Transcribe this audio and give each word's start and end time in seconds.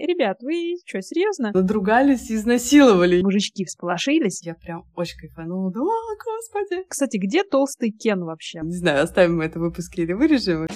Ребят, 0.00 0.38
вы 0.40 0.76
что, 0.86 1.02
серьезно? 1.02 1.50
Надругались 1.52 2.30
и 2.30 2.34
изнасиловали. 2.34 3.20
Мужички 3.20 3.66
всполошились. 3.66 4.42
Я 4.42 4.54
прям 4.54 4.86
очень 4.96 5.18
кайфанула. 5.18 5.70
Да, 5.70 5.80
господи. 5.80 6.84
Кстати, 6.88 7.18
где 7.18 7.44
толстый 7.44 7.90
Кен 7.90 8.24
вообще? 8.24 8.60
Не 8.62 8.76
знаю, 8.76 9.04
оставим 9.04 9.36
мы 9.36 9.44
это 9.44 9.58
в 9.58 9.62
выпуске 9.62 10.04
или 10.04 10.14
вырежем. 10.14 10.68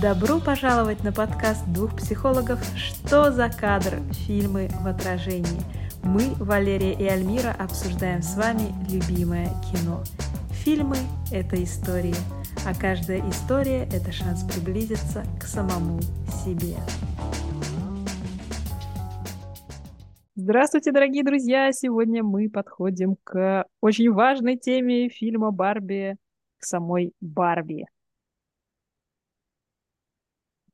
Добро 0.00 0.38
пожаловать 0.38 1.02
на 1.02 1.12
подкаст 1.12 1.66
двух 1.66 1.96
психологов 1.96 2.60
«Что 2.76 3.32
за 3.32 3.48
кадр? 3.48 3.98
Фильмы 4.26 4.68
в 4.80 4.86
отражении». 4.86 5.60
Мы, 6.04 6.22
Валерия 6.38 6.92
и 6.92 7.04
Альмира, 7.04 7.52
обсуждаем 7.58 8.22
с 8.22 8.36
вами 8.36 8.72
любимое 8.88 9.48
кино. 9.72 10.04
Фильмы– 10.68 10.96
это 11.32 11.56
истории, 11.64 12.12
а 12.66 12.78
каждая 12.78 13.26
история– 13.30 13.84
это 13.90 14.12
шанс 14.12 14.44
приблизиться 14.44 15.24
к 15.40 15.44
самому 15.44 15.98
себе. 16.44 16.76
Здравствуйте, 20.34 20.92
дорогие 20.92 21.24
друзья! 21.24 21.72
Сегодня 21.72 22.22
мы 22.22 22.50
подходим 22.50 23.16
к 23.24 23.64
очень 23.80 24.12
важной 24.12 24.58
теме 24.58 25.08
фильма 25.08 25.52
«Барби», 25.52 26.18
к 26.58 26.64
самой 26.64 27.14
Барби. 27.22 27.86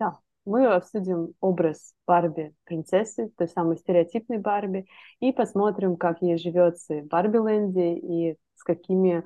Да, 0.00 0.18
мы 0.44 0.66
обсудим 0.66 1.34
образ 1.38 1.94
Барби 2.04 2.52
принцессы, 2.64 3.28
той 3.36 3.46
самой 3.46 3.76
стереотипной 3.76 4.38
Барби, 4.38 4.88
и 5.20 5.30
посмотрим, 5.30 5.96
как 5.96 6.20
ей 6.20 6.36
живется 6.36 6.96
в 6.96 7.06
Барби-ленде 7.06 7.94
и 7.94 8.36
с 8.56 8.64
какими 8.64 9.22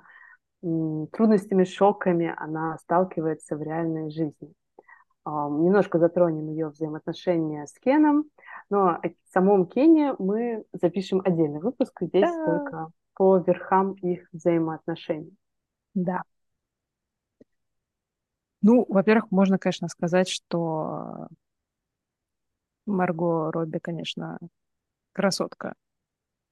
трудностями, 0.60 1.64
шоками 1.64 2.34
она 2.36 2.78
сталкивается 2.78 3.56
в 3.56 3.62
реальной 3.62 4.10
жизни. 4.10 4.52
Немножко 5.24 5.98
затронем 5.98 6.48
ее 6.48 6.68
взаимоотношения 6.68 7.66
с 7.66 7.78
Кеном, 7.78 8.24
но 8.70 8.88
о 8.88 9.00
самом 9.30 9.66
Кене 9.66 10.14
мы 10.18 10.64
запишем 10.72 11.20
отдельный 11.22 11.60
выпуск, 11.60 11.98
здесь 12.00 12.30
да. 12.30 12.44
только 12.46 12.91
по 13.14 13.36
верхам 13.38 13.92
их 13.94 14.27
взаимоотношений. 14.33 15.36
Да. 15.94 16.22
Ну, 18.62 18.86
во-первых, 18.88 19.30
можно, 19.30 19.58
конечно, 19.58 19.88
сказать, 19.88 20.28
что 20.28 21.28
Марго 22.86 23.52
Робби, 23.52 23.78
конечно, 23.78 24.38
красотка 25.12 25.74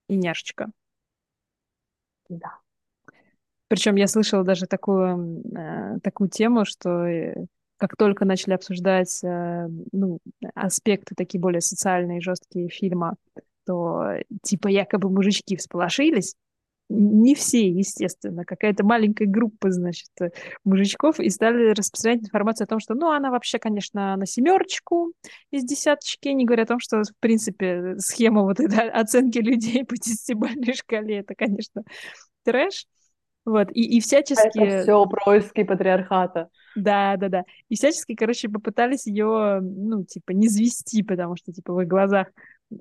и 0.08 0.16
няшечка. 0.16 0.70
Да. 2.28 2.58
Причем 3.68 3.96
я 3.96 4.06
слышала 4.06 4.44
даже 4.44 4.66
такую, 4.66 5.42
э, 5.56 5.98
такую 6.02 6.30
тему, 6.30 6.64
что 6.64 7.06
э, 7.06 7.46
как 7.78 7.96
только 7.96 8.24
начали 8.24 8.54
обсуждать 8.54 9.22
э, 9.24 9.68
ну, 9.92 10.20
аспекты 10.54 11.14
такие 11.16 11.40
более 11.40 11.60
социальные, 11.60 12.20
жесткие 12.20 12.68
фильма, 12.68 13.16
то 13.66 14.18
типа 14.42 14.68
якобы 14.68 15.10
мужички 15.10 15.56
всполошились. 15.56 16.36
Не 16.88 17.34
все, 17.34 17.68
естественно, 17.68 18.44
какая-то 18.44 18.84
маленькая 18.84 19.26
группа, 19.26 19.72
значит, 19.72 20.08
мужичков, 20.62 21.18
и 21.18 21.28
стали 21.30 21.70
распространять 21.70 22.22
информацию 22.22 22.66
о 22.66 22.68
том, 22.68 22.78
что, 22.78 22.94
ну, 22.94 23.10
она 23.10 23.32
вообще, 23.32 23.58
конечно, 23.58 24.16
на 24.16 24.24
семерочку 24.24 25.12
из 25.50 25.64
десяточки, 25.64 26.28
не 26.28 26.44
говоря 26.44 26.62
о 26.62 26.66
том, 26.66 26.78
что, 26.78 27.02
в 27.02 27.18
принципе, 27.18 27.96
схема 27.98 28.42
вот 28.42 28.60
этой 28.60 28.88
оценки 28.88 29.38
людей 29.38 29.84
по 29.84 29.96
десятибальной 29.96 30.74
шкале, 30.74 31.18
это, 31.18 31.34
конечно, 31.34 31.82
трэш. 32.44 32.86
Вот, 33.46 33.68
и, 33.70 33.96
и 33.96 34.00
всячески... 34.00 34.58
Это 34.58 34.82
все 34.82 35.06
происки 35.06 35.62
патриархата. 35.62 36.48
Да, 36.74 37.16
да, 37.16 37.28
да. 37.28 37.44
И 37.68 37.76
всячески, 37.76 38.16
короче, 38.16 38.48
попытались 38.48 39.06
ее, 39.06 39.60
ну, 39.62 40.04
типа, 40.04 40.32
не 40.32 40.48
звести, 40.48 41.04
потому 41.04 41.36
что, 41.36 41.52
типа, 41.52 41.72
в 41.72 41.80
их 41.80 41.86
глазах 41.86 42.26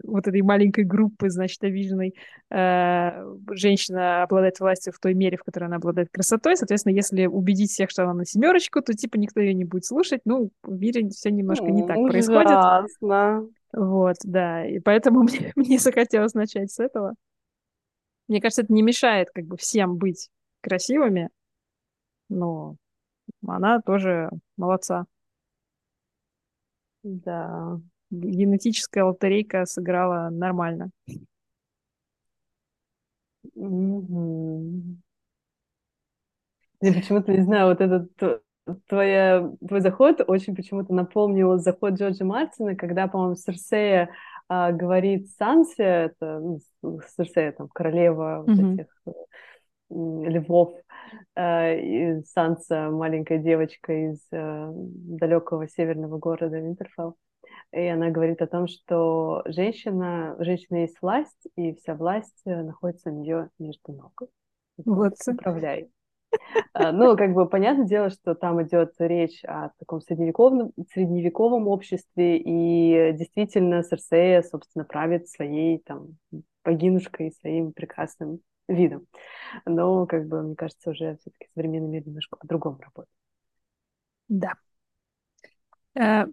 вот 0.04 0.28
этой 0.28 0.42
маленькой 0.42 0.84
группы, 0.84 1.30
значит, 1.30 1.64
обиженной 1.64 2.16
э, 2.50 3.36
женщина 3.52 4.24
обладает 4.24 4.60
властью 4.60 4.92
в 4.92 5.00
той 5.00 5.14
мере, 5.14 5.38
в 5.38 5.44
которой 5.44 5.66
она 5.66 5.76
обладает 5.76 6.10
красотой. 6.12 6.58
Соответственно, 6.58 6.96
если 6.96 7.28
убедить 7.28 7.70
всех, 7.70 7.92
что 7.92 8.02
она 8.02 8.16
на 8.16 8.26
семерочку, 8.26 8.82
то, 8.82 8.94
типа, 8.94 9.18
никто 9.18 9.40
ее 9.42 9.54
не 9.54 9.66
будет 9.66 9.86
слушать. 9.86 10.22
Ну, 10.26 10.50
в 10.64 10.80
мире 10.80 11.08
все 11.10 11.30
немножко 11.30 11.66
не 11.66 11.86
так 11.86 11.98
происходит. 11.98 12.48
Ужасно. 12.48 13.48
Вот, 13.72 14.16
да. 14.24 14.66
И 14.66 14.80
поэтому 14.80 15.22
мне, 15.24 15.52
мне 15.56 15.78
захотелось 15.78 16.34
начать 16.34 16.72
с 16.72 16.80
этого. 16.80 17.14
Мне 18.28 18.42
кажется, 18.42 18.64
это 18.64 18.74
не 18.74 18.82
мешает 18.82 19.30
как 19.32 19.46
бы 19.46 19.58
всем 19.58 19.98
быть 19.98 20.30
красивыми, 20.66 21.30
но 22.30 22.76
она 23.46 23.82
тоже 23.82 24.30
молодца. 24.58 25.06
Да. 27.04 27.80
Генетическая 28.10 29.04
лотерейка 29.04 29.66
сыграла 29.66 30.30
нормально. 30.32 30.90
Угу. 33.54 34.98
Я 36.82 36.94
почему-то 36.94 37.32
не 37.32 37.42
знаю, 37.42 37.68
вот 37.68 37.82
этот 37.82 38.42
твоя, 38.88 39.50
твой 39.68 39.82
заход 39.82 40.22
очень 40.28 40.56
почему-то 40.56 40.94
напомнил 40.94 41.58
заход 41.58 41.94
Джорджа 41.94 42.26
Мартина, 42.26 42.76
когда, 42.76 43.08
по-моему, 43.08 43.36
Серсея 43.36 44.10
а, 44.48 44.72
говорит 44.72 45.30
Сансе, 45.38 45.84
это 45.84 46.60
ну, 46.82 47.00
Серсея, 47.16 47.52
там, 47.52 47.68
королева 47.70 48.44
mm-hmm. 48.48 48.66
вот 48.66 48.74
этих 48.74 48.88
э, 49.08 49.12
львов, 49.90 50.74
э, 51.36 51.80
и 51.80 52.24
Санса, 52.24 52.90
маленькая 52.90 53.38
девочка 53.38 53.94
из 53.94 54.20
э, 54.32 54.70
далекого 54.72 55.68
северного 55.68 56.18
города 56.18 56.58
Винтерфелл. 56.58 57.16
И 57.72 57.86
она 57.86 58.10
говорит 58.10 58.42
о 58.42 58.48
том, 58.48 58.68
что 58.68 59.44
женщина, 59.46 60.36
женщина 60.40 60.78
есть 60.78 61.02
власть, 61.02 61.48
и 61.56 61.74
вся 61.76 61.96
власть 61.96 62.42
э, 62.46 62.64
находится 62.64 63.10
у 63.10 63.14
нее 63.14 63.50
между 63.60 63.94
ног. 63.94 64.24
Вот. 64.84 65.14
Управляет. 65.28 65.90
Ну, 66.74 67.16
как 67.16 67.34
бы 67.34 67.48
понятное 67.48 67.86
дело, 67.86 68.10
что 68.10 68.36
там 68.36 68.62
идет 68.62 68.94
речь 69.00 69.42
о 69.46 69.70
таком 69.80 70.02
средневековом, 70.02 70.74
средневековом 70.92 71.70
обществе, 71.70 72.38
и 72.38 73.14
действительно 73.14 73.84
Серсея, 73.84 74.42
собственно, 74.42 74.84
правит 74.84 75.30
своей 75.30 75.80
там 75.80 76.18
богинушкой, 76.66 77.32
своим 77.32 77.72
прекрасным 77.72 78.42
видом. 78.68 79.08
Но, 79.66 80.06
как 80.06 80.28
бы, 80.28 80.42
мне 80.42 80.56
кажется, 80.56 80.92
уже 80.92 81.18
все-таки 81.18 81.48
современный 81.54 81.88
мир 81.88 82.06
немножко 82.06 82.38
по-другому 82.38 82.80
работает. 82.80 83.10
Да. 84.28 84.54
Э, 85.96 86.26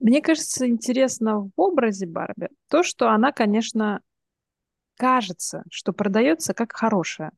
мне 0.00 0.22
кажется, 0.22 0.68
интересно 0.68 1.40
в 1.40 1.50
образе 1.56 2.06
Барби 2.06 2.48
то, 2.68 2.82
что 2.82 3.10
она, 3.10 3.32
конечно, 3.32 4.00
кажется, 4.96 5.64
что 5.70 5.92
продается 5.92 6.54
как 6.54 6.72
хорошая. 6.72 7.32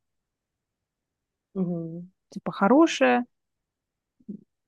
Угу. 1.54 2.06
Типа 2.30 2.52
хорошая. 2.52 3.26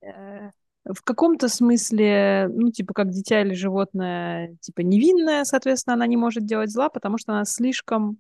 Э, 0.01 0.51
в 0.85 1.03
каком-то 1.03 1.49
смысле, 1.49 2.49
ну, 2.51 2.71
типа, 2.71 2.95
как 2.95 3.11
дитя 3.11 3.43
или 3.43 3.53
животное, 3.53 4.57
типа, 4.61 4.81
невинное, 4.81 5.45
соответственно, 5.45 5.95
она 5.95 6.07
не 6.07 6.17
может 6.17 6.47
делать 6.47 6.71
зла, 6.71 6.89
потому 6.89 7.19
что 7.19 7.33
она 7.33 7.45
слишком 7.45 8.19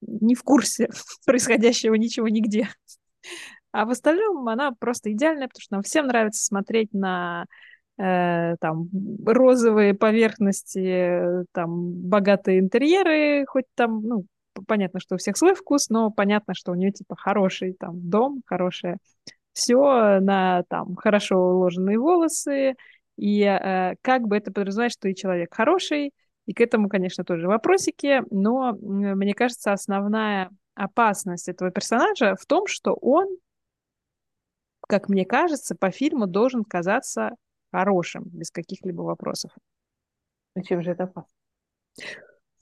не 0.00 0.34
в 0.34 0.42
курсе 0.42 0.88
происходящего 1.26 1.94
ничего 1.94 2.28
нигде. 2.28 2.68
А 3.72 3.84
в 3.84 3.90
остальном 3.90 4.48
она 4.48 4.72
просто 4.72 5.12
идеальная, 5.12 5.48
потому 5.48 5.60
что 5.60 5.74
нам 5.74 5.82
всем 5.82 6.06
нравится 6.06 6.44
смотреть 6.44 6.92
на 6.94 7.44
э, 7.98 8.56
там 8.60 8.88
розовые 9.24 9.94
поверхности, 9.94 11.44
там 11.52 11.92
богатые 11.92 12.60
интерьеры, 12.60 13.44
хоть 13.46 13.66
там, 13.74 14.02
ну, 14.02 14.24
понятно, 14.66 15.00
что 15.00 15.16
у 15.16 15.18
всех 15.18 15.36
свой 15.36 15.54
вкус, 15.54 15.90
но 15.90 16.10
понятно, 16.10 16.54
что 16.54 16.72
у 16.72 16.74
нее 16.74 16.90
типа 16.92 17.16
хороший 17.16 17.74
там 17.74 18.08
дом, 18.08 18.42
хорошее 18.46 18.96
все 19.52 20.20
на 20.20 20.64
там 20.68 20.96
хорошо 20.96 21.36
уложенные 21.38 21.98
волосы, 21.98 22.74
и 23.16 23.42
э, 23.42 23.94
как 24.02 24.22
бы 24.28 24.36
это 24.36 24.52
подразумевает, 24.52 24.92
что 24.92 25.08
и 25.08 25.14
человек 25.14 25.54
хороший, 25.54 26.12
и 26.46 26.54
к 26.54 26.60
этому, 26.60 26.88
конечно, 26.88 27.24
тоже 27.24 27.46
вопросики, 27.48 28.22
но 28.30 28.72
мне 28.80 29.34
кажется, 29.34 29.72
основная 29.72 30.50
опасность 30.74 31.48
этого 31.48 31.70
персонажа 31.70 32.36
в 32.40 32.46
том, 32.46 32.66
что 32.66 32.94
он, 32.94 33.36
как 34.86 35.08
мне 35.08 35.24
кажется, 35.24 35.74
по 35.74 35.90
фильму 35.90 36.26
должен 36.26 36.64
казаться 36.64 37.34
хорошим, 37.72 38.24
без 38.26 38.50
каких-либо 38.50 39.02
вопросов. 39.02 39.50
А 40.54 40.62
чем 40.62 40.82
же 40.82 40.92
это 40.92 41.04
опасно? 41.04 41.32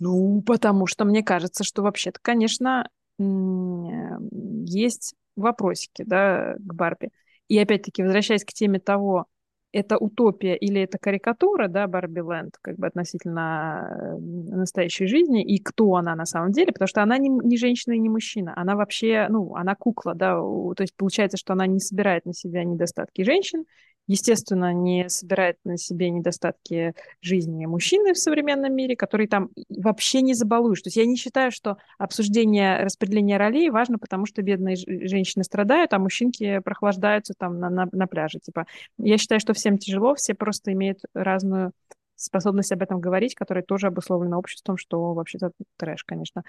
Ну, 0.01 0.43
потому 0.43 0.87
что 0.87 1.05
мне 1.05 1.23
кажется, 1.23 1.63
что 1.63 1.83
вообще-то, 1.83 2.19
конечно, 2.21 2.89
есть 3.19 5.15
вопросики, 5.37 6.03
да, 6.05 6.55
к 6.59 6.75
Барби. 6.75 7.11
И 7.49 7.59
опять-таки, 7.59 8.03
возвращаясь 8.03 8.45
к 8.45 8.53
теме 8.53 8.81
того, 8.81 9.27
это 9.75 9.99
утопия 9.99 10.55
или 10.55 10.81
это 10.81 10.99
карикатура, 10.99 11.67
да, 11.69 11.87
Барби 11.89 12.21
Ленд, 12.21 12.57
как 12.63 12.77
бы 12.77 12.87
относительно 12.87 13.89
э, 13.91 14.19
настоящей 14.57 15.07
жизни, 15.07 15.43
и 15.43 15.59
кто 15.59 15.95
она 15.97 16.15
на 16.15 16.27
самом 16.27 16.53
деле, 16.53 16.73
потому 16.73 16.87
что 16.87 17.03
она 17.03 17.19
не, 17.19 17.29
не 17.29 17.57
женщина 17.57 17.95
и 17.95 17.99
не 17.99 18.09
мужчина, 18.09 18.53
она 18.57 18.77
вообще, 18.77 19.27
ну, 19.29 19.55
она 19.57 19.75
кукла, 19.75 20.15
да, 20.15 20.37
то 20.37 20.77
есть 20.81 20.97
получается, 20.97 21.37
что 21.37 21.55
она 21.55 21.67
не 21.67 21.81
собирает 21.81 22.25
на 22.25 22.33
себя 22.33 22.63
недостатки 22.63 23.23
женщин 23.23 23.65
естественно, 24.07 24.73
не 24.73 25.09
собирает 25.09 25.59
на 25.65 25.77
себе 25.79 26.11
недостатки 26.11 26.95
жизни 27.21 27.67
мужчины 27.67 28.13
в 28.13 28.19
современном 28.19 28.75
мире, 28.75 28.97
который 28.97 29.27
там 29.27 29.51
вообще 29.69 30.21
не 30.23 30.35
забалуешь. 30.35 30.83
То 30.83 30.89
есть 30.89 30.97
я 30.97 31.07
не 31.07 31.17
считаю, 31.17 31.51
что 31.51 31.79
обсуждение 31.99 32.83
распределения 32.85 33.37
ролей 33.37 33.71
важно, 33.71 33.99
потому 33.99 34.27
что 34.27 34.43
бедные 34.43 34.77
женщины 34.77 35.45
страдают, 35.45 35.93
а 35.93 35.99
мужчинки 35.99 36.59
прохлаждаются 36.61 37.35
там 37.37 37.59
на, 37.59 37.71
на, 37.71 37.89
на 37.93 38.07
пляже. 38.07 38.41
Типа, 38.41 38.67
я 38.99 39.19
считаю, 39.19 39.41
что 39.41 39.55
всем 39.55 39.79
тяжело, 39.79 40.15
все 40.15 40.35
просто 40.35 40.73
имеют 40.73 41.01
разную 41.15 41.73
способность 42.17 42.73
об 42.73 42.83
этом 42.83 43.01
говорить, 43.01 43.35
которая 43.35 43.65
тоже 43.65 43.89
обусловлена 43.89 44.39
обществом, 44.39 44.77
что 44.77 45.15
вообще-то 45.15 45.51
трэш, 45.77 46.05
конечно. 46.05 46.43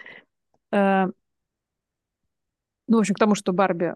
Э, 0.71 1.07
ну, 2.87 2.97
в 2.97 2.99
общем, 2.99 3.15
к 3.15 3.19
тому, 3.19 3.35
что 3.35 3.51
Барби 3.51 3.95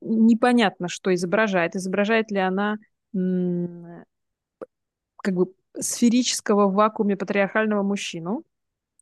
непонятно, 0.00 0.88
что 0.88 1.14
изображает. 1.14 1.76
Изображает 1.76 2.30
ли 2.30 2.38
она 2.38 2.76
как 3.12 5.34
бы 5.34 5.52
сферического 5.78 6.66
в 6.66 6.74
вакууме 6.74 7.16
патриархального 7.16 7.82
мужчину, 7.82 8.42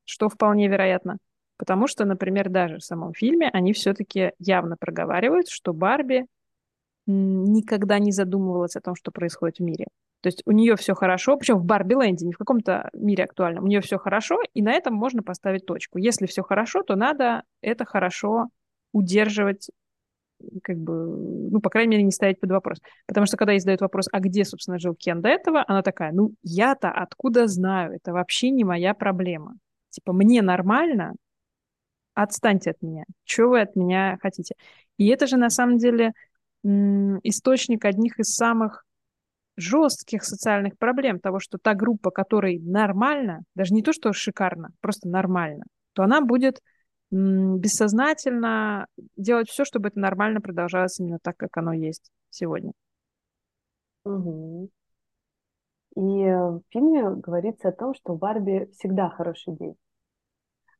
что 0.05 0.29
вполне 0.29 0.69
вероятно. 0.69 1.19
Потому 1.59 1.87
что, 1.87 2.05
например, 2.05 2.51
даже 2.51 2.79
в 2.79 2.85
самом 2.85 3.15
фильме 3.15 3.49
они 3.53 3.73
все-таки 3.73 4.33
явно 4.39 4.77
проговаривают, 4.79 5.49
что 5.49 5.73
Барби 5.73 6.27
никогда 7.07 7.99
не 7.99 8.13
задумывалась 8.13 8.77
о 8.77 8.81
том, 8.81 8.95
что 8.95 9.11
происходит 9.11 9.59
в 9.59 9.63
мире. 9.63 9.87
То 10.21 10.29
есть 10.29 10.43
у 10.45 10.51
нее 10.51 10.77
все 10.77 10.95
хорошо, 10.95 11.37
причем 11.37 11.59
в 11.59 11.65
Барби 11.65 11.95
Ленде, 11.95 12.27
не 12.27 12.33
в 12.33 12.39
каком-то 12.39 12.91
мире 12.93 13.25
актуальном. 13.25 13.65
У 13.65 13.69
нее 13.69 13.81
все 13.81 13.97
хорошо, 13.97 14.41
и 14.55 14.63
на 14.63 14.73
этом 14.73 14.95
можно 14.95 15.23
поставить 15.23 15.67
точку. 15.67 15.99
Если 15.99 16.27
все 16.27 16.43
хорошо, 16.43 16.83
то 16.83 16.97
надо 16.97 17.43
это 17.61 17.85
хорошо 17.85 18.49
удерживать 18.93 19.71
как 20.63 20.77
бы, 20.77 21.51
ну, 21.51 21.61
по 21.61 21.71
крайней 21.71 21.91
мере, 21.91 22.03
не 22.03 22.13
ставить 22.13 22.41
под 22.41 22.51
вопрос. 22.51 22.81
Потому 23.07 23.27
что 23.27 23.37
когда 23.37 23.53
ей 23.53 23.61
задают 23.61 23.81
вопрос, 23.81 24.09
а 24.13 24.21
где, 24.21 24.45
собственно, 24.45 24.79
жил 24.79 24.95
Кен 24.95 25.21
до 25.21 25.29
этого, 25.29 25.65
она 25.67 25.83
такая, 25.83 26.13
ну, 26.13 26.33
я-то 26.43 26.91
откуда 26.91 27.47
знаю, 27.47 27.95
это 27.95 28.13
вообще 28.13 28.51
не 28.51 28.65
моя 28.65 28.95
проблема. 28.95 29.57
Типа, 29.91 30.13
мне 30.13 30.43
нормально, 30.43 31.15
отстаньте 32.15 32.71
от 32.71 32.83
меня. 32.83 33.05
Чего 33.25 33.51
вы 33.51 33.61
от 33.61 33.77
меня 33.77 34.19
хотите? 34.21 34.55
И 34.97 35.09
это 35.09 35.27
же, 35.27 35.37
на 35.37 35.51
самом 35.51 35.79
деле, 35.79 36.13
источник 36.65 37.85
одних 37.85 38.19
из 38.19 38.35
самых 38.35 38.85
жестких 39.57 40.25
социальных 40.25 40.77
проблем, 40.79 41.19
того, 41.19 41.41
что 41.41 41.59
та 41.59 41.75
группа, 41.75 42.11
которой 42.11 42.59
нормально, 42.59 43.43
даже 43.55 43.73
не 43.75 43.83
то, 43.83 43.93
что 43.93 44.13
шикарно, 44.13 44.71
просто 44.81 45.09
нормально, 45.09 45.65
то 45.95 46.03
она 46.03 46.21
будет 46.21 46.61
бессознательно 47.11 48.87
делать 49.17 49.49
все, 49.49 49.65
чтобы 49.65 49.89
это 49.89 49.99
нормально 49.99 50.41
продолжалось 50.41 50.99
именно 50.99 51.19
так, 51.23 51.37
как 51.37 51.57
оно 51.57 51.73
есть 51.73 52.11
сегодня. 52.31 52.73
Угу. 54.05 54.71
И 55.97 56.01
в 56.01 56.63
фильме 56.71 57.11
говорится 57.11 57.69
о 57.69 57.73
том, 57.73 57.95
что 57.95 58.13
у 58.13 58.17
Барби 58.17 58.69
всегда 58.73 59.09
хороший 59.09 59.55
день. 59.57 59.77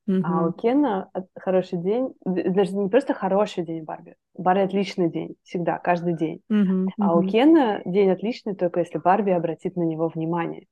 Угу. 0.07 0.23
А 0.25 0.47
у 0.47 0.53
Кена 0.53 1.11
хороший 1.37 1.83
день, 1.83 2.15
даже 2.25 2.77
не 2.77 2.89
просто 2.89 3.13
хороший 3.13 3.65
день 3.65 3.83
Барби, 3.83 4.15
у 4.35 4.43
Барби 4.43 4.61
отличный 4.61 5.11
день, 5.11 5.35
всегда, 5.43 5.79
каждый 5.79 6.17
день. 6.17 6.43
Угу, 6.49 6.91
а 7.01 7.13
угу. 7.13 7.25
у 7.25 7.29
Кена 7.29 7.83
день 7.85 8.11
отличный 8.11 8.55
только 8.55 8.81
если 8.81 8.99
Барби 8.99 9.31
обратит 9.31 9.75
на 9.75 9.83
него 9.83 10.09
внимание. 10.09 10.67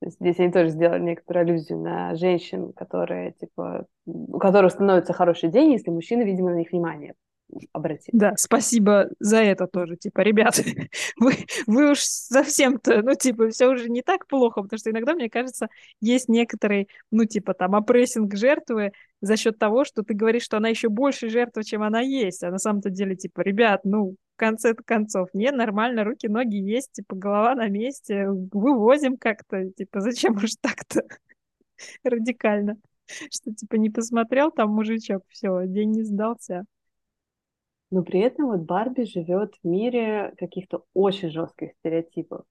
Здесь 0.00 0.38
они 0.38 0.52
тоже 0.52 0.70
сделали 0.70 1.02
некоторую 1.02 1.42
аллюзию 1.44 1.80
на 1.80 2.14
женщин, 2.14 2.72
которые, 2.72 3.32
типа, 3.32 3.86
у 4.06 4.38
которых 4.38 4.72
становится 4.72 5.12
хороший 5.12 5.50
день, 5.50 5.72
если 5.72 5.90
мужчина, 5.90 6.22
видимо, 6.22 6.50
на 6.50 6.56
них 6.56 6.70
внимание 6.70 7.14
обратит. 7.72 8.10
Да, 8.12 8.34
спасибо 8.36 9.08
за 9.18 9.38
это 9.38 9.66
тоже. 9.66 9.96
Типа, 9.96 10.20
ребят, 10.20 10.60
вы, 11.18 11.32
вы 11.66 11.90
уж 11.92 12.00
совсем-то, 12.00 13.02
ну, 13.02 13.14
типа, 13.14 13.48
все 13.48 13.66
уже 13.68 13.88
не 13.88 14.02
так 14.02 14.26
плохо, 14.26 14.62
потому 14.62 14.78
что 14.78 14.90
иногда, 14.90 15.14
мне 15.14 15.30
кажется, 15.30 15.68
есть 16.00 16.28
некоторый, 16.28 16.88
ну, 17.10 17.24
типа, 17.24 17.54
там, 17.54 17.74
опрессинг 17.74 18.34
жертвы 18.34 18.92
за 19.20 19.36
счет 19.36 19.58
того, 19.58 19.84
что 19.84 20.02
ты 20.02 20.14
говоришь, 20.14 20.44
что 20.44 20.58
она 20.58 20.68
еще 20.68 20.88
больше 20.88 21.28
жертва, 21.28 21.64
чем 21.64 21.82
она 21.82 22.00
есть. 22.00 22.44
А 22.44 22.50
на 22.50 22.58
самом-то 22.58 22.90
деле, 22.90 23.16
типа, 23.16 23.40
ребят, 23.40 23.80
ну, 23.84 24.14
конце 24.38 24.74
концов, 24.74 25.28
не, 25.34 25.50
нормально, 25.50 26.04
руки, 26.04 26.28
ноги 26.28 26.56
есть, 26.56 26.92
типа, 26.92 27.14
голова 27.14 27.54
на 27.54 27.68
месте, 27.68 28.26
вывозим 28.28 29.18
как-то, 29.18 29.70
типа, 29.72 30.00
зачем 30.00 30.36
уж 30.36 30.52
так-то 30.60 31.02
радикально? 32.04 32.76
Что, 33.06 33.52
типа, 33.52 33.76
не 33.76 33.90
посмотрел 33.90 34.50
там 34.50 34.70
мужичок, 34.70 35.24
все, 35.28 35.66
день 35.66 35.90
не 35.90 36.02
сдался. 36.02 36.64
Но 37.90 38.02
при 38.02 38.20
этом 38.20 38.46
вот 38.46 38.60
Барби 38.60 39.04
живет 39.04 39.54
в 39.62 39.66
мире 39.66 40.34
каких-то 40.38 40.84
очень 40.94 41.30
жестких 41.30 41.72
стереотипов. 41.78 42.44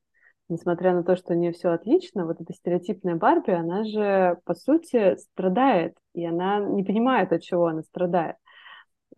Несмотря 0.49 0.93
на 0.93 1.03
то, 1.03 1.15
что 1.15 1.33
у 1.33 1.35
нее 1.35 1.51
все 1.51 1.69
отлично, 1.69 2.25
вот 2.25 2.39
эта 2.41 2.53
стереотипная 2.53 3.15
Барби, 3.15 3.51
она 3.51 3.83
же, 3.83 4.39
по 4.45 4.55
сути, 4.55 5.15
страдает, 5.17 5.95
и 6.13 6.25
она 6.25 6.59
не 6.59 6.83
понимает, 6.83 7.33
от 7.33 7.43
чего 7.43 7.67
она 7.67 7.83
страдает. 7.83 8.37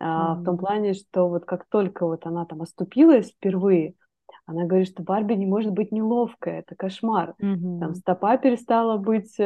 А, 0.00 0.34
mm-hmm. 0.34 0.40
В 0.40 0.44
том 0.44 0.58
плане, 0.58 0.94
что 0.94 1.28
вот 1.28 1.44
как 1.44 1.66
только 1.68 2.06
вот 2.06 2.26
она 2.26 2.46
там 2.46 2.62
оступилась 2.62 3.30
впервые, 3.30 3.94
она 4.46 4.64
говорит, 4.64 4.88
что 4.88 5.02
Барби 5.02 5.34
не 5.34 5.46
может 5.46 5.72
быть 5.72 5.92
неловкая, 5.92 6.60
это 6.60 6.74
кошмар. 6.74 7.34
Mm-hmm. 7.40 7.78
Там 7.78 7.94
стопа 7.94 8.36
перестала 8.38 8.96
быть 8.96 9.34
э, 9.38 9.44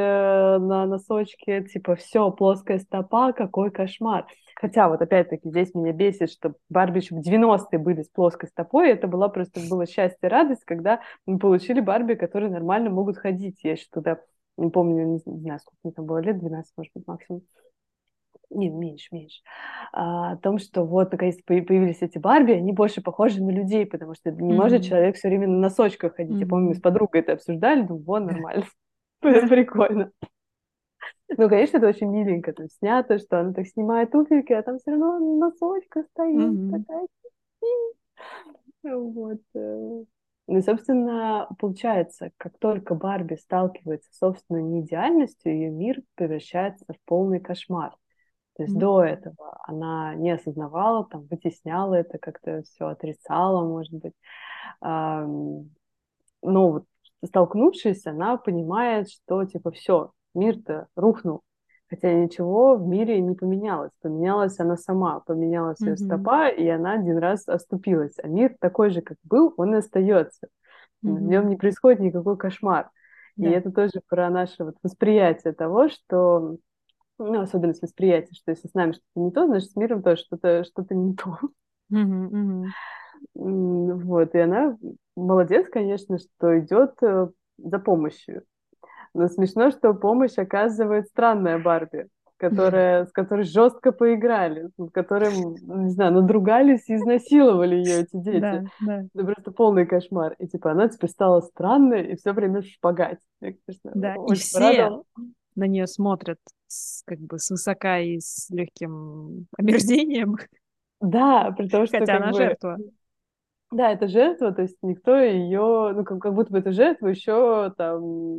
на 0.58 0.86
носочке, 0.86 1.62
типа 1.64 1.96
все, 1.96 2.30
плоская 2.30 2.78
стопа, 2.78 3.32
какой 3.32 3.70
кошмар. 3.70 4.26
Хотя 4.54 4.88
вот 4.88 5.02
опять-таки 5.02 5.50
здесь 5.50 5.74
меня 5.74 5.92
бесит, 5.92 6.30
что 6.30 6.54
Барби 6.70 7.00
еще 7.00 7.16
в 7.16 7.18
90-е 7.18 7.78
были 7.78 8.02
с 8.02 8.08
плоской 8.08 8.48
стопой, 8.48 8.90
это 8.90 9.08
была 9.08 9.28
просто 9.28 9.60
было 9.68 9.86
счастье, 9.86 10.28
радость, 10.28 10.64
когда 10.64 11.00
мы 11.26 11.38
получили 11.38 11.80
Барби, 11.80 12.14
которые 12.14 12.50
нормально 12.50 12.90
могут 12.90 13.18
ходить. 13.18 13.58
Я 13.62 13.72
еще 13.72 13.86
тогда 13.90 14.20
не 14.56 14.70
помню, 14.70 15.04
не, 15.04 15.20
не 15.26 15.40
знаю, 15.40 15.58
сколько 15.58 15.80
мне 15.82 15.92
там 15.92 16.06
было 16.06 16.18
лет, 16.18 16.38
12, 16.38 16.72
может 16.76 16.92
быть, 16.94 17.06
максимум 17.06 17.42
не, 18.50 18.68
меньше, 18.68 19.08
меньше, 19.12 19.40
а, 19.92 20.32
о 20.32 20.36
том, 20.36 20.58
что 20.58 20.84
вот 20.84 21.12
наконец 21.12 21.36
появились 21.44 22.02
эти 22.02 22.18
Барби, 22.18 22.52
они 22.52 22.72
больше 22.72 23.02
похожи 23.02 23.42
на 23.42 23.50
людей, 23.50 23.86
потому 23.86 24.14
что 24.14 24.30
не 24.30 24.52
mm-hmm. 24.52 24.56
может 24.56 24.84
человек 24.84 25.16
все 25.16 25.28
время 25.28 25.48
на 25.48 25.58
носочках 25.58 26.16
ходить. 26.16 26.36
Mm-hmm. 26.36 26.40
Я 26.40 26.46
помню, 26.46 26.68
мы 26.68 26.74
с 26.74 26.80
подругой 26.80 27.20
это 27.20 27.32
обсуждали, 27.34 27.82
думаю, 27.82 28.04
вот 28.04 28.20
нормально, 28.20 28.64
прикольно. 29.20 30.10
Ну, 31.36 31.48
конечно, 31.48 31.78
это 31.78 31.88
очень 31.88 32.08
миленько 32.08 32.52
там 32.52 32.68
снято, 32.68 33.18
что 33.18 33.40
она 33.40 33.52
так 33.52 33.66
снимает 33.66 34.10
туфельки, 34.10 34.52
а 34.52 34.62
там 34.62 34.78
все 34.78 34.92
равно 34.92 35.18
носочка 35.18 36.04
стоит 36.12 36.36
mm-hmm. 36.36 36.82
такая. 36.82 37.06
Вот. 38.82 39.40
Э. 39.54 40.04
Ну 40.46 40.58
и, 40.58 40.60
собственно, 40.60 41.48
получается, 41.58 42.30
как 42.36 42.58
только 42.58 42.94
Барби 42.94 43.36
сталкивается 43.36 44.12
с 44.12 44.18
собственной 44.18 44.62
неидеальностью, 44.62 45.52
ее 45.52 45.70
мир 45.70 46.02
превращается 46.14 46.84
в 46.92 46.96
полный 47.06 47.40
кошмар. 47.40 47.96
То 48.56 48.62
есть 48.62 48.74
mm-hmm. 48.74 48.80
до 48.80 49.04
этого 49.04 49.58
она 49.66 50.14
не 50.14 50.30
осознавала, 50.30 51.04
там, 51.06 51.26
вытесняла 51.30 51.94
это, 51.94 52.18
как-то 52.18 52.62
все 52.62 52.86
отрицала, 52.86 53.66
может 53.66 53.92
быть. 53.92 54.14
Но 54.80 55.64
вот 56.42 56.84
столкнувшись, 57.24 58.06
она 58.06 58.36
понимает, 58.36 59.10
что 59.10 59.44
типа 59.44 59.70
все, 59.72 60.12
мир-то 60.34 60.86
рухнул. 60.94 61.42
Хотя 61.90 62.12
ничего 62.12 62.76
в 62.76 62.86
мире 62.86 63.20
не 63.20 63.34
поменялось. 63.34 63.92
Поменялась 64.00 64.58
она 64.58 64.76
сама, 64.76 65.20
поменялась 65.20 65.80
mm-hmm. 65.80 65.88
ее 65.90 65.96
стопа, 65.96 66.48
и 66.48 66.66
она 66.66 66.94
один 66.94 67.18
раз 67.18 67.46
оступилась. 67.46 68.14
А 68.22 68.26
мир 68.26 68.56
такой 68.58 68.90
же, 68.90 69.00
как 69.00 69.18
был, 69.22 69.52
он 69.56 69.74
и 69.74 69.78
остается. 69.78 70.48
Mm-hmm. 71.04 71.14
В 71.14 71.22
нем 71.22 71.48
не 71.48 71.56
происходит 71.56 72.00
никакой 72.00 72.36
кошмар. 72.36 72.90
Yeah. 73.38 73.48
И 73.48 73.50
это 73.50 73.70
тоже 73.70 74.00
про 74.08 74.30
наше 74.30 74.64
вот 74.64 74.76
восприятие 74.82 75.52
того, 75.52 75.88
что 75.88 76.56
ну, 77.18 77.40
особенность 77.40 77.82
восприятия, 77.82 78.34
что 78.34 78.50
если 78.50 78.68
с 78.68 78.74
нами 78.74 78.92
что-то 78.92 79.20
не 79.20 79.30
то, 79.30 79.46
значит, 79.46 79.70
с 79.70 79.76
миром 79.76 80.02
тоже 80.02 80.22
что-то 80.22 80.64
что 80.64 80.84
не 80.90 81.14
то. 81.14 81.38
Mm-hmm, 81.92 82.30
mm-hmm. 82.30 82.64
Вот, 83.34 84.34
и 84.34 84.38
она 84.38 84.76
молодец, 85.16 85.68
конечно, 85.68 86.18
что 86.18 86.58
идет 86.58 86.94
э, 87.02 87.28
за 87.58 87.78
помощью. 87.78 88.42
Но 89.14 89.28
смешно, 89.28 89.70
что 89.70 89.94
помощь 89.94 90.36
оказывает 90.38 91.06
странная 91.06 91.58
Барби, 91.58 92.08
которая, 92.36 93.06
с 93.06 93.12
которой 93.12 93.44
жестко 93.44 93.92
поиграли, 93.92 94.68
с 94.76 94.90
которым, 94.90 95.54
не 95.84 95.90
знаю, 95.90 96.12
надругались 96.12 96.88
и 96.88 96.96
изнасиловали 96.96 97.76
ее 97.76 98.00
эти 98.02 98.10
дети. 98.12 98.40
Да, 98.40 98.64
да. 98.80 99.04
Это 99.14 99.24
просто 99.24 99.52
полный 99.52 99.86
кошмар. 99.86 100.34
И 100.38 100.48
типа 100.48 100.72
она 100.72 100.88
теперь 100.88 101.10
стала 101.10 101.40
странной 101.40 102.12
и 102.12 102.16
все 102.16 102.32
время 102.32 102.60
в 102.60 102.66
шпагате. 102.66 103.20
Я, 103.40 103.52
конечно, 103.52 103.92
да, 103.94 104.16
и 104.28 104.34
все 104.34 104.58
порадовала. 104.58 105.04
На 105.56 105.66
нее 105.66 105.86
смотрят 105.86 106.38
с, 106.66 107.02
как 107.04 107.18
бы 107.18 107.38
свысока 107.38 107.98
и 107.98 108.18
с 108.20 108.48
легким 108.50 109.46
омерзением. 109.56 110.36
Да, 111.00 111.52
при 111.56 111.68
том, 111.68 111.86
что 111.86 111.98
Хотя 111.98 112.16
она 112.16 112.30
бы... 112.30 112.36
жертва. 112.36 112.78
Да, 113.70 113.90
это 113.90 114.06
жертва, 114.06 114.52
то 114.52 114.62
есть 114.62 114.76
никто 114.82 115.16
ее, 115.16 115.92
ну, 115.94 116.04
как, 116.04 116.20
как 116.20 116.34
будто 116.34 116.52
бы 116.52 116.58
эту 116.58 116.72
жертву 116.72 117.08
еще 117.08 117.72
там, 117.76 118.30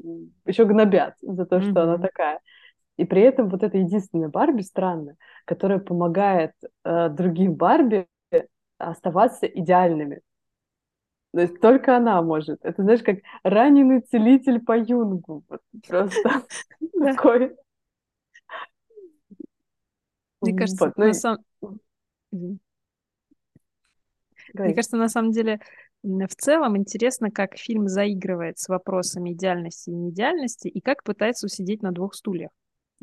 еще 0.46 0.64
гнобят 0.64 1.16
за 1.22 1.46
то, 1.46 1.60
что 1.60 1.72
mm-hmm. 1.72 1.84
она 1.84 1.98
такая. 1.98 2.40
И 2.98 3.04
при 3.04 3.22
этом 3.22 3.50
вот 3.50 3.62
эта 3.62 3.78
единственная 3.78 4.30
Барби 4.30 4.62
странная, 4.62 5.18
которая 5.44 5.80
помогает 5.80 6.54
э, 6.86 7.10
другим 7.10 7.56
Барби 7.56 8.08
оставаться 8.78 9.46
идеальными. 9.46 10.22
То 11.36 11.42
есть 11.42 11.60
только 11.60 11.98
она 11.98 12.22
может. 12.22 12.64
Это, 12.64 12.82
знаешь, 12.82 13.04
как 13.04 13.18
раненый 13.44 14.00
целитель 14.00 14.62
по 14.62 14.78
юнгу. 14.78 15.44
Вот 15.50 15.60
просто 15.86 16.46
такой. 17.04 17.58
Мне 20.40 20.56
кажется, 20.56 20.94
на 20.96 21.14
самом... 21.14 21.44
Мне 22.32 22.58
кажется, 24.54 24.96
на 24.96 25.10
самом 25.10 25.32
деле, 25.32 25.60
в 26.04 26.36
целом 26.38 26.78
интересно, 26.78 27.30
как 27.30 27.58
фильм 27.58 27.90
заигрывает 27.90 28.58
с 28.58 28.70
вопросами 28.70 29.34
идеальности 29.34 29.90
и 29.90 29.94
неидеальности, 29.94 30.70
и 30.70 30.80
как 30.80 31.04
пытается 31.04 31.48
усидеть 31.48 31.82
на 31.82 31.92
двух 31.92 32.16
стульях 32.16 32.52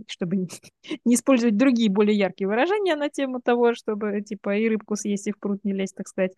чтобы 0.08 0.36
не 1.04 1.14
использовать 1.14 1.56
другие 1.56 1.90
более 1.90 2.16
яркие 2.16 2.48
выражения 2.48 2.96
на 2.96 3.10
тему 3.10 3.40
того, 3.40 3.74
чтобы 3.74 4.22
типа 4.22 4.56
и 4.56 4.68
рыбку 4.68 4.96
съесть, 4.96 5.26
и 5.26 5.32
в 5.32 5.38
пруд 5.38 5.62
не 5.64 5.72
лезть, 5.72 5.96
так 5.96 6.08
сказать. 6.08 6.32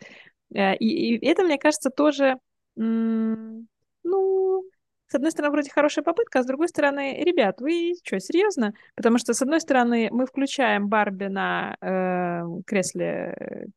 Э, 0.54 0.74
и, 0.76 1.16
и 1.16 1.26
это, 1.26 1.42
мне 1.42 1.58
кажется, 1.58 1.90
тоже, 1.90 2.36
ну, 2.76 4.64
с 5.08 5.14
одной 5.14 5.30
стороны, 5.30 5.52
вроде 5.52 5.70
хорошая 5.70 6.04
попытка, 6.04 6.40
а 6.40 6.42
с 6.42 6.46
другой 6.46 6.68
стороны, 6.68 7.22
ребят, 7.22 7.60
вы 7.60 7.94
что, 8.02 8.18
серьезно? 8.18 8.72
Потому 8.96 9.18
что, 9.18 9.34
с 9.34 9.42
одной 9.42 9.60
стороны, 9.60 10.08
мы 10.10 10.26
включаем 10.26 10.88
Барби 10.88 11.26
на 11.26 11.76
э, 11.80 12.42
кресле, 12.66 13.68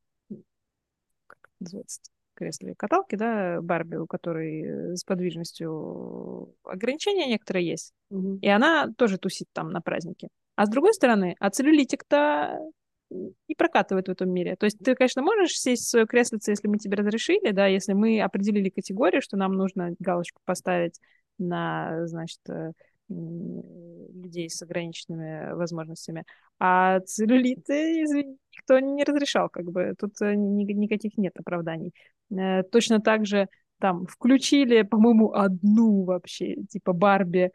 как 1.28 1.38
называется 1.60 2.02
кресле 2.38 2.76
каталки, 2.78 3.16
да, 3.16 3.60
Барби, 3.62 3.96
у 3.96 4.08
которой 4.08 4.62
э, 4.62 4.96
с 4.96 5.04
подвижностью 5.04 6.54
ограничения 6.64 7.28
некоторые 7.28 7.68
есть. 7.68 7.94
Mm-hmm. 8.12 8.40
И 8.42 8.48
она 8.48 8.94
тоже 8.96 9.18
тусит 9.18 9.48
там 9.54 9.72
на 9.72 9.82
празднике. 9.82 10.30
А 10.56 10.66
с 10.66 10.70
другой 10.70 10.94
стороны, 10.94 11.36
а 11.40 11.50
целлюлитик-то 11.50 12.60
и 13.10 13.56
прокатывает 13.56 14.08
в 14.08 14.12
этом 14.12 14.30
мире. 14.30 14.56
То 14.56 14.66
есть 14.66 14.80
ты, 14.80 14.96
конечно, 14.96 15.22
можешь 15.22 15.60
сесть 15.60 15.86
в 15.86 15.90
свое 15.90 16.06
креслице, 16.06 16.52
если 16.52 16.68
мы 16.68 16.78
тебе 16.78 16.98
разрешили, 16.98 17.52
да, 17.52 17.68
если 17.68 17.94
мы 17.94 18.22
определили 18.22 18.70
категорию, 18.70 19.22
что 19.22 19.38
нам 19.38 19.54
нужно 19.54 19.96
галочку 20.00 20.42
поставить 20.46 21.00
на, 21.38 22.06
значит, 22.08 22.40
э, 22.50 22.72
людей 23.10 24.50
с 24.50 24.62
ограниченными 24.62 25.54
возможностями. 25.54 26.26
А 26.60 27.00
целлюлиты, 27.02 28.04
извини, 28.04 28.38
никто 28.54 28.80
не 28.80 29.04
разрешал, 29.04 29.50
как 29.50 29.66
бы. 29.66 29.94
Тут 29.98 30.22
э, 30.22 30.36
ни, 30.36 30.64
никаких 30.74 31.18
нет 31.18 31.34
оправданий. 31.38 31.94
Э, 32.32 32.64
точно 32.64 33.00
так 33.00 33.26
же 33.26 33.48
там 33.80 34.08
включили, 34.08 34.82
по-моему, 34.82 35.34
одну 35.34 36.04
вообще, 36.04 36.56
типа 36.64 36.94
Барби, 36.94 37.52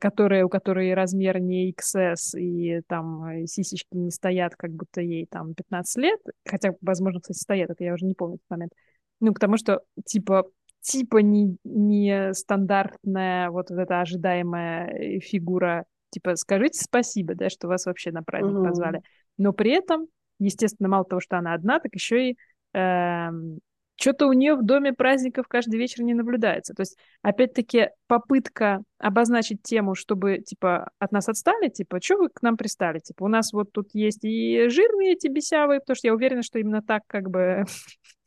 которая, 0.00 0.44
у 0.44 0.48
которой 0.48 0.94
размер 0.94 1.40
не 1.40 1.72
XS, 1.72 2.38
и 2.38 2.82
там 2.86 3.46
сисечки 3.46 3.96
не 3.96 4.10
стоят, 4.10 4.54
как 4.54 4.70
будто 4.70 5.00
ей 5.00 5.26
там 5.26 5.54
15 5.54 6.02
лет, 6.02 6.20
хотя, 6.46 6.70
возможно, 6.80 7.20
кстати, 7.20 7.38
стоят, 7.38 7.70
это 7.70 7.82
я 7.82 7.94
уже 7.94 8.06
не 8.06 8.14
помню 8.14 8.36
этот 8.36 8.50
момент. 8.50 8.72
Ну, 9.20 9.32
потому 9.32 9.56
что, 9.56 9.80
типа, 10.04 10.44
типа 10.86 11.18
не, 11.18 11.56
не 11.64 12.32
стандартная 12.32 13.50
вот 13.50 13.70
эта 13.70 14.00
ожидаемая 14.00 15.20
фигура, 15.20 15.84
типа 16.10 16.36
скажите 16.36 16.80
спасибо, 16.80 17.34
да, 17.34 17.50
что 17.50 17.66
вас 17.66 17.86
вообще 17.86 18.12
на 18.12 18.22
праздник 18.22 18.54
mm-hmm. 18.54 18.68
позвали. 18.68 19.02
Но 19.36 19.52
при 19.52 19.72
этом, 19.72 20.06
естественно, 20.38 20.88
мало 20.88 21.04
того, 21.04 21.20
что 21.20 21.38
она 21.38 21.54
одна, 21.54 21.80
так 21.80 21.92
еще 21.94 22.30
и 22.30 22.36
э, 22.72 22.78
эм, 22.78 23.58
что-то 23.96 24.26
у 24.26 24.32
нее 24.32 24.54
в 24.54 24.64
доме 24.64 24.92
праздников 24.92 25.48
каждый 25.48 25.78
вечер 25.78 26.02
не 26.02 26.14
наблюдается. 26.14 26.74
То 26.74 26.82
есть, 26.82 26.98
опять-таки, 27.22 27.88
попытка 28.06 28.82
обозначить 28.98 29.62
тему, 29.62 29.94
чтобы, 29.94 30.38
типа, 30.38 30.90
от 30.98 31.12
нас 31.12 31.28
отстали, 31.28 31.68
типа, 31.68 32.00
что 32.02 32.16
вы 32.16 32.28
к 32.28 32.42
нам 32.42 32.56
пристали? 32.56 32.98
Типа, 32.98 33.24
у 33.24 33.28
нас 33.28 33.52
вот 33.52 33.72
тут 33.72 33.88
есть 33.94 34.24
и 34.24 34.68
жирные 34.68 35.12
эти 35.14 35.28
бесявые, 35.28 35.80
потому 35.80 35.96
что 35.96 36.08
я 36.08 36.14
уверена, 36.14 36.42
что 36.42 36.58
именно 36.58 36.82
так, 36.82 37.02
как 37.06 37.30
бы, 37.30 37.64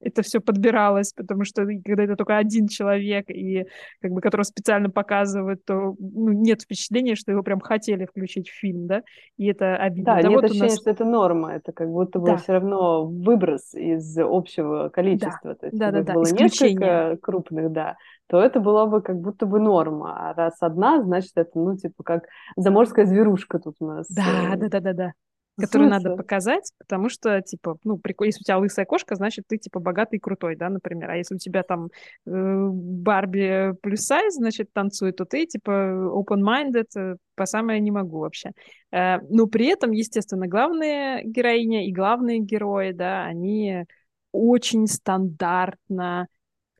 это 0.00 0.22
все 0.22 0.40
подбиралось, 0.40 1.12
потому 1.12 1.44
что 1.44 1.66
когда 1.84 2.04
это 2.04 2.16
только 2.16 2.36
один 2.36 2.68
человек, 2.68 3.30
и 3.30 3.66
как 4.00 4.12
бы 4.12 4.20
которого 4.20 4.44
специально 4.44 4.90
показывают, 4.90 5.64
то 5.64 5.94
ну, 5.98 6.32
нет 6.32 6.62
впечатления, 6.62 7.14
что 7.14 7.32
его 7.32 7.42
прям 7.42 7.60
хотели 7.60 8.06
включить 8.06 8.48
в 8.48 8.58
фильм, 8.58 8.86
да, 8.86 9.02
и 9.36 9.46
это 9.46 9.76
обидно. 9.76 10.16
Да, 10.16 10.22
да 10.22 10.28
нет 10.28 10.36
вот 10.36 10.44
ощущения, 10.44 10.70
нас... 10.70 10.80
что 10.80 10.90
это 10.90 11.04
норма, 11.04 11.52
это 11.52 11.72
как 11.72 11.88
будто 11.88 12.18
бы 12.18 12.26
да. 12.26 12.36
все 12.36 12.54
равно 12.54 13.06
выброс 13.06 13.74
из 13.74 14.18
общего 14.18 14.88
количества. 14.88 15.50
Да, 15.50 15.54
то 15.54 15.66
есть, 15.66 15.78
да, 15.78 15.90
да, 15.90 16.02
да. 16.02 16.14
было 16.14 16.24
Исключение. 16.24 16.74
несколько 16.74 17.16
крупных, 17.20 17.72
да, 17.72 17.96
то 18.28 18.40
это 18.40 18.60
была 18.60 18.86
бы 18.86 19.02
как 19.02 19.20
будто 19.20 19.46
бы 19.46 19.60
норма. 19.60 20.30
А 20.30 20.34
раз 20.34 20.56
одна, 20.60 21.02
значит, 21.02 21.32
это, 21.34 21.58
ну, 21.58 21.76
типа, 21.76 22.02
как 22.02 22.24
заморская 22.56 23.04
зверушка 23.04 23.58
тут 23.58 23.76
у 23.80 23.86
нас. 23.86 24.06
Да, 24.08 24.54
э, 24.54 24.56
да, 24.56 24.68
да, 24.68 24.80
да, 24.80 24.92
да 24.92 25.12
которую 25.60 25.90
надо 25.90 26.16
показать, 26.16 26.72
потому 26.78 27.08
что, 27.08 27.40
типа, 27.42 27.76
ну, 27.84 27.98
прикольно, 27.98 28.28
если 28.28 28.40
у 28.42 28.44
тебя 28.44 28.58
лысая 28.58 28.84
кошка, 28.84 29.14
значит, 29.14 29.44
ты, 29.46 29.58
типа, 29.58 29.80
богатый 29.80 30.16
и 30.16 30.20
крутой, 30.20 30.56
да, 30.56 30.68
например. 30.68 31.10
А 31.10 31.16
если 31.16 31.34
у 31.34 31.38
тебя 31.38 31.62
там 31.62 31.90
э, 32.26 32.68
Барби 32.70 33.74
плюс 33.82 34.00
сайз, 34.00 34.34
значит, 34.34 34.72
танцует, 34.72 35.16
то 35.16 35.24
ты, 35.24 35.46
типа, 35.46 35.70
open-minded, 35.70 36.86
э, 36.96 37.16
по 37.34 37.46
самое 37.46 37.80
не 37.80 37.90
могу 37.90 38.18
вообще. 38.18 38.50
Э, 38.92 39.18
но 39.28 39.46
при 39.46 39.66
этом, 39.66 39.92
естественно, 39.92 40.46
главные 40.46 41.22
героиня 41.24 41.86
и 41.86 41.92
главные 41.92 42.40
герои, 42.40 42.92
да, 42.92 43.24
они 43.24 43.84
очень 44.32 44.86
стандартно 44.86 46.28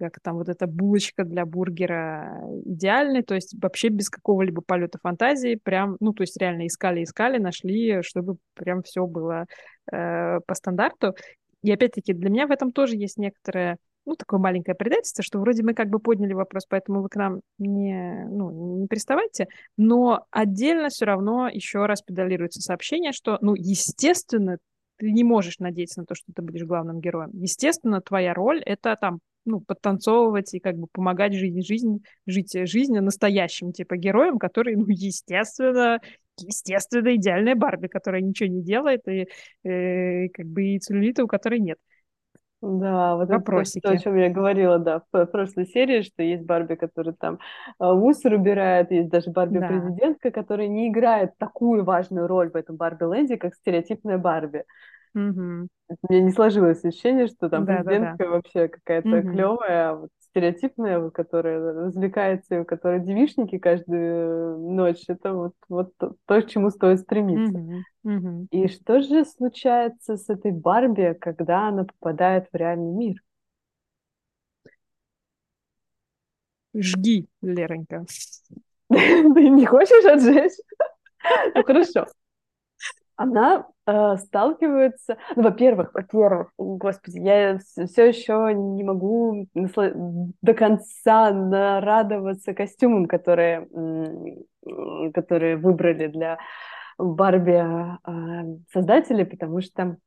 как 0.01 0.21
там 0.21 0.37
вот 0.37 0.49
эта 0.49 0.67
булочка 0.67 1.25
для 1.25 1.45
бургера 1.45 2.41
идеальный, 2.65 3.23
то 3.23 3.35
есть 3.35 3.55
вообще 3.61 3.89
без 3.89 4.09
какого-либо 4.09 4.63
полета 4.63 4.99
фантазии, 5.03 5.61
прям, 5.63 5.97
ну, 6.01 6.13
то 6.13 6.23
есть 6.23 6.37
реально 6.41 6.67
искали, 6.67 7.05
искали, 7.05 7.39
нашли, 7.39 8.03
чтобы 8.03 8.37
прям 8.55 8.83
все 8.83 9.07
было 9.07 9.47
э, 9.93 10.41
по 10.47 10.55
стандарту. 10.55 11.15
И 11.63 11.71
опять-таки 11.71 12.15
для 12.15 12.31
меня 12.31 12.47
в 12.47 12.51
этом 12.51 12.73
тоже 12.73 12.97
есть 12.97 13.19
некоторое, 13.19 13.77
ну, 14.07 14.17
такое 14.17 14.41
маленькое 14.41 14.75
предательство, 14.75 15.23
что 15.23 15.39
вроде 15.39 15.63
мы 15.63 15.75
как 15.75 15.89
бы 15.91 15.99
подняли 15.99 16.33
вопрос, 16.33 16.65
поэтому 16.67 17.03
вы 17.03 17.09
к 17.09 17.17
нам 17.17 17.41
не, 17.59 18.27
ну, 18.31 18.79
не 18.79 18.87
приставайте, 18.87 19.49
но 19.77 20.25
отдельно 20.31 20.89
все 20.89 21.05
равно 21.05 21.49
еще 21.49 21.85
раз 21.85 22.01
педалируется 22.01 22.63
сообщение, 22.63 23.13
что, 23.13 23.37
ну, 23.43 23.55
естественно, 23.55 24.57
ты 25.01 25.11
не 25.11 25.25
можешь 25.25 25.59
надеяться 25.59 26.01
на 26.01 26.07
то, 26.07 26.15
что 26.15 26.33
ты 26.35 26.43
будешь 26.43 26.65
главным 26.65 27.01
героем. 27.01 27.31
Естественно, 27.33 28.03
твоя 28.03 28.35
роль— 28.35 28.63
это 28.67 28.97
там 29.01 29.21
ну, 29.47 29.61
подтанцовывать 29.61 30.53
и 30.53 30.61
как 30.61 30.77
бы 30.77 30.87
помогать 30.93 31.33
жизнь, 31.35 31.63
жизнь, 31.63 32.05
жить 32.27 32.53
жизнь 32.69 32.99
настоящим, 32.99 33.73
типа, 33.73 33.97
героем, 33.97 34.39
который, 34.39 34.77
ну, 34.77 34.85
естественно, 34.89 36.01
естественно, 36.39 37.15
идеальная 37.17 37.55
Барби, 37.55 37.89
которая 37.89 38.21
ничего 38.21 38.51
не 38.51 38.63
делает, 38.63 39.01
и 39.09 39.27
э, 39.65 40.29
как 40.29 40.47
бы 40.47 40.65
и 40.65 40.79
целлюлита, 40.79 41.25
у 41.25 41.27
которой 41.27 41.61
нет. 41.61 41.79
Да, 42.63 43.17
вот 43.17 43.31
Вопросики. 43.31 43.79
это 43.79 43.89
то, 43.89 43.95
о 43.95 43.99
чем 43.99 44.17
я 44.17 44.29
говорила, 44.29 44.79
да, 44.79 45.03
в 45.13 45.27
прошлой 45.27 45.67
серии, 45.67 46.03
что 46.03 46.23
есть 46.23 46.45
Барби, 46.45 46.75
которая 46.75 47.15
там 47.19 47.39
а, 47.79 47.95
мусор 47.95 48.35
убирает, 48.35 48.91
есть 48.91 49.09
даже 49.09 49.31
Барби-президентка, 49.31 50.31
да. 50.31 50.31
которая 50.31 50.69
не 50.69 50.89
играет 50.89 51.39
такую 51.39 51.85
важную 51.85 52.27
роль 52.27 52.51
в 52.51 52.57
этом 52.57 52.77
Барби-ленде, 52.77 53.39
как 53.39 53.55
стереотипная 53.55 54.19
Барби. 54.19 54.65
Угу. 55.15 55.69
У 56.03 56.13
меня 56.13 56.23
не 56.23 56.31
сложилось 56.31 56.85
ощущение, 56.85 57.27
что 57.27 57.49
там 57.49 57.65
да, 57.65 57.77
президентка 57.77 58.17
да, 58.19 58.25
да. 58.25 58.31
вообще 58.31 58.69
какая-то 58.69 59.09
угу. 59.09 59.33
клевая, 59.33 59.95
вот 59.95 60.11
стереотипная, 60.21 61.01
вот, 61.01 61.13
которая 61.13 61.61
развлекается, 61.87 62.61
у 62.61 62.65
которой 62.65 63.01
девишники 63.01 63.59
каждую 63.59 64.59
ночь. 64.73 65.03
Это 65.09 65.33
вот, 65.33 65.55
вот 65.69 65.93
то, 65.99 66.43
к 66.43 66.47
чему 66.47 66.71
стоит 66.71 67.01
стремиться. 67.01 67.59
Угу. 67.59 68.17
Угу. 68.17 68.47
И 68.53 68.69
что 68.69 69.03
же 69.03 69.25
случается 69.25 70.17
с 70.17 70.29
этой 70.29 70.53
Барби, 70.53 71.17
когда 71.21 71.69
она 71.69 71.85
попадает 71.85 72.49
в 72.53 72.57
реальный 72.57 72.93
мир? 72.93 73.17
Жги, 76.73 77.27
Леронька. 77.43 78.05
Ты 78.89 79.49
не 79.49 79.67
хочешь 79.67 80.05
отжечь? 80.05 80.53
Ну 81.55 81.65
хорошо 81.65 82.07
она 83.21 83.67
э, 83.87 84.17
сталкивается, 84.17 85.19
ну, 85.37 85.43
во-первых, 85.43 85.93
во-первых, 85.93 86.53
господи, 86.57 87.19
я 87.19 87.59
все 87.59 88.09
еще 88.09 88.55
не 88.55 88.83
могу 88.83 89.47
до 89.55 90.55
конца 90.55 91.31
нарадоваться 91.31 92.55
костюмам, 92.55 93.05
которые, 93.05 93.69
которые 95.13 95.59
выбрали 95.59 96.07
для 96.07 96.39
Барби 96.97 97.63
э, 97.63 98.57
создатели, 98.73 99.25
потому 99.25 99.61
что 99.61 99.99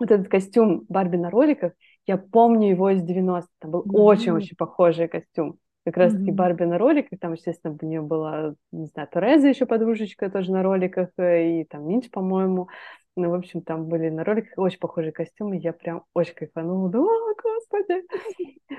вот 0.00 0.10
этот 0.10 0.28
костюм 0.28 0.86
Барби 0.88 1.16
на 1.16 1.28
роликах, 1.28 1.72
я 2.06 2.16
помню 2.16 2.70
его 2.70 2.88
из 2.88 3.02
90-х, 3.02 3.46
там 3.58 3.72
был 3.72 3.84
очень-очень 3.92 4.54
mm-hmm. 4.54 4.56
похожий 4.56 5.08
костюм 5.08 5.58
как 5.84 5.96
раз-таки 5.96 6.30
mm-hmm. 6.30 6.34
Барби 6.34 6.64
на 6.64 6.78
роликах, 6.78 7.18
там, 7.18 7.34
естественно, 7.34 7.76
у 7.80 7.86
нее 7.86 8.00
была, 8.00 8.54
не 8.72 8.86
знаю, 8.86 9.08
Тореза 9.10 9.48
еще 9.48 9.66
подружечка 9.66 10.30
тоже 10.30 10.50
на 10.50 10.62
роликах, 10.62 11.10
э, 11.18 11.60
и 11.60 11.64
там 11.64 11.86
Минч, 11.86 12.10
по-моему, 12.10 12.68
ну, 13.16 13.30
в 13.30 13.34
общем, 13.34 13.62
там 13.62 13.86
были 13.86 14.08
на 14.08 14.24
роликах 14.24 14.52
очень 14.56 14.78
похожие 14.78 15.12
костюмы, 15.12 15.56
я 15.58 15.72
прям 15.72 16.04
очень 16.14 16.34
кайфанула, 16.34 16.88
да, 16.88 17.00
господи! 17.42 18.02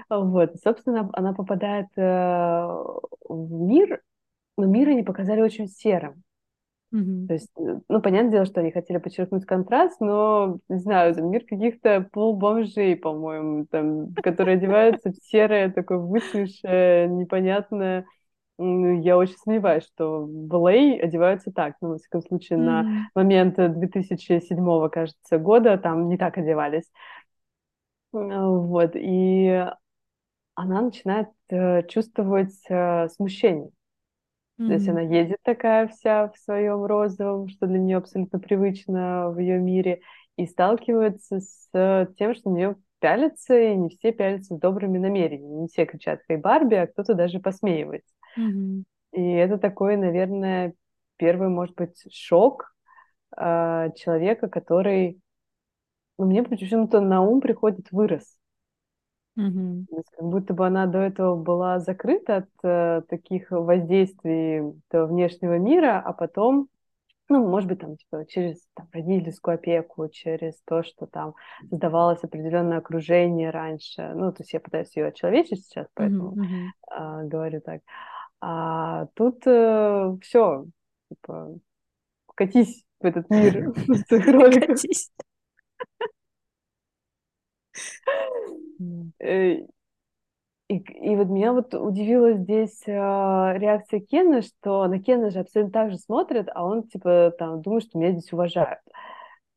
Вот, 0.09 0.55
собственно, 0.63 1.09
она 1.13 1.33
попадает 1.33 1.87
э, 1.95 2.01
в 2.01 3.51
мир, 3.51 4.01
но 4.57 4.65
мир 4.65 4.89
они 4.89 5.03
показали 5.03 5.41
очень 5.41 5.67
серым. 5.67 6.23
То 7.27 7.33
есть, 7.33 7.51
э, 7.57 7.79
ну, 7.89 8.01
понятное 8.01 8.31
дело, 8.31 8.45
что 8.45 8.61
они 8.61 8.71
хотели 8.71 8.97
подчеркнуть 8.97 9.45
контраст, 9.45 9.99
но, 9.99 10.59
не 10.69 10.79
знаю, 10.79 11.11
это 11.11 11.21
мир 11.21 11.43
каких-то 11.45 12.07
полубомжей, 12.11 12.95
по-моему, 12.95 13.65
там, 13.69 14.13
которые 14.23 14.57
одеваются 14.57 15.11
в 15.11 15.15
серое, 15.23 15.71
такое 15.71 15.97
выцветшее, 15.97 17.07
непонятное. 17.09 18.05
Я 18.57 19.17
очень 19.17 19.35
сомневаюсь, 19.35 19.83
что 19.83 20.25
в 20.25 20.53
LA 20.53 20.99
одеваются 20.99 21.51
так. 21.51 21.75
Ну, 21.81 21.89
во 21.89 21.97
всяком 21.97 22.21
случае, 22.21 22.59
mm-hmm. 22.59 22.61
на 22.61 23.09
момент 23.13 23.55
2007, 23.55 24.89
кажется, 24.89 25.37
года 25.37 25.77
там 25.77 26.07
не 26.07 26.17
так 26.17 26.37
одевались. 26.37 26.89
Вот, 28.13 28.91
и 28.95 29.65
она 30.55 30.81
начинает 30.81 31.27
э, 31.49 31.85
чувствовать 31.87 32.55
э, 32.69 33.09
смущение. 33.09 33.71
Mm-hmm. 34.59 34.67
То 34.67 34.73
есть 34.73 34.87
она 34.87 35.01
едет 35.01 35.37
такая 35.43 35.87
вся 35.87 36.29
в 36.29 36.37
своем 36.37 36.85
розовом, 36.85 37.49
что 37.49 37.67
для 37.67 37.79
нее 37.79 37.97
абсолютно 37.97 38.39
привычно 38.39 39.29
в 39.29 39.39
ее 39.39 39.59
мире, 39.59 40.01
и 40.37 40.45
сталкивается 40.45 41.39
с 41.39 41.69
тем, 42.17 42.35
что 42.35 42.49
на 42.49 42.55
нее 42.55 42.75
пялятся, 42.99 43.59
и 43.59 43.75
не 43.75 43.89
все 43.89 44.11
пялятся 44.11 44.55
с 44.55 44.59
добрыми 44.59 44.97
намерениями. 44.97 45.61
Не 45.61 45.67
все 45.67 45.85
кричат 45.85 46.21
«Хей, 46.27 46.37
Барби», 46.37 46.75
а 46.75 46.87
кто-то 46.87 47.13
даже 47.13 47.39
посмеивается. 47.39 48.13
Mm-hmm. 48.37 48.83
И 49.13 49.31
это 49.33 49.57
такой, 49.57 49.95
наверное, 49.95 50.73
первый, 51.17 51.49
может 51.49 51.75
быть, 51.75 52.03
шок 52.11 52.73
э, 53.37 53.91
человека, 53.95 54.49
который... 54.49 55.19
Ну, 56.17 56.25
мне 56.25 56.43
почему-то 56.43 57.01
на 57.01 57.21
ум 57.21 57.41
приходит 57.41 57.91
вырос. 57.91 58.37
Угу. 59.37 59.85
То 59.89 59.95
есть 59.97 60.09
как 60.11 60.25
будто 60.25 60.53
бы 60.53 60.65
она 60.65 60.85
до 60.85 60.99
этого 60.99 61.35
была 61.35 61.79
закрыта 61.79 62.37
от 62.37 62.49
э, 62.63 63.01
таких 63.09 63.51
воздействий 63.51 64.73
внешнего 64.91 65.57
мира, 65.57 66.01
а 66.03 66.13
потом, 66.13 66.69
ну, 67.27 67.45
может 67.45 67.67
быть, 67.67 67.79
там, 67.79 67.97
типа, 67.97 68.25
через 68.25 68.65
там, 68.75 68.87
родительскую 68.93 69.55
опеку, 69.55 70.07
через 70.07 70.53
то, 70.65 70.83
что 70.83 71.05
там 71.05 71.35
создавалось 71.69 72.23
определенное 72.23 72.77
окружение 72.77 73.49
раньше. 73.49 74.13
Ну, 74.15 74.31
то 74.31 74.43
есть 74.43 74.53
я 74.53 74.61
пытаюсь 74.61 74.95
ее 74.95 75.07
очеловечить 75.07 75.65
сейчас, 75.65 75.87
поэтому 75.93 76.29
угу, 76.29 76.43
Э, 76.95 77.23
говорю 77.23 77.61
так. 77.61 77.81
А 78.41 79.07
тут 79.15 79.45
э, 79.45 80.17
все, 80.21 80.65
типа, 81.09 81.59
катись 82.35 82.85
в 82.99 83.05
этот 83.05 83.29
мир 83.29 83.73
роликов. 84.09 84.67
Катись. 84.67 85.11
Э, 89.19 89.57
и, 90.67 90.77
и 90.77 91.15
вот 91.15 91.27
меня 91.27 91.53
вот 91.53 91.75
удивила 91.75 92.33
здесь 92.33 92.81
э, 92.87 92.91
реакция 92.91 93.99
Кена, 93.99 94.41
что 94.41 94.87
на 94.87 94.99
Кена 94.99 95.29
же 95.29 95.39
абсолютно 95.39 95.71
так 95.71 95.91
же 95.91 95.97
смотрят, 95.97 96.49
а 96.53 96.65
он 96.65 96.87
типа 96.87 97.33
там 97.37 97.61
думает, 97.61 97.83
что 97.83 97.99
меня 97.99 98.11
здесь 98.11 98.33
уважают. 98.33 98.79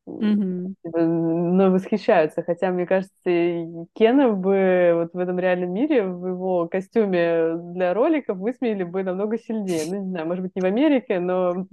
Mm-hmm. 0.07 0.73
Но 0.83 1.71
восхищаются. 1.71 2.43
Хотя, 2.43 2.71
мне 2.71 2.85
кажется, 2.85 3.13
Кена 3.93 4.31
бы 4.31 4.91
вот 4.95 5.13
в 5.13 5.17
этом 5.17 5.39
реальном 5.39 5.71
мире, 5.73 6.07
в 6.07 6.27
его 6.27 6.67
костюме 6.67 7.55
для 7.73 7.93
роликов 7.93 8.37
высмеяли 8.37 8.83
бы 8.83 9.03
намного 9.03 9.37
сильнее. 9.37 9.83
Ну, 9.89 10.03
не 10.03 10.09
знаю, 10.09 10.27
может 10.27 10.43
быть, 10.43 10.55
не 10.55 10.61
в 10.61 10.65
Америке, 10.65 11.19
но 11.19 11.67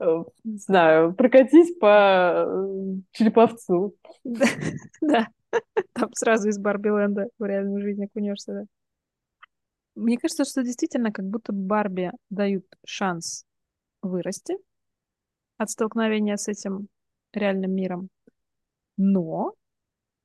э, 0.00 0.24
не 0.44 0.58
знаю, 0.58 1.14
прокатись 1.14 1.74
по 1.78 2.44
э, 2.46 2.94
Череповцу. 3.12 3.94
Да. 5.00 5.26
Там 5.92 6.12
сразу 6.14 6.48
из 6.48 6.58
Барби-ленда 6.58 7.28
в 7.38 7.44
реальную 7.44 7.82
жизнь 7.82 8.04
окунешься, 8.04 8.52
да. 8.52 8.64
Мне 9.94 10.18
кажется, 10.18 10.44
что 10.44 10.62
действительно 10.62 11.12
как 11.12 11.26
будто 11.26 11.52
Барби 11.52 12.12
дают 12.30 12.64
шанс 12.84 13.44
вырасти 14.02 14.56
от 15.58 15.70
столкновения 15.70 16.36
с 16.36 16.48
этим 16.48 16.88
реальным 17.32 17.72
миром. 17.72 18.08
Но 18.96 19.54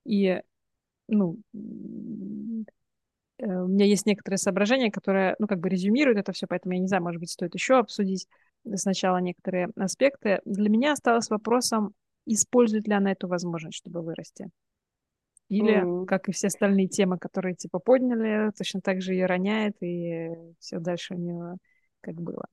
и 0.06 0.42
ну, 1.08 1.38
э, 1.54 3.46
у 3.46 3.68
меня 3.68 3.86
есть 3.86 4.06
некоторые 4.06 4.38
соображения, 4.38 4.92
которые, 4.92 5.36
ну, 5.40 5.48
как 5.48 5.60
бы 5.60 5.70
резюмируют 5.70 6.20
это 6.20 6.32
все, 6.32 6.48
поэтому 6.48 6.74
я 6.74 6.80
не 6.80 6.88
знаю, 6.88 7.04
может 7.04 7.20
быть, 7.20 7.30
стоит 7.32 7.54
еще 7.54 7.78
обсудить 7.78 8.28
сначала 8.76 9.18
некоторые 9.18 9.70
аспекты. 9.76 10.42
Для 10.46 10.70
меня 10.70 10.94
осталось 10.94 11.30
вопросом, 11.30 11.94
использует 12.26 12.88
ли 12.88 12.94
она 12.94 13.12
эту 13.12 13.28
возможность, 13.28 13.78
чтобы 13.78 14.02
вырасти. 14.02 14.50
Или, 15.50 15.82
mm. 15.82 16.06
как 16.06 16.28
и 16.28 16.34
все 16.34 16.48
остальные 16.48 16.88
темы, 16.88 17.18
которые 17.18 17.56
типа 17.56 17.80
подняли, 17.80 18.52
точно 18.58 18.82
так 18.82 19.02
же 19.02 19.14
ее 19.14 19.28
роняет, 19.28 19.82
и 19.82 20.30
все 20.60 20.80
дальше 20.80 21.16
у 21.16 21.18
нее 21.18 21.56
как 22.02 22.16
было. 22.16 22.46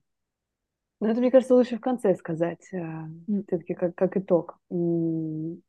Ну, 1.01 1.07
это, 1.07 1.19
мне 1.19 1.29
кажется, 1.29 1.55
лучше 1.55 1.77
в 1.77 1.81
конце 1.81 2.15
сказать, 2.15 2.65
mm. 2.73 3.43
все-таки 3.47 3.73
как, 3.73 3.95
как 3.95 4.15
итог. 4.15 4.57
Mm. 4.71 5.59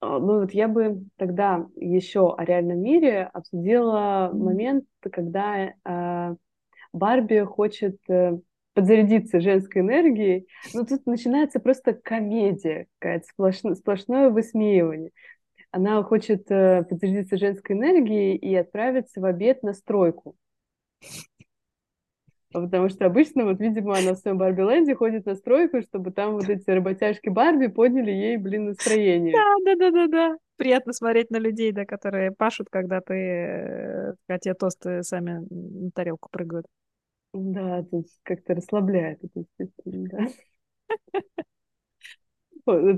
Ну, 0.00 0.40
вот 0.40 0.52
я 0.52 0.68
бы 0.68 1.04
тогда 1.16 1.66
еще 1.74 2.32
о 2.32 2.44
реальном 2.44 2.80
мире 2.80 3.24
обсудила 3.32 4.30
mm. 4.32 4.36
момент, 4.36 4.84
когда 5.00 5.74
э, 5.84 6.36
Барби 6.92 7.44
хочет 7.44 7.98
э, 8.08 8.38
подзарядиться 8.74 9.40
женской 9.40 9.82
энергией. 9.82 10.46
Ну, 10.72 10.86
тут 10.86 11.04
начинается 11.04 11.58
просто 11.58 11.94
комедия, 11.94 12.86
какая-то 13.00 13.26
сплошное, 13.26 13.74
сплошное 13.74 14.30
высмеивание 14.30 15.10
она 15.70 16.02
хочет 16.02 16.50
э, 16.50 16.84
подзарядиться 16.88 17.36
женской 17.36 17.76
энергией 17.76 18.36
и 18.36 18.54
отправиться 18.54 19.20
в 19.20 19.24
обед 19.24 19.62
на 19.62 19.74
стройку. 19.74 20.34
Потому 22.50 22.88
что 22.88 23.04
обычно, 23.04 23.44
вот, 23.44 23.60
видимо, 23.60 23.96
она 23.98 24.14
в 24.14 24.18
своем 24.18 24.38
Барби 24.38 24.62
Ленде 24.62 24.94
ходит 24.94 25.26
на 25.26 25.34
стройку, 25.34 25.82
чтобы 25.82 26.12
там 26.12 26.32
вот 26.32 26.48
эти 26.48 26.70
работяжки 26.70 27.28
Барби 27.28 27.66
подняли 27.66 28.10
ей, 28.10 28.36
блин, 28.38 28.66
настроение. 28.66 29.34
Да, 29.34 29.74
да, 29.74 29.76
да, 29.76 29.90
да, 29.90 30.06
да. 30.08 30.36
Приятно 30.56 30.92
смотреть 30.92 31.30
на 31.30 31.36
людей, 31.36 31.72
да, 31.72 31.84
которые 31.84 32.32
пашут, 32.32 32.68
когда 32.70 33.00
ты, 33.00 33.14
э, 33.14 34.14
когда 34.26 34.38
тебе 34.38 34.54
тосты 34.54 35.02
сами 35.02 35.46
на 35.50 35.90
тарелку 35.90 36.28
прыгают. 36.30 36.66
Да, 37.34 37.82
тут 37.90 38.06
как-то 38.22 38.54
расслабляет 38.54 39.18
это, 39.22 39.40
естественно, 39.40 40.08
да. 40.10 40.26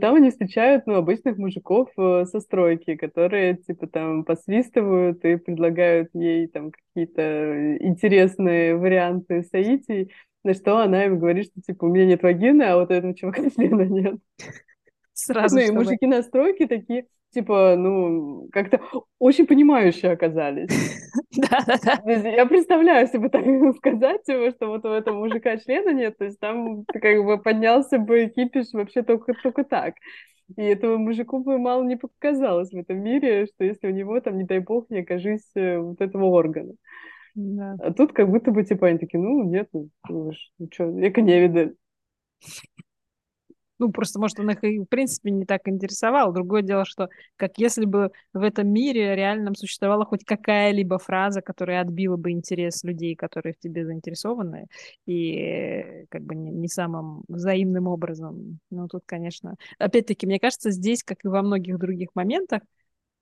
Там 0.00 0.16
они 0.16 0.30
встречают, 0.30 0.86
ну, 0.86 0.94
обычных 0.94 1.36
мужиков 1.38 1.90
э, 1.96 2.24
со 2.26 2.40
стройки, 2.40 2.96
которые, 2.96 3.56
типа, 3.56 3.86
там, 3.86 4.24
посвистывают 4.24 5.24
и 5.24 5.36
предлагают 5.36 6.10
ей, 6.14 6.48
там, 6.48 6.72
какие-то 6.72 7.76
интересные 7.78 8.76
варианты 8.76 9.42
соитий, 9.42 10.12
на 10.44 10.54
что 10.54 10.78
она 10.78 11.04
им 11.04 11.18
говорит, 11.18 11.46
что, 11.46 11.60
типа, 11.60 11.84
у 11.84 11.88
меня 11.88 12.06
нет 12.06 12.22
вагины, 12.22 12.62
а 12.64 12.76
вот 12.76 12.90
этого 12.90 13.14
чувака 13.14 13.48
члена 13.54 13.82
нет. 13.82 14.16
Сразу, 15.12 15.56
Ну, 15.56 15.62
и 15.62 15.70
мужики 15.70 16.06
на 16.06 16.22
стройке 16.22 16.66
такие, 16.66 17.06
типа, 17.30 17.76
ну, 17.76 18.48
как-то 18.52 18.80
очень 19.18 19.46
понимающие 19.46 20.12
оказались. 20.12 20.70
Да-да-да. 21.36 22.28
Я 22.28 22.46
представляю 22.46 23.06
себе 23.08 23.28
так 23.28 23.44
сказать, 23.76 24.22
что 24.22 24.66
вот 24.66 24.84
у 24.84 24.88
этого 24.88 25.18
мужика 25.18 25.56
члена 25.58 25.90
нет, 25.92 26.18
то 26.18 26.24
есть 26.24 26.38
там 26.40 26.84
как 26.86 27.24
бы 27.24 27.38
поднялся 27.38 27.98
бы 27.98 28.26
кипиш 28.26 28.72
вообще 28.72 29.02
только, 29.02 29.34
только 29.34 29.64
так. 29.64 29.94
И 30.56 30.62
этого 30.62 30.96
мужику 30.96 31.38
бы 31.38 31.58
мало 31.58 31.84
не 31.84 31.96
показалось 31.96 32.70
в 32.70 32.76
этом 32.76 32.98
мире, 32.98 33.46
что 33.46 33.64
если 33.64 33.86
у 33.86 33.92
него 33.92 34.20
там, 34.20 34.36
не 34.36 34.44
дай 34.44 34.58
бог, 34.58 34.90
не 34.90 35.00
окажись 35.00 35.48
э, 35.54 35.78
вот 35.78 36.00
этого 36.00 36.24
органа. 36.24 36.72
Да. 37.34 37.76
А 37.78 37.92
тут 37.92 38.12
как 38.12 38.28
будто 38.28 38.50
бы, 38.50 38.64
типа, 38.64 38.88
они 38.88 38.98
такие, 38.98 39.22
ну, 39.22 39.44
нет, 39.44 39.68
ну, 39.72 39.88
ну 40.08 40.32
что, 40.72 40.98
яко 40.98 41.20
не 41.20 41.40
видать. 41.40 41.74
Ну, 43.80 43.90
просто, 43.90 44.20
может, 44.20 44.38
он 44.38 44.50
их, 44.50 44.62
в 44.62 44.84
принципе, 44.84 45.30
не 45.30 45.46
так 45.46 45.66
интересовал. 45.66 46.34
Другое 46.34 46.60
дело, 46.60 46.84
что 46.84 47.08
как 47.36 47.52
если 47.56 47.86
бы 47.86 48.10
в 48.34 48.42
этом 48.42 48.68
мире 48.68 49.16
реально 49.16 49.54
существовала 49.54 50.04
хоть 50.04 50.22
какая-либо 50.22 50.98
фраза, 50.98 51.40
которая 51.40 51.80
отбила 51.80 52.18
бы 52.18 52.30
интерес 52.30 52.84
людей, 52.84 53.16
которые 53.16 53.54
в 53.54 53.58
тебе 53.58 53.86
заинтересованы, 53.86 54.66
и 55.06 56.04
как 56.10 56.22
бы 56.24 56.34
не, 56.34 56.50
не 56.50 56.68
самым 56.68 57.22
взаимным 57.26 57.86
образом. 57.86 58.58
Ну, 58.70 58.86
тут, 58.86 59.02
конечно... 59.06 59.56
Опять-таки, 59.78 60.26
мне 60.26 60.38
кажется, 60.38 60.70
здесь, 60.70 61.02
как 61.02 61.24
и 61.24 61.28
во 61.28 61.40
многих 61.40 61.78
других 61.78 62.10
моментах, 62.14 62.60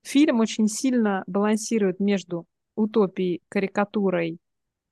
фильм 0.03 0.41
очень 0.41 0.67
сильно 0.67 1.23
балансирует 1.25 2.01
между 2.01 2.45
утопией, 2.75 3.41
карикатурой 3.47 4.39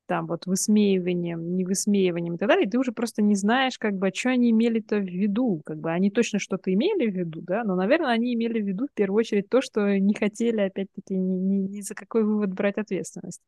там 0.08 0.28
вот 0.28 0.46
высмеиванием, 0.46 1.56
не 1.56 1.66
высмеиванием 1.66 2.36
и 2.36 2.38
так 2.38 2.50
далее, 2.50 2.66
и 2.66 2.70
ты 2.70 2.80
уже 2.80 2.92
просто 2.92 3.22
не 3.22 3.36
знаешь, 3.36 3.78
как 3.78 3.96
бы, 3.96 4.08
а 4.08 4.14
что 4.14 4.30
они 4.30 4.52
имели-то 4.52 4.98
в 4.98 5.06
виду. 5.06 5.62
Как 5.66 5.80
бы 5.80 5.92
они 5.92 6.10
точно 6.12 6.40
что-то 6.40 6.74
имели 6.74 7.10
в 7.10 7.16
виду, 7.16 7.42
да, 7.42 7.64
но, 7.64 7.76
наверное, 7.76 8.12
они 8.12 8.34
имели 8.34 8.62
в 8.62 8.68
виду 8.68 8.88
в 8.88 8.94
первую 8.94 9.20
очередь 9.20 9.50
то, 9.50 9.62
что 9.62 9.98
не 10.00 10.14
хотели, 10.14 10.62
опять-таки, 10.62 11.16
ни, 11.16 11.36
ни, 11.38 11.56
ни 11.78 11.82
за 11.82 11.96
какой 11.96 12.24
вывод 12.24 12.54
брать 12.54 12.78
ответственность. 12.78 13.42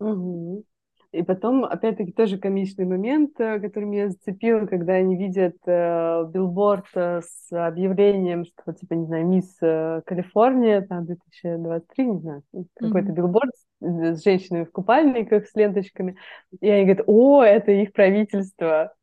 Угу. 0.00 0.64
И 1.12 1.22
потом, 1.22 1.64
опять-таки, 1.64 2.10
тоже 2.10 2.38
комичный 2.38 2.86
момент, 2.86 3.38
э, 3.38 3.60
который 3.60 3.84
меня 3.84 4.08
зацепил, 4.08 4.66
когда 4.66 4.94
они 4.94 5.14
видят 5.16 5.56
э, 5.66 6.24
билборд 6.32 6.86
э, 6.94 7.20
с 7.20 7.52
объявлением, 7.52 8.46
что, 8.46 8.72
типа, 8.72 8.94
не 8.94 9.04
знаю, 9.04 9.26
мисс 9.26 9.58
э, 9.60 10.00
Калифорния, 10.06 10.80
там, 10.80 11.04
2023, 11.04 12.06
не 12.06 12.18
знаю, 12.18 12.42
какой-то 12.74 13.08
mm-hmm. 13.10 13.14
билборд 13.14 13.50
с, 13.80 14.18
с 14.18 14.24
женщинами 14.24 14.64
в 14.64 14.72
купальниках, 14.72 15.46
с 15.46 15.54
ленточками. 15.54 16.16
И 16.60 16.68
они 16.68 16.84
говорят, 16.84 17.04
о, 17.06 17.42
это 17.42 17.72
их 17.72 17.92
правительство. 17.92 18.94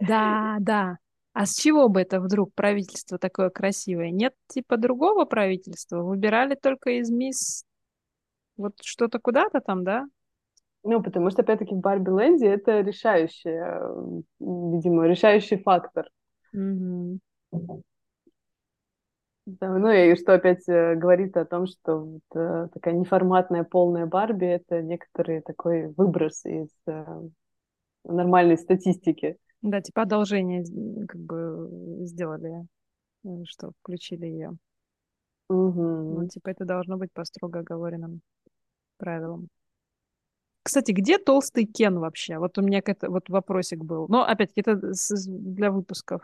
Да, 0.00 0.56
да. 0.60 0.96
А 1.34 1.44
с 1.44 1.54
чего 1.54 1.90
бы 1.90 2.00
это 2.00 2.20
вдруг 2.20 2.54
правительство 2.54 3.18
такое 3.18 3.50
красивое? 3.50 4.10
Нет 4.10 4.32
типа 4.46 4.78
другого 4.78 5.26
правительства? 5.26 6.02
Выбирали 6.02 6.54
только 6.54 6.92
из 6.92 7.10
мисс 7.10 7.66
вот 8.56 8.74
что-то 8.82 9.18
куда-то 9.18 9.60
там, 9.60 9.84
да? 9.84 10.06
Ну, 10.84 11.02
потому 11.02 11.30
что, 11.30 11.42
опять-таки, 11.42 11.74
в 11.74 11.80
Барби 11.80 12.10
Ленде 12.10 12.46
это 12.46 12.80
решающий, 12.80 13.50
видимо, 14.40 15.06
решающий 15.06 15.56
фактор. 15.58 16.06
Мгм. 16.52 17.20
Да, 19.46 19.78
ну 19.78 19.90
и 19.90 20.16
что 20.16 20.34
опять 20.34 20.68
э, 20.68 20.96
говорит 20.96 21.36
о 21.36 21.44
том, 21.44 21.66
что 21.66 22.00
вот, 22.00 22.22
э, 22.34 22.68
такая 22.74 22.94
неформатная 22.94 23.62
полная 23.62 24.04
Барби 24.06 24.44
это 24.46 24.82
некоторый 24.82 25.40
такой 25.40 25.86
выброс 25.96 26.44
из 26.44 26.68
э, 26.88 27.04
нормальной 28.04 28.58
статистики. 28.58 29.36
Да, 29.62 29.80
типа 29.80 30.02
одолжение 30.02 30.64
как 31.06 31.20
бы 31.20 31.68
сделали, 32.06 32.66
что 33.46 33.72
включили 33.82 34.26
ее. 34.26 34.56
Ну, 36.08 36.24
Мгм. 36.24 36.28
типа 36.28 36.50
это 36.50 36.64
должно 36.64 36.96
быть 36.96 37.12
по 37.12 37.24
строго 37.24 37.60
оговоренным 37.60 38.20
правилам. 38.96 39.48
Кстати, 40.62 40.90
где 40.90 41.18
толстый 41.18 41.64
Кен 41.64 42.00
вообще? 42.00 42.38
Вот 42.38 42.58
у 42.58 42.62
меня 42.62 42.82
какой-то 42.82 43.08
вот 43.10 43.28
вопросик 43.28 43.84
был. 43.84 44.06
Но 44.08 44.24
опять-таки 44.26 44.62
это 44.62 44.80
для 45.28 45.70
выпусков 45.70 46.22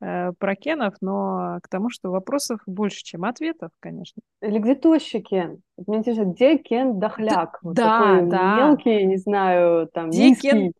э, 0.00 0.32
про 0.38 0.54
Кенов, 0.54 0.94
но 1.00 1.58
к 1.64 1.68
тому, 1.68 1.90
что 1.90 2.10
вопросов 2.12 2.60
больше, 2.66 3.02
чем 3.02 3.24
ответов, 3.24 3.70
конечно. 3.80 4.22
Или 4.40 4.60
где 4.60 4.76
тощий 4.76 5.20
Кен? 5.20 5.62
Мне 5.84 5.98
интересно, 5.98 6.26
где 6.26 6.58
Кен 6.58 7.00
дохляк? 7.00 7.58
Вот 7.62 7.74
да, 7.74 7.98
такой 7.98 8.30
да. 8.30 8.56
мелкий, 8.56 9.04
не 9.04 9.16
знаю, 9.16 9.88
там, 9.88 10.10
Где 10.10 10.34
Кен- 10.34 10.58
низкий. 10.58 10.72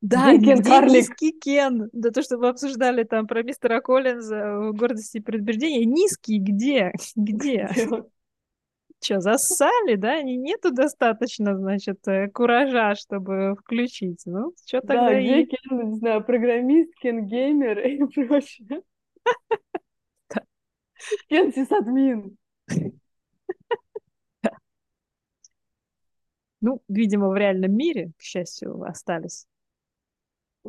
Да, 0.00 0.34
Где 0.36 0.46
Кен 0.46 0.60
где 0.60 0.70
Карлик? 0.70 0.92
низкий 0.94 1.32
Кен? 1.32 1.88
Да 1.92 2.10
то, 2.10 2.22
что 2.22 2.38
вы 2.38 2.48
обсуждали 2.48 3.04
там 3.04 3.28
про 3.28 3.42
мистера 3.44 3.80
Коллинза 3.80 4.58
в 4.58 4.72
«Гордости 4.72 5.18
и 5.18 5.20
предубеждении». 5.20 5.84
Низкий 5.84 6.38
где? 6.38 6.92
Где? 7.16 7.68
Где? 7.72 8.02
Что, 9.00 9.20
зассали, 9.20 9.94
да? 9.94 10.22
Не, 10.22 10.36
нету 10.36 10.72
достаточно, 10.72 11.56
значит, 11.56 12.06
э, 12.08 12.28
куража, 12.28 12.94
чтобы 12.96 13.54
включить. 13.60 14.22
Ну, 14.26 14.52
что 14.66 14.80
Да, 14.80 14.94
тогда 14.94 15.20
где 15.20 15.42
и... 15.42 15.46
Кен, 15.46 15.90
не 15.90 15.98
знаю, 15.98 16.24
программист, 16.24 16.94
Кен 17.00 17.26
геймер 17.26 17.78
и 17.86 18.04
прочее. 18.04 18.82
Да. 20.28 20.42
Кен 21.28 21.52
сисадмин. 21.52 22.36
Ну, 26.60 26.82
видимо, 26.88 27.28
в 27.28 27.36
реальном 27.36 27.72
мире, 27.72 28.10
к 28.18 28.22
счастью, 28.22 28.82
остались. 28.82 29.46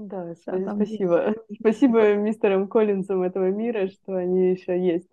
Да, 0.07 0.33
Да, 0.45 0.59
сп- 0.59 0.61
там 0.61 0.85
спасибо. 0.85 1.35
Спасибо 1.59 2.15
мистерам 2.15 2.67
Коллинзам 2.67 3.21
этого 3.23 3.49
мира, 3.51 3.87
что 3.89 4.15
они 4.15 4.51
еще 4.51 4.79
есть. 4.79 5.09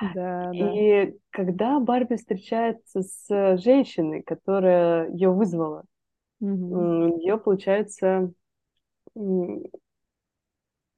Да, 0.00 0.52
да. 0.54 0.70
И 0.74 1.14
когда 1.30 1.80
Барби 1.80 2.16
встречается 2.16 3.02
с 3.02 3.56
женщиной, 3.58 4.22
которая 4.22 5.10
ее 5.10 5.30
вызвала, 5.30 5.84
Мгм. 6.40 6.96
ее, 7.20 7.38
получается, 7.38 8.32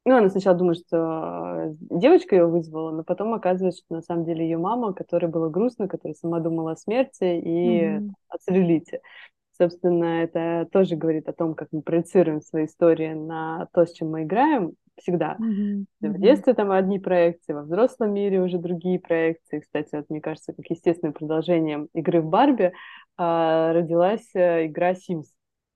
ну, 0.05 0.17
она 0.17 0.29
сначала 0.31 0.57
думает, 0.57 0.79
что 0.87 1.75
девочка 1.91 2.35
ее 2.35 2.47
вызвала, 2.47 2.91
но 2.91 3.05
потом 3.05 3.35
оказывается, 3.35 3.83
что 3.87 3.95
на 3.97 4.03
самом 4.03 4.25
деле 4.25 4.45
ее 4.45 4.59
мама, 4.59 4.93
которой 4.95 5.27
было 5.27 5.49
грустно, 5.49 5.87
которая 5.89 6.15
сама 6.15 6.41
думала 6.41 6.73
о 6.73 6.77
смерти 6.77 7.23
и 7.41 7.85
Мгм. 7.85 8.15
о 8.29 8.39
целлюлите. 8.41 9.01
Собственно, 9.63 10.25
это 10.25 10.69
тоже 10.73 10.97
говорит 10.97 11.29
о 11.29 11.33
том, 11.33 11.55
как 11.55 11.69
мы 11.71 11.83
проецируем 11.83 12.41
свои 12.41 12.65
истории 12.67 13.13
на 13.15 13.69
то, 13.73 13.87
с 13.87 13.93
чем 13.93 14.11
мы 14.11 14.25
играем 14.25 14.73
всегда. 15.01 15.39
Мгм. 15.39 15.87
В 16.01 16.19
детстве 16.19 16.55
там 16.55 16.73
одни 16.73 16.99
проекции, 16.99 17.53
во 17.53 17.63
взрослом 17.63 18.13
мире 18.13 18.41
уже 18.43 18.59
другие 18.59 18.99
проекции. 18.99 19.61
Кстати, 19.61 19.91
вот 19.95 20.07
мне 20.11 20.21
кажется, 20.21 20.53
как 20.53 20.67
естественным 20.69 21.13
продолжением 21.13 21.89
игры 21.95 22.23
в 22.23 22.27
Барби 22.27 22.73
а, 23.17 23.73
родилась 23.73 24.29
э, 24.35 24.67
игра 24.67 24.95
Sims, 24.95 25.27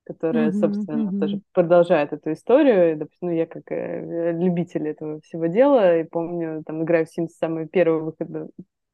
которая, 0.04 0.50
Мгм. 0.50 0.52
собственно, 0.52 1.12
тоже 1.20 1.36
Мгм. 1.36 1.42
продолжает 1.52 2.12
эту 2.12 2.32
историю. 2.32 2.96
Допустим, 2.96 3.28
ну, 3.28 3.34
я 3.36 3.46
как 3.46 3.70
э, 3.70 4.32
любитель 4.32 4.88
этого 4.88 5.20
всего 5.20 5.46
дела, 5.46 5.98
и 6.00 6.02
помню, 6.02 6.64
там 6.66 6.82
играю 6.82 7.06
в 7.06 7.16
Sims 7.16 7.28
с 7.28 7.38
самого 7.38 7.68
первого 7.68 8.06
выхода, 8.06 8.48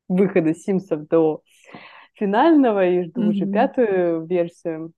выхода 0.08 0.54
Симсов 0.54 1.08
до 1.08 1.40
финального, 2.22 2.86
и 2.86 3.04
жду 3.04 3.22
уже 3.22 3.46
Мгм. 3.46 3.52
пятую 3.52 4.26
версию. 4.26 4.92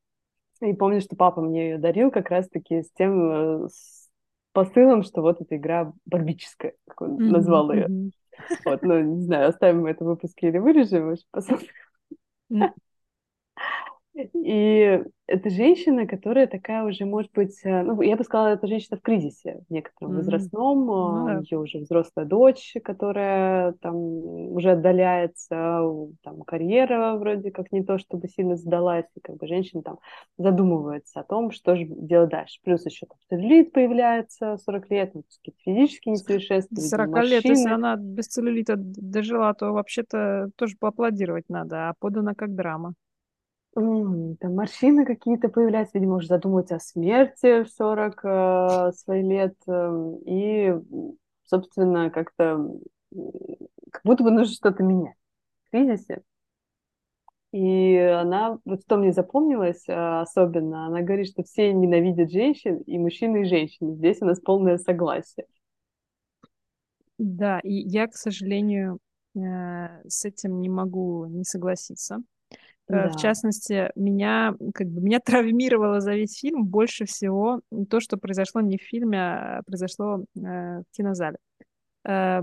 И 0.61 0.73
помню, 0.75 1.01
что 1.01 1.17
папа 1.17 1.41
мне 1.41 1.71
ее 1.71 1.79
дарил 1.79 2.11
как 2.11 2.31
раз-таки 2.31 2.83
с 2.83 2.91
тем 2.93 3.65
э, 3.65 3.69
с 3.69 4.09
посылом, 4.53 5.03
что 5.03 5.23
вот 5.23 5.41
эта 5.41 5.57
игра 5.57 5.93
барбическая, 6.07 6.75
как 6.87 7.03
он 7.03 7.19
Мгм. 7.19 7.33
назвал 7.33 7.73
ее. 7.73 7.89
Мгм. 7.89 8.13
Вот, 8.65 8.83
ну, 8.83 9.01
не 9.01 9.23
знаю, 9.25 9.49
оставим 9.49 9.87
это 9.87 10.05
в 10.05 10.09
выпуске 10.09 10.49
или 10.49 10.59
вырежем, 10.59 11.15
посмотрим. 11.31 11.69
И 14.15 15.03
это 15.27 15.51
женщина, 15.51 16.07
которая 16.07 16.47
такая 16.47 16.85
уже, 16.85 17.05
может 17.05 17.33
быть, 17.33 17.59
э, 17.65 17.83
ну, 17.83 18.01
я 18.03 18.17
бы 18.17 18.23
сказала, 18.25 18.49
это 18.49 18.67
женщина 18.67 18.97
в 18.97 19.01
кризисе 19.03 19.63
в 19.69 19.73
некотором 19.73 20.13
Мгм. 20.13 20.19
возрастном. 20.19 20.87
Ну 20.87 20.93
а, 20.95 21.25
да. 21.27 21.39
У 21.39 21.41
нее 21.41 21.59
уже 21.59 21.79
взрослая 21.79 22.25
дочь, 22.25 22.75
которая 22.85 23.73
там 23.81 23.97
уже 23.97 24.73
отдаляется, 24.73 25.81
там 26.23 26.43
карьера 26.43 27.17
вроде 27.17 27.51
как 27.51 27.73
не 27.73 27.83
то, 27.83 27.99
чтобы 27.99 28.29
сильно 28.29 28.57
сдалась, 28.57 29.07
и 29.17 29.21
как 29.21 29.37
бы 29.37 29.47
женщина 29.49 29.83
там 29.83 29.99
задумывается 30.39 31.21
о 31.21 31.25
том, 31.25 31.51
что 31.51 31.75
же 31.75 31.85
делать 31.87 32.31
дальше. 32.31 32.61
Плюс 32.63 32.85
еще 32.87 33.07
там 33.07 33.19
целлюлит 33.29 33.73
появляется 33.73 34.57
в 34.57 34.61
40 34.61 34.91
лет, 34.91 35.15
ну, 35.15 35.23
какие-то 35.23 35.59
физические 35.65 36.13
несовершенства, 36.13 36.75
До 36.77 36.83
видимо, 36.83 37.07
40 37.07 37.31
лет, 37.31 37.45
если 37.45 37.69
она 37.69 37.97
без 37.97 38.27
целлюлита 38.29 38.75
дожила, 38.77 39.55
то 39.55 39.73
вообще-то 39.73 40.51
тоже 40.57 40.77
поаплодировать 40.79 41.49
надо, 41.49 41.89
а 41.89 41.95
подана 41.99 42.35
как 42.35 42.55
драма. 42.55 42.95
Там 43.75 44.55
морщины 44.55 45.05
какие-то 45.05 45.49
появляются, 45.49 45.99
видимо, 45.99 46.17
уже 46.17 46.29
задумывается 46.29 46.77
о 46.77 46.81
смерти 46.81 47.65
в 47.65 47.69
40 47.71 48.21
э, 48.25 48.93
своих 48.93 49.25
лет. 49.27 49.55
эм, 49.67 50.17
И, 50.27 50.73
собственно, 51.45 52.11
как-то 52.11 52.71
как 53.91 54.03
будто 54.05 54.23
бы 54.25 54.31
нужно 54.31 54.55
что-то 54.55 54.83
менять 54.83 55.17
в 55.67 55.71
кризисе. 55.71 56.23
И 57.53 57.97
она, 57.97 58.59
вот 58.65 58.83
что 58.83 58.97
мне 58.97 59.13
запомнилось 59.13 59.89
э, 59.89 59.93
особенно, 59.93 60.87
она 60.87 61.03
говорит, 61.03 61.29
что 61.29 61.45
все 61.45 61.73
ненавидят 61.73 62.33
женщин, 62.33 62.79
и 62.79 62.99
мужчины, 62.99 63.43
и 63.43 63.45
женщины. 63.45 63.95
Здесь 63.95 64.21
у 64.23 64.25
нас 64.25 64.41
полное 64.41 64.77
согласие. 64.77 65.47
Да, 67.19 67.61
и 67.61 67.73
я, 67.73 68.07
к 68.09 68.15
сожалению, 68.15 68.99
э, 69.37 69.41
с 70.09 70.25
этим 70.25 70.61
не 70.61 70.69
могу 70.69 71.27
не 71.27 71.45
согласиться. 71.45 72.23
Э, 72.89 73.09
В 73.09 73.11
Да. 73.13 73.19
частности, 73.19 73.91
меня, 73.97 74.55
как 74.75 74.89
бы, 74.89 75.01
меня 75.01 75.21
травмировало 75.25 76.01
за 76.01 76.15
весь 76.15 76.39
фильм 76.39 76.65
больше 76.67 77.07
всего 77.07 77.61
то, 77.91 78.01
что 78.01 78.17
произошло 78.17 78.61
не 78.61 78.79
в 78.79 78.83
фильме, 78.83 79.19
а 79.21 79.63
произошло 79.67 80.25
э, 80.37 80.41
в 80.41 80.85
кинозале. 80.93 81.39
Э, 82.07 82.41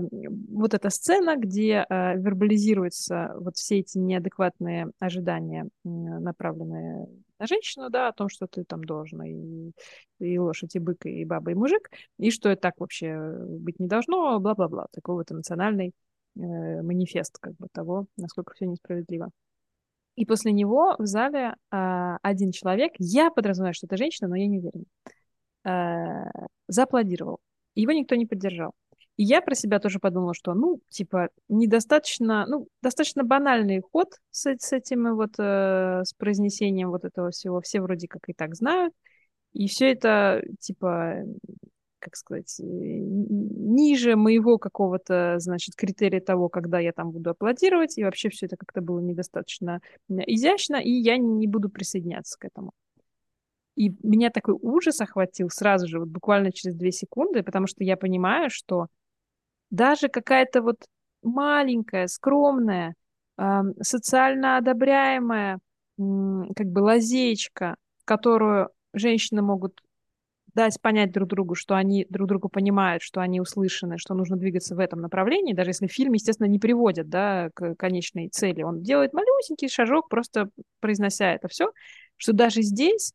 Вот 0.50 0.74
эта 0.74 0.90
сцена, 0.90 1.36
где 1.36 1.86
э, 1.88 2.16
вербализируются 2.18 3.34
вот 3.38 3.56
все 3.56 3.80
эти 3.80 3.98
неадекватные 3.98 4.90
ожидания, 4.98 5.68
м, 5.84 6.22
направленные 6.22 7.06
на 7.38 7.46
женщину, 7.46 7.90
да, 7.90 8.08
о 8.08 8.12
том, 8.12 8.28
что 8.28 8.46
ты 8.46 8.64
там 8.64 8.84
должна 8.84 9.26
и, 9.28 9.72
и 10.20 10.38
лошадь, 10.38 10.76
и 10.76 10.78
бык, 10.78 11.06
и 11.06 11.24
баба, 11.24 11.50
и 11.52 11.54
мужик, 11.54 11.90
и 12.18 12.30
что 12.30 12.48
это 12.50 12.62
так 12.62 12.74
вообще 12.80 13.16
быть 13.48 13.78
не 13.80 13.86
должно, 13.88 14.38
бла-бла-бла. 14.40 14.86
Такой 14.92 15.16
вот 15.16 15.30
эмоциональный 15.32 15.92
э, 16.36 16.40
манифест 16.82 17.38
как 17.40 17.54
бы 17.56 17.68
того, 17.72 18.06
насколько 18.16 18.54
все 18.54 18.66
несправедливо. 18.66 19.30
И 20.16 20.26
после 20.26 20.52
него 20.52 20.94
в 20.98 21.06
зале 21.06 21.54
а, 21.70 22.18
один 22.22 22.52
человек, 22.52 22.92
я 22.98 23.30
подразумеваю, 23.30 23.74
что 23.74 23.86
это 23.86 23.96
женщина, 23.96 24.28
но 24.28 24.36
я 24.36 24.46
не 24.46 24.58
уверена, 24.58 24.84
а, 25.64 26.30
зааплодировал. 26.68 27.38
Его 27.74 27.92
никто 27.92 28.14
не 28.14 28.26
поддержал. 28.26 28.72
И 29.16 29.24
я 29.24 29.42
про 29.42 29.54
себя 29.54 29.78
тоже 29.78 29.98
подумала, 29.98 30.34
что, 30.34 30.54
ну, 30.54 30.80
типа, 30.88 31.28
недостаточно, 31.48 32.46
ну, 32.48 32.66
достаточно 32.82 33.24
банальный 33.24 33.80
ход 33.82 34.08
с, 34.30 34.46
э- 34.46 34.56
с 34.58 34.72
этим 34.72 35.14
вот, 35.16 35.34
э, 35.38 36.02
с 36.04 36.14
произнесением 36.14 36.90
вот 36.90 37.04
этого 37.04 37.30
всего. 37.30 37.60
Все 37.60 37.80
вроде 37.82 38.08
как 38.08 38.22
и 38.28 38.32
так 38.32 38.54
знают. 38.54 38.94
И 39.52 39.68
все 39.68 39.92
это, 39.92 40.42
типа, 40.60 41.24
как 42.02 42.16
сказать, 42.16 42.60
э, 42.60 42.64
ниже 42.64 44.16
моего 44.16 44.58
какого-то, 44.58 45.36
значит, 45.38 45.76
критерия 45.76 46.20
того, 46.20 46.48
когда 46.48 46.78
я 46.80 46.92
там 46.92 47.12
буду 47.12 47.30
аплодировать, 47.30 47.96
и 47.96 48.04
вообще 48.04 48.28
все 48.28 48.46
это 48.46 48.56
как-то 48.56 48.80
было 48.80 48.98
недостаточно 49.00 49.80
изящно, 50.08 50.76
и 50.76 50.90
я 50.90 51.16
не 51.16 51.46
буду 51.46 51.70
присоединяться 51.70 52.38
к 52.38 52.44
этому. 52.44 52.72
И 53.76 53.90
меня 54.02 54.30
такой 54.30 54.54
ужас 54.60 55.00
охватил 55.00 55.48
сразу 55.48 55.86
же, 55.86 56.00
вот 56.00 56.08
буквально 56.08 56.52
через 56.52 56.76
две 56.76 56.92
секунды, 56.92 57.42
потому 57.42 57.66
что 57.66 57.84
я 57.84 57.96
понимаю, 57.96 58.50
что 58.50 58.88
даже 59.70 60.08
какая-то 60.08 60.60
вот 60.60 60.84
маленькая, 61.22 62.08
скромная, 62.08 62.94
социально 63.80 64.58
одобряемая 64.58 65.58
как 65.96 66.66
бы 66.66 66.80
лазеечка, 66.80 67.76
которую 68.04 68.68
женщины 68.92 69.40
могут 69.40 69.80
дать 70.54 70.80
понять 70.80 71.12
друг 71.12 71.28
другу, 71.28 71.54
что 71.54 71.74
они 71.74 72.06
друг 72.08 72.28
другу 72.28 72.48
понимают, 72.48 73.02
что 73.02 73.20
они 73.20 73.40
услышаны, 73.40 73.98
что 73.98 74.14
нужно 74.14 74.36
двигаться 74.36 74.74
в 74.74 74.78
этом 74.78 75.00
направлении, 75.00 75.54
даже 75.54 75.70
если 75.70 75.86
фильм, 75.86 76.12
естественно, 76.12 76.46
не 76.46 76.58
приводит 76.58 77.08
да, 77.08 77.50
к 77.54 77.74
конечной 77.76 78.28
цели. 78.28 78.62
Он 78.62 78.82
делает 78.82 79.12
малюсенький 79.12 79.68
шажок, 79.68 80.08
просто 80.08 80.48
произнося 80.80 81.32
это 81.32 81.48
все, 81.48 81.70
что 82.16 82.32
даже 82.32 82.62
здесь 82.62 83.12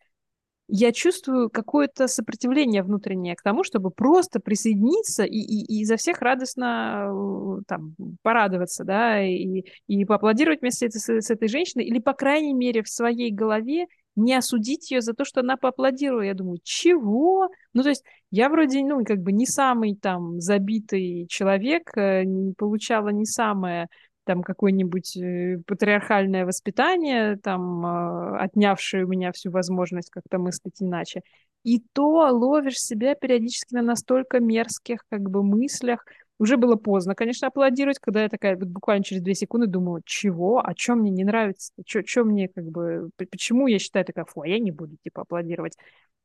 я 0.69 0.91
чувствую 0.91 1.49
какое-то 1.49 2.07
сопротивление 2.07 2.83
внутреннее 2.83 3.35
к 3.35 3.41
тому, 3.41 3.63
чтобы 3.63 3.89
просто 3.89 4.41
присоединиться 4.41 5.23
и, 5.23 5.37
и, 5.37 5.63
и 5.65 5.81
изо 5.81 5.95
всех 5.95 6.21
радостно 6.21 7.07
э, 7.09 7.61
там, 7.67 7.95
порадоваться, 8.21 8.83
да, 8.83 9.23
и, 9.23 9.63
и 9.87 10.05
поаплодировать 10.05 10.61
вместе 10.61 10.89
с, 10.89 11.07
с 11.07 11.29
этой 11.29 11.47
женщиной, 11.47 11.85
или, 11.85 11.99
по 11.99 12.13
крайней 12.13 12.53
мере, 12.53 12.83
в 12.83 12.89
своей 12.89 13.31
голове 13.31 13.87
не 14.17 14.33
осудить 14.33 14.91
ее 14.91 15.01
за 15.01 15.13
то, 15.13 15.23
что 15.23 15.41
она 15.41 15.55
поаплодировала. 15.57 16.21
Я 16.21 16.33
думаю, 16.33 16.59
чего? 16.63 17.49
Ну, 17.73 17.83
то 17.83 17.89
есть 17.89 18.03
я 18.31 18.49
вроде, 18.49 18.83
ну, 18.83 19.05
как 19.05 19.19
бы 19.19 19.31
не 19.31 19.45
самый 19.45 19.95
там 19.95 20.41
забитый 20.41 21.27
человек, 21.29 21.91
э, 21.95 22.23
не 22.23 22.53
получала 22.53 23.09
не 23.09 23.25
самое 23.25 23.87
там 24.25 24.43
какое-нибудь 24.43 25.15
э, 25.17 25.59
патриархальное 25.65 26.45
воспитание, 26.45 27.37
там, 27.37 27.85
э, 27.85 28.37
отнявшее 28.39 29.05
у 29.05 29.07
меня 29.07 29.31
всю 29.31 29.51
возможность 29.51 30.09
как-то 30.09 30.37
мыслить 30.39 30.81
иначе. 30.81 31.21
И 31.63 31.81
то 31.93 32.29
ловишь 32.31 32.79
себя 32.79 33.15
периодически 33.15 33.73
на 33.73 33.81
настолько 33.81 34.39
мерзких 34.39 34.99
как 35.09 35.29
бы 35.29 35.43
мыслях. 35.43 36.05
Уже 36.39 36.57
было 36.57 36.75
поздно, 36.75 37.15
конечно, 37.15 37.47
аплодировать, 37.47 37.99
когда 37.99 38.23
я 38.23 38.29
такая 38.29 38.55
вот 38.55 38.67
буквально 38.67 39.03
через 39.03 39.21
две 39.23 39.33
секунды 39.33 39.67
думаю, 39.67 40.01
чего, 40.05 40.59
а 40.59 40.73
что 40.75 40.95
мне 40.95 41.09
не 41.09 41.23
нравится, 41.23 41.73
что 41.85 42.23
мне 42.23 42.47
как 42.47 42.65
бы, 42.65 43.09
почему 43.17 43.67
я 43.67 43.79
считаю 43.79 44.05
такая, 44.05 44.25
фу, 44.25 44.41
а 44.41 44.47
я 44.47 44.59
не 44.59 44.71
буду 44.71 44.97
типа 45.03 45.21
аплодировать. 45.21 45.75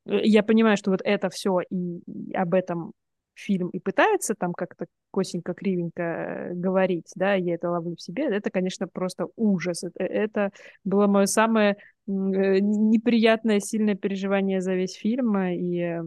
Э, 0.06 0.20
я 0.22 0.42
понимаю, 0.42 0.76
что 0.76 0.90
вот 0.90 1.00
это 1.02 1.30
все 1.30 1.60
и, 1.70 2.02
и 2.06 2.34
об 2.34 2.54
этом 2.54 2.92
фильм 3.34 3.68
и 3.68 3.78
пытается 3.78 4.34
там 4.34 4.52
как-то 4.52 4.86
косенько-кривенько 5.10 6.02
э, 6.02 6.54
говорить, 6.54 7.10
да, 7.14 7.34
я 7.34 7.54
это 7.54 7.70
ловлю 7.70 7.96
в 7.96 8.02
себе, 8.02 8.24
это, 8.24 8.50
конечно, 8.50 8.86
просто 8.88 9.28
ужас. 9.36 9.84
Это, 9.84 10.04
это 10.04 10.50
было 10.84 11.06
мое 11.06 11.26
самое 11.26 11.72
э, 11.72 11.76
неприятное, 12.06 13.60
сильное 13.60 13.94
переживание 13.94 14.60
за 14.60 14.74
весь 14.74 14.94
фильм, 14.94 15.36
и 15.38 16.00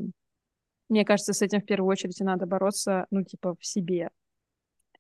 мне 0.89 1.06
кажется, 1.06 1.34
с 1.34 1.41
этим 1.41 1.62
в 1.62 1.65
первую 1.65 1.89
очередь 1.89 2.19
и 2.21 2.24
надо 2.24 2.45
бороться, 2.45 3.06
ну, 3.12 3.24
типа, 3.24 3.56
в 3.60 3.65
себе. 3.65 4.10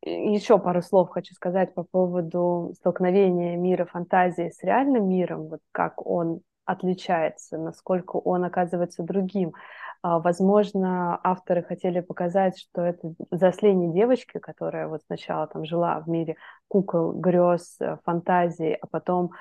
Еще 0.01 0.59
пару 0.59 0.81
слов 0.81 1.09
хочу 1.09 1.33
сказать 1.33 1.73
по 1.73 1.83
поводу 1.83 2.73
столкновения 2.77 3.57
мира 3.57 3.85
фантазии 3.85 4.49
с 4.49 4.61
реальным 4.63 5.07
миром, 5.09 5.47
вот 5.47 5.61
как 5.71 6.05
он 6.05 6.41
отличается, 6.65 7.57
насколько 7.57 8.17
он 8.17 8.43
оказывается 8.43 9.03
другим. 9.03 9.53
А, 10.01 10.19
возможно, 10.19 11.19
авторы 11.23 11.63
хотели 11.63 12.01
показать, 12.01 12.59
что 12.59 12.81
это 12.81 13.13
взросление 13.31 13.91
девочки, 13.91 14.37
которая 14.37 14.87
вот 14.87 15.01
сначала 15.07 15.47
там 15.47 15.65
жила 15.65 15.99
в 15.99 16.07
мире 16.07 16.35
кукол, 16.67 17.13
грез, 17.13 17.77
э, 17.79 17.97
фантазий, 18.03 18.73
а 18.73 18.85
потом 18.87 19.31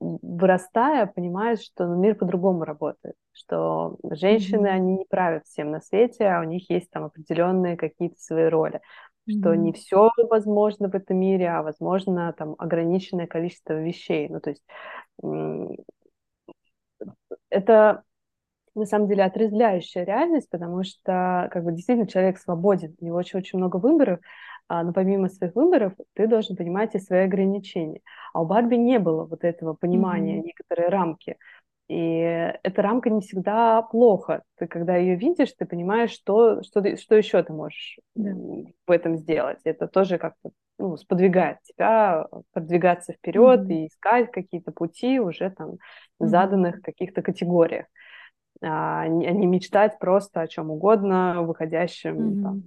вырастая, 0.00 1.06
понимает, 1.06 1.60
что 1.60 1.86
ну, 1.86 1.96
мир 1.96 2.14
по-другому 2.14 2.64
работает, 2.64 3.16
что 3.32 3.96
женщины, 4.10 4.66
mm-hmm. 4.66 4.70
они 4.70 4.98
не 4.98 5.04
правят 5.04 5.44
всем 5.46 5.70
на 5.70 5.80
свете, 5.80 6.26
а 6.26 6.40
у 6.40 6.44
них 6.44 6.70
есть 6.70 6.90
там 6.90 7.04
определенные 7.04 7.76
какие-то 7.76 8.16
свои 8.18 8.46
роли, 8.46 8.80
mm-hmm. 9.28 9.40
что 9.40 9.54
не 9.54 9.72
все 9.72 10.10
возможно 10.28 10.88
в 10.88 10.94
этом 10.94 11.18
мире, 11.18 11.48
а 11.48 11.62
возможно 11.62 12.32
там 12.34 12.54
ограниченное 12.58 13.26
количество 13.26 13.74
вещей. 13.74 14.28
Ну, 14.28 14.40
то 14.40 14.50
есть 14.50 14.64
это 17.50 18.02
на 18.76 18.84
самом 18.84 19.08
деле 19.08 19.24
отрезвляющая 19.24 20.04
реальность, 20.04 20.50
потому 20.50 20.84
что 20.84 21.48
как 21.50 21.64
бы 21.64 21.72
действительно 21.72 22.06
человек 22.06 22.38
свободен, 22.38 22.94
у 23.00 23.04
него 23.04 23.16
очень-очень 23.16 23.58
много 23.58 23.78
выборов, 23.78 24.20
а, 24.20 24.24
но 24.68 24.92
помимо 24.92 25.28
своих 25.28 25.54
выборов 25.54 25.92
ты 26.14 26.26
должен 26.26 26.56
понимать 26.56 26.94
и 26.94 26.98
свои 26.98 27.24
ограничения. 27.24 28.00
А 28.32 28.42
у 28.42 28.46
Барби 28.46 28.76
не 28.76 28.98
было 28.98 29.24
вот 29.24 29.44
этого 29.44 29.74
понимания, 29.74 30.38
mm-hmm. 30.38 30.44
некоторые 30.44 30.88
рамки. 30.88 31.36
И 31.88 32.52
эта 32.64 32.82
рамка 32.82 33.10
не 33.10 33.20
всегда 33.20 33.80
плохо. 33.82 34.42
Ты 34.56 34.66
когда 34.66 34.96
ее 34.96 35.14
видишь, 35.14 35.52
ты 35.52 35.66
понимаешь, 35.66 36.10
что, 36.10 36.62
что, 36.62 36.96
что 36.96 37.14
еще 37.14 37.42
ты 37.44 37.52
можешь 37.52 38.00
да. 38.16 38.32
в 38.86 38.90
этом 38.90 39.16
сделать. 39.16 39.60
Это 39.62 39.86
тоже 39.86 40.18
как-то 40.18 40.50
ну, 40.78 40.96
сподвигает 40.96 41.58
тебя 41.62 42.26
продвигаться 42.52 43.12
вперед 43.12 43.60
mm-hmm. 43.60 43.72
и 43.72 43.86
искать 43.86 44.32
какие-то 44.32 44.72
пути 44.72 45.20
уже 45.20 45.50
там 45.50 45.76
в 46.18 46.26
заданных 46.26 46.78
mm-hmm. 46.78 46.82
каких-то 46.82 47.22
категориях 47.22 47.86
а 48.62 49.02
а 49.02 49.08
не 49.08 49.46
мечтать 49.46 49.98
просто 49.98 50.40
о 50.40 50.48
чем 50.48 50.70
угодно, 50.70 51.42
выходящем 51.42 52.16
mm-hmm. 52.16 52.42
там, 52.42 52.62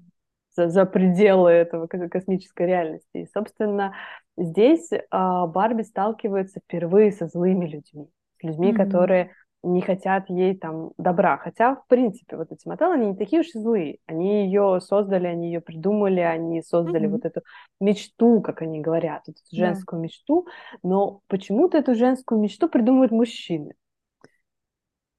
за, 0.67 0.85
пределы 0.85 1.51
этого 1.51 1.87
космической 1.87 2.67
реальности. 2.67 3.09
И, 3.17 3.27
собственно, 3.33 3.95
здесь 4.37 4.89
а, 5.11 5.47
Барби 5.47 5.83
сталкивается 5.83 6.59
впервые 6.59 7.11
со 7.11 7.27
злыми 7.27 7.65
людьми, 7.67 8.09
с 8.39 8.43
людьми, 8.43 8.71
mm-hmm. 8.71 8.75
которые 8.75 9.31
не 9.63 9.81
хотят 9.81 10.29
ей 10.29 10.57
там 10.57 10.91
добра. 10.97 11.37
Хотя, 11.37 11.75
в 11.75 11.87
принципе, 11.87 12.37
вот 12.37 12.51
эти 12.51 12.67
мотелы, 12.67 12.95
они 12.95 13.07
не 13.07 13.15
такие 13.15 13.41
уж 13.41 13.47
и 13.47 13.59
злые. 13.59 13.97
Они 14.07 14.45
ее 14.45 14.79
создали, 14.81 15.27
они 15.27 15.47
ее 15.47 15.61
придумали, 15.61 16.21
они 16.21 16.61
создали 16.61 17.07
mm-hmm. 17.07 17.11
вот 17.11 17.25
эту 17.25 17.41
мечту, 17.79 18.41
как 18.41 18.61
они 18.61 18.81
говорят, 18.81 19.23
эту 19.27 19.39
женскую 19.51 19.99
yeah. 19.99 20.03
мечту. 20.03 20.47
Но 20.83 21.21
почему-то 21.27 21.77
эту 21.77 21.95
женскую 21.95 22.39
мечту 22.39 22.69
придумывают 22.69 23.11
мужчины. 23.11 23.73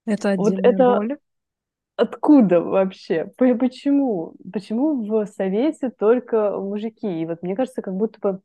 Это 0.06 0.30
отдельная 0.30 0.56
вот 0.56 0.74
это... 0.74 0.96
боль. 0.96 1.18
Откуда 2.00 2.62
вообще? 2.62 3.30
Почему? 3.36 4.34
Почему 4.50 5.06
в 5.06 5.26
Совете 5.26 5.90
только 5.90 6.58
мужики? 6.58 7.20
И 7.20 7.26
вот 7.26 7.42
мне 7.42 7.54
кажется, 7.54 7.82
как 7.82 7.94
будто 7.94 8.18
бы 8.20 8.40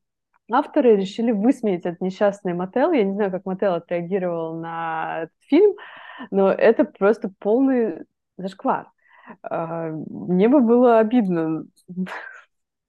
авторы 0.51 0.97
решили 0.97 1.31
высмеять 1.31 1.85
этот 1.85 2.01
несчастный 2.01 2.53
мотел. 2.53 2.91
Я 2.91 3.05
не 3.05 3.13
знаю, 3.13 3.31
как 3.31 3.45
мотел 3.45 3.75
отреагировал 3.75 4.59
на 4.59 5.21
этот 5.23 5.35
фильм, 5.47 5.73
но 6.31 6.51
это 6.51 6.83
просто 6.83 7.31
полный 7.39 8.03
зашквар. 8.37 8.91
А, 9.41 9.87
мне 9.87 10.49
бы 10.49 10.59
было 10.59 10.99
обидно 10.99 11.63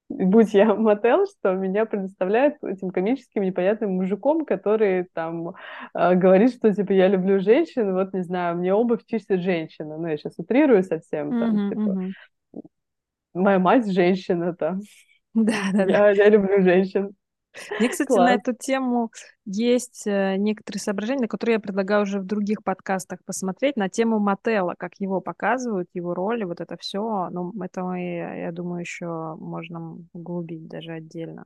будь 0.09 0.53
я 0.53 0.65
мотел, 0.75 1.25
что 1.27 1.53
меня 1.53 1.85
предоставляют 1.85 2.55
этим 2.63 2.89
комическим 2.89 3.43
непонятным 3.43 3.91
мужиком, 3.95 4.45
который 4.45 5.05
там 5.13 5.49
э, 5.93 6.15
говорит, 6.15 6.53
что 6.53 6.73
типа 6.73 6.91
я 6.93 7.07
люблю 7.07 7.39
женщин, 7.39 7.93
вот 7.93 8.13
не 8.13 8.21
знаю, 8.21 8.57
мне 8.57 8.73
обувь 8.73 9.05
чистит 9.05 9.41
женщина. 9.41 9.97
Ну, 9.97 10.07
я 10.07 10.17
сейчас 10.17 10.37
утрирую 10.37 10.83
совсем, 10.83 11.29
там, 11.31 11.55
mm-hmm, 11.55 11.69
типа, 11.69 11.81
mm-hmm. 11.81 12.61
моя 13.33 13.59
мать 13.59 13.91
женщина 13.91 14.55
там. 14.55 14.81
Да, 15.33 15.53
да, 15.71 15.81
я, 15.81 15.85
да. 15.85 16.09
Я 16.09 16.29
люблю 16.29 16.63
женщин. 16.63 17.11
Мне, 17.79 17.89
кстати, 17.89 18.07
Класс. 18.07 18.29
на 18.29 18.33
эту 18.33 18.53
тему 18.53 19.11
есть 19.45 20.05
э, 20.05 20.35
некоторые 20.37 20.81
соображения, 20.81 21.21
на 21.21 21.27
которые 21.27 21.55
я 21.55 21.59
предлагаю 21.59 22.03
уже 22.03 22.19
в 22.19 22.25
других 22.25 22.63
подкастах 22.63 23.19
посмотреть, 23.25 23.77
на 23.77 23.89
тему 23.89 24.19
Мотела, 24.19 24.75
как 24.77 24.93
его 24.99 25.21
показывают, 25.21 25.89
его 25.93 26.13
роли, 26.13 26.43
вот 26.43 26.61
это 26.61 26.77
все. 26.77 27.29
Ну, 27.31 27.53
это, 27.61 27.83
мы, 27.83 27.99
я 27.99 28.51
думаю, 28.51 28.81
еще 28.81 29.35
можно 29.39 29.97
углубить 30.13 30.67
даже 30.67 30.91
отдельно. 30.91 31.45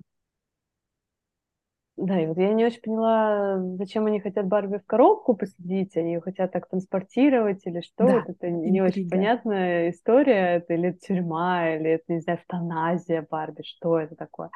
Да, 1.97 2.19
и 2.19 2.25
вот 2.25 2.37
я 2.37 2.53
не 2.53 2.65
очень 2.65 2.81
поняла, 2.81 3.59
зачем 3.77 4.07
они 4.07 4.19
хотят 4.19 4.47
Барби 4.47 4.77
в 4.77 4.85
коробку 4.85 5.35
посадить, 5.35 5.95
они 5.97 6.13
ее 6.13 6.21
хотят 6.21 6.51
так 6.51 6.67
транспортировать 6.67 7.61
или 7.67 7.81
что, 7.81 8.07
да, 8.07 8.13
вот 8.15 8.29
это 8.29 8.49
не 8.49 8.79
интрига. 8.79 8.85
очень 8.85 9.09
понятная 9.09 9.89
история, 9.91 10.55
это 10.55 10.73
или 10.73 10.93
тюрьма, 10.93 11.75
или 11.75 11.91
это, 11.91 12.05
не 12.07 12.21
знаю, 12.21 12.39
эвтаназия 12.39 13.27
Барби, 13.29 13.61
что 13.63 13.99
это 13.99 14.15
такое. 14.15 14.49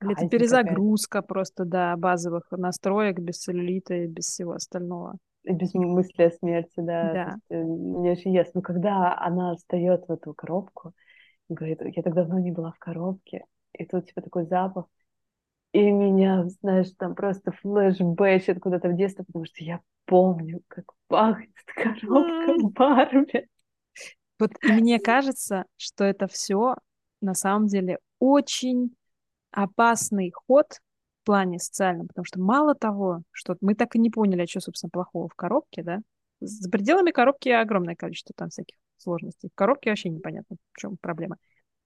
Это 0.00 0.28
перезагрузка 0.28 1.22
просто, 1.22 1.64
да, 1.64 1.96
базовых 1.96 2.50
настроек 2.50 3.18
без 3.18 3.38
целлюлита 3.38 3.94
и 3.94 4.06
без 4.06 4.26
всего 4.26 4.52
остального. 4.52 5.16
И 5.44 5.52
без 5.52 5.74
мысли 5.74 6.22
о 6.22 6.30
смерти, 6.30 6.72
да. 6.76 7.12
да. 7.12 7.24
Есть, 7.26 7.44
э, 7.50 7.62
мне 7.62 8.12
очень 8.12 8.32
ясно. 8.32 8.52
Но 8.56 8.62
когда 8.62 9.18
она 9.18 9.54
встает 9.56 10.04
в 10.08 10.12
эту 10.12 10.32
коробку, 10.34 10.92
говорит, 11.48 11.80
я 11.82 12.02
так 12.02 12.14
давно 12.14 12.38
не 12.38 12.50
была 12.50 12.72
в 12.72 12.78
коробке, 12.78 13.44
и 13.74 13.84
тут 13.84 14.06
типа 14.06 14.22
такой 14.22 14.46
запах, 14.46 14.86
и 15.72 15.90
меня, 15.90 16.48
знаешь, 16.60 16.90
там 16.96 17.14
просто 17.14 17.52
флешбэчит 17.52 18.60
куда-то 18.60 18.88
в 18.88 18.96
детство, 18.96 19.24
потому 19.24 19.44
что 19.44 19.62
я 19.64 19.80
помню, 20.06 20.62
как 20.68 20.84
пахнет 21.08 21.50
коробка 21.66 22.68
Барби. 22.68 23.48
Вот 24.38 24.52
мне 24.62 24.98
кажется, 24.98 25.64
что 25.76 26.04
это 26.04 26.26
все 26.26 26.76
на 27.20 27.34
самом 27.34 27.66
деле 27.66 27.98
очень 28.18 28.94
опасный 29.54 30.30
ход 30.30 30.80
в 31.22 31.26
плане 31.26 31.58
социальном, 31.58 32.08
потому 32.08 32.24
что 32.24 32.40
мало 32.40 32.74
того, 32.74 33.22
что 33.30 33.56
мы 33.60 33.74
так 33.74 33.96
и 33.96 33.98
не 33.98 34.10
поняли, 34.10 34.42
а 34.42 34.46
что, 34.46 34.60
собственно, 34.60 34.90
плохого 34.90 35.28
в 35.28 35.34
коробке, 35.34 35.82
да, 35.82 36.00
за 36.40 36.70
пределами 36.70 37.10
коробки 37.10 37.48
огромное 37.48 37.94
количество 37.94 38.34
там 38.36 38.50
всяких 38.50 38.76
сложностей. 38.98 39.48
В 39.50 39.56
коробке 39.56 39.90
вообще 39.90 40.10
непонятно, 40.10 40.56
в 40.72 40.78
чем 40.80 40.96
проблема. 41.00 41.36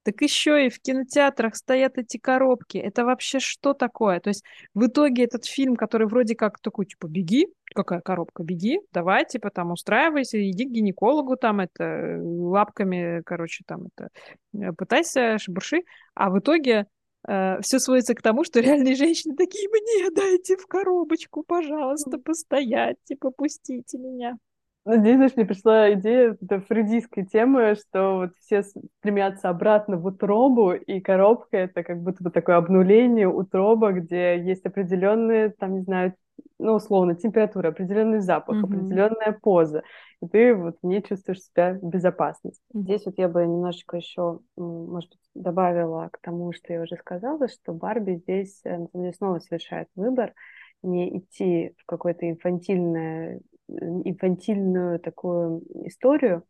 Так 0.05 0.23
еще 0.23 0.67
и 0.67 0.71
в 0.71 0.81
кинотеатрах 0.81 1.55
стоят 1.55 1.99
эти 1.99 2.17
коробки. 2.17 2.79
Это 2.79 3.05
вообще 3.05 3.41
что 3.41 3.75
такое? 3.75 4.21
То 4.21 4.31
есть 4.31 4.43
в 4.73 4.87
итоге 4.87 5.25
этот 5.25 5.45
фильм, 5.45 5.77
который 5.77 6.07
вроде 6.07 6.35
как 6.35 6.61
такой, 6.61 6.87
типа, 6.87 7.09
беги, 7.09 7.49
какая 7.75 8.01
коробка, 8.01 8.43
беги, 8.43 8.81
давай, 8.91 9.27
типа, 9.27 9.51
там, 9.51 9.71
устраивайся, 9.73 10.39
иди 10.51 10.65
к 10.65 10.71
гинекологу, 10.71 11.37
там, 11.37 11.61
это, 11.61 12.21
лапками, 12.23 13.23
короче, 13.27 13.65
там, 13.67 13.89
это, 13.95 14.73
пытайся, 14.79 15.37
шебурши. 15.39 15.83
А 16.15 16.31
в 16.31 16.39
итоге 16.39 16.87
все 17.25 17.79
сводится 17.79 18.15
к 18.15 18.23
тому, 18.23 18.45
что 18.45 18.61
реальные 18.61 18.95
женщины 18.95 19.35
такие, 19.37 19.69
мне 19.69 20.11
дайте 20.11 20.57
в 20.57 20.67
коробочку, 20.67 21.43
пожалуйста, 21.47 22.19
постоять, 22.19 22.97
типа, 23.05 23.31
пустите 23.31 23.99
меня. 23.99 24.37
Надеюсь, 24.85 25.17
знаешь, 25.17 25.37
мне 25.37 25.45
пришла 25.45 25.93
идея 25.93 26.37
этой 26.41 26.61
фрейдистской 26.61 27.27
темы, 27.27 27.75
что 27.75 28.17
вот 28.17 28.31
все 28.41 28.63
стремятся 28.63 29.51
обратно 29.51 29.99
в 29.99 30.07
утробу, 30.07 30.73
и 30.73 31.01
коробка— 31.01 31.57
это 31.59 31.83
как 31.83 32.01
будто 32.03 32.25
бы 32.25 32.31
такое 32.31 32.57
обнуление 32.57 33.29
утроба, 33.29 33.93
где 33.93 34.41
есть 34.43 34.65
определенные, 34.65 35.51
там, 35.51 35.75
не 35.75 35.83
знаю, 35.83 36.15
ну, 36.59 36.75
условно, 36.75 37.15
температура, 37.15 37.69
определенный 37.69 38.21
запах, 38.21 38.57
mm-hmm. 38.57 38.65
определенная 38.65 39.39
поза, 39.41 39.83
и 40.21 40.29
ты 40.29 40.55
вот 40.55 40.77
не 40.83 41.03
чувствуешь 41.03 41.43
себя 41.43 41.75
в 41.75 41.89
безопасности. 41.89 42.63
Здесь 42.75 43.07
вот 43.07 43.15
я 43.19 43.29
бы 43.29 43.43
немножечко 43.47 43.97
еще, 43.97 44.41
может 44.57 45.11
быть, 45.11 45.31
добавила 45.35 46.09
к 46.13 46.19
тому, 46.21 46.53
что 46.53 46.73
я 46.73 46.83
уже 46.83 46.97
сказала, 46.97 47.49
что 47.49 47.73
Барби 47.73 48.17
здесь, 48.17 48.61
э, 48.65 48.77
на 48.77 48.89
самом 48.89 49.05
деле, 49.05 49.13
снова 49.13 49.39
совершает 49.39 49.89
выбор 49.95 50.35
не 50.83 51.19
идти 51.19 51.75
в 51.79 51.87
какое-то 51.87 52.29
инфантильное 52.29 53.41
инфантильную 53.69 54.99
такую 54.99 55.63
историю, 55.87 56.45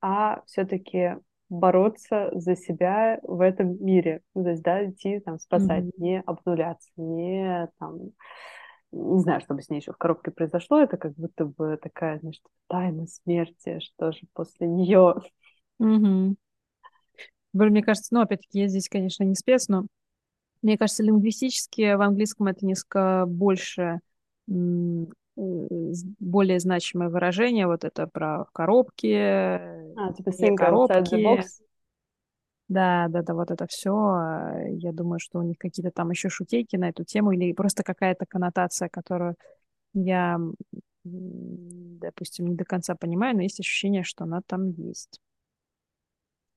а 0.00 0.42
все-таки 0.46 1.16
бороться 1.48 2.30
за 2.32 2.56
себя 2.56 3.20
в 3.22 3.40
этом 3.40 3.84
мире. 3.84 4.22
Ну, 4.34 4.44
то 4.44 4.50
есть, 4.50 4.62
да, 4.62 4.88
идти 4.88 5.20
там 5.20 5.38
спасать, 5.38 5.84
mm-hmm. 5.84 5.98
не 5.98 6.20
обнуляться, 6.24 6.88
не 6.96 7.68
там, 7.78 8.12
не 8.92 9.20
знаю, 9.20 9.40
что 9.40 9.54
бы 9.54 9.62
с 9.62 9.70
ней 9.70 9.80
еще 9.80 9.92
в 9.92 9.96
коробке 9.96 10.30
произошло, 10.30 10.80
это 10.80 10.96
как 10.96 11.14
будто 11.14 11.46
бы 11.46 11.78
такая, 11.80 12.18
значит, 12.20 12.42
тайна 12.68 13.06
смерти, 13.06 13.80
что 13.80 14.12
же 14.12 14.20
после 14.32 14.68
нее. 14.68 15.16
Mm-hmm. 15.80 16.34
Мне 17.54 17.82
кажется, 17.82 18.14
ну, 18.14 18.20
опять-таки, 18.20 18.60
я 18.60 18.68
здесь, 18.68 18.88
конечно, 18.88 19.24
не 19.24 19.34
спец, 19.34 19.68
но 19.68 19.86
мне 20.62 20.78
кажется, 20.78 21.02
лингвистически 21.02 21.94
в 21.94 22.02
английском 22.02 22.46
это 22.46 22.64
несколько 22.64 23.24
больше 23.26 24.00
более 24.46 26.60
значимое 26.60 27.08
выражение, 27.08 27.66
вот 27.66 27.84
это 27.84 28.06
про 28.06 28.46
коробки, 28.52 29.14
а, 29.14 30.12
типа 30.12 30.30
коробки. 30.56 31.42
Да, 32.72 33.06
да, 33.08 33.20
да, 33.22 33.34
вот 33.34 33.50
это 33.50 33.66
все. 33.66 33.94
А, 33.94 34.62
я 34.66 34.92
думаю, 34.92 35.18
что 35.18 35.38
у 35.38 35.42
них 35.42 35.58
какие-то 35.58 35.90
там 35.90 36.10
еще 36.10 36.30
шутейки 36.30 36.76
на 36.76 36.88
эту 36.88 37.04
тему 37.04 37.32
или 37.32 37.52
просто 37.52 37.82
какая-то 37.82 38.24
коннотация, 38.24 38.88
которую 38.88 39.36
я, 39.92 40.38
допустим, 41.04 42.46
не 42.46 42.54
до 42.54 42.64
конца 42.64 42.94
понимаю, 42.94 43.36
но 43.36 43.42
есть 43.42 43.60
ощущение, 43.60 44.04
что 44.04 44.24
она 44.24 44.40
там 44.46 44.70
есть. 44.70 45.20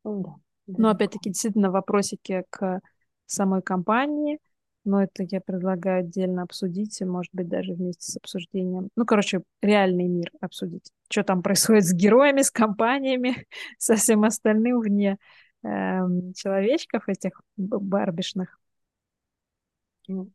Ну 0.06 0.24
да. 0.24 0.36
Но 0.68 0.90
опять-таки, 0.90 1.30
действительно, 1.32 1.70
вопросики 1.70 2.46
к 2.50 2.80
самой 3.26 3.62
компании– 3.62 4.40
но 4.86 5.02
это 5.02 5.24
я 5.24 5.42
предлагаю 5.42 6.02
отдельно 6.02 6.44
обсудить, 6.44 7.02
может 7.02 7.34
быть, 7.34 7.48
даже 7.50 7.74
вместе 7.74 8.12
с 8.12 8.18
обсуждением. 8.18 8.90
Ну, 8.96 9.06
короче, 9.06 9.42
реальный 9.62 10.08
мир 10.08 10.32
обсудить. 10.40 10.92
Что 11.10 11.24
там 11.24 11.42
происходит 11.42 11.86
с 11.86 11.94
героями, 11.94 12.44
с 12.44 12.52
компаниями, 12.52 13.48
со 13.80 13.96
всем 13.96 14.24
остальным 14.24 14.80
вне 14.80 15.18
э, 15.66 16.34
человечков 16.36 17.08
этих 17.08 17.42
барбишных. 17.58 18.60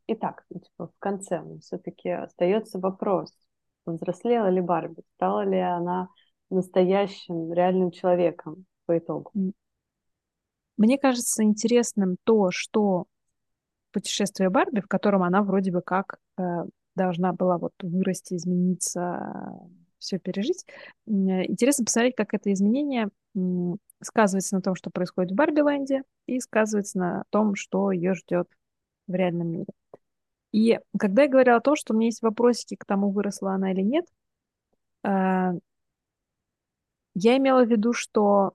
Итак, 0.07 0.43
ну, 0.49 0.59
типа, 0.59 0.87
в 0.87 0.99
конце 0.99 1.41
все-таки 1.61 2.09
остается 2.09 2.79
вопрос, 2.79 3.33
взрослела 3.85 4.47
ли 4.49 4.59
Барби, 4.59 5.01
стала 5.15 5.45
ли 5.45 5.59
она 5.59 6.09
настоящим, 6.49 7.53
реальным 7.53 7.91
человеком 7.91 8.65
по 8.85 8.97
итогу? 8.97 9.31
Мне 10.77 10.97
кажется 10.97 11.43
интересным 11.43 12.17
то, 12.23 12.51
что 12.51 13.05
путешествие 13.91 14.49
Барби, 14.49 14.81
в 14.81 14.87
котором 14.87 15.23
она 15.23 15.41
вроде 15.41 15.71
бы 15.71 15.81
как 15.81 16.17
э, 16.37 16.41
должна 16.95 17.33
была 17.33 17.57
вот 17.57 17.73
вырасти, 17.81 18.35
измениться, 18.35 19.53
все 19.99 20.19
пережить. 20.19 20.65
Интересно 21.05 21.85
посмотреть, 21.85 22.15
как 22.15 22.33
это 22.33 22.51
изменение 22.51 23.09
сказывается 24.01 24.55
на 24.55 24.61
том, 24.61 24.75
что 24.75 24.89
происходит 24.89 25.31
в 25.31 25.35
Барби-ленде, 25.35 26.03
и 26.25 26.39
сказывается 26.39 26.97
на 26.97 27.23
том, 27.29 27.55
что 27.55 27.91
ее 27.91 28.13
ждет 28.13 28.47
в 29.07 29.13
реальном 29.13 29.47
мире. 29.47 29.67
И 30.51 30.79
когда 30.97 31.23
я 31.23 31.29
говорила 31.29 31.57
о 31.57 31.61
том, 31.61 31.75
что 31.75 31.93
у 31.93 31.97
меня 31.97 32.07
есть 32.07 32.21
вопросики 32.21 32.75
к 32.75 32.85
тому, 32.85 33.11
выросла 33.11 33.53
она 33.53 33.71
или 33.71 33.81
нет, 33.81 34.05
э, 35.03 35.51
я 37.13 37.37
имела 37.37 37.63
в 37.63 37.69
виду, 37.69 37.93
что 37.93 38.53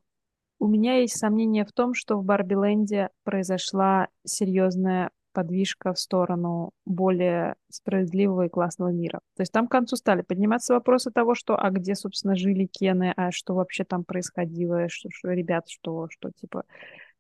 у 0.59 0.67
меня 0.67 0.99
есть 1.01 1.19
сомнение 1.19 1.65
в 1.65 1.73
том, 1.73 1.95
что 1.95 2.17
в 2.17 2.25
Барби-ленде 2.25 3.11
произошла 3.25 4.09
серьезная 4.25 5.11
подвижка 5.37 5.93
в 5.93 5.99
сторону 5.99 6.71
более 6.87 7.57
справедливого 7.69 8.47
и 8.47 8.49
классного 8.49 8.89
мира. 8.89 9.21
То 9.37 9.43
есть 9.43 9.53
там 9.53 9.69
к 9.69 9.71
концу 9.71 9.97
стали 9.97 10.23
подниматься 10.23 10.73
вопросы 10.73 11.11
того, 11.11 11.35
что 11.35 11.59
а 11.59 11.69
где, 11.69 11.95
собственно, 11.95 12.37
жили 12.37 12.65
Кены, 12.65 13.13
а 13.19 13.31
что 13.33 13.55
вообще 13.55 13.85
там 13.85 14.03
происходило, 14.03 14.89
что, 14.89 15.11
что 15.13 15.33
ребят, 15.33 15.69
что, 15.69 16.09
что 16.09 16.31
типа 16.31 16.65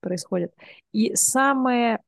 происходит. 0.00 0.54
И 0.92 1.14
самая 1.14 2.00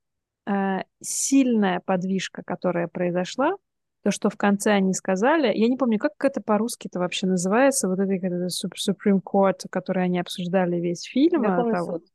э, 0.47 0.79
сильная 1.03 1.81
подвижка, 1.85 2.43
которая 2.43 2.89
произошла, 2.89 3.55
то, 4.03 4.11
что 4.11 4.31
в 4.31 4.39
конце 4.39 4.71
они 4.73 4.95
сказали, 4.95 5.55
я 5.55 5.69
не 5.69 5.77
помню, 5.77 5.99
как 5.99 6.13
это 6.21 6.41
по-русски-то 6.41 7.01
вообще 7.01 7.27
называется, 7.27 7.87
вот 7.87 7.99
это, 7.99 8.15
это 8.15 8.47
Supreme 8.47 9.21
Court, 9.23 9.67
который 9.69 10.05
они 10.05 10.19
обсуждали 10.21 10.77
весь 10.77 11.03
фильм. 11.03 11.43
Верховный 11.43 11.75
того. 11.75 11.93
суд. 11.93 12.07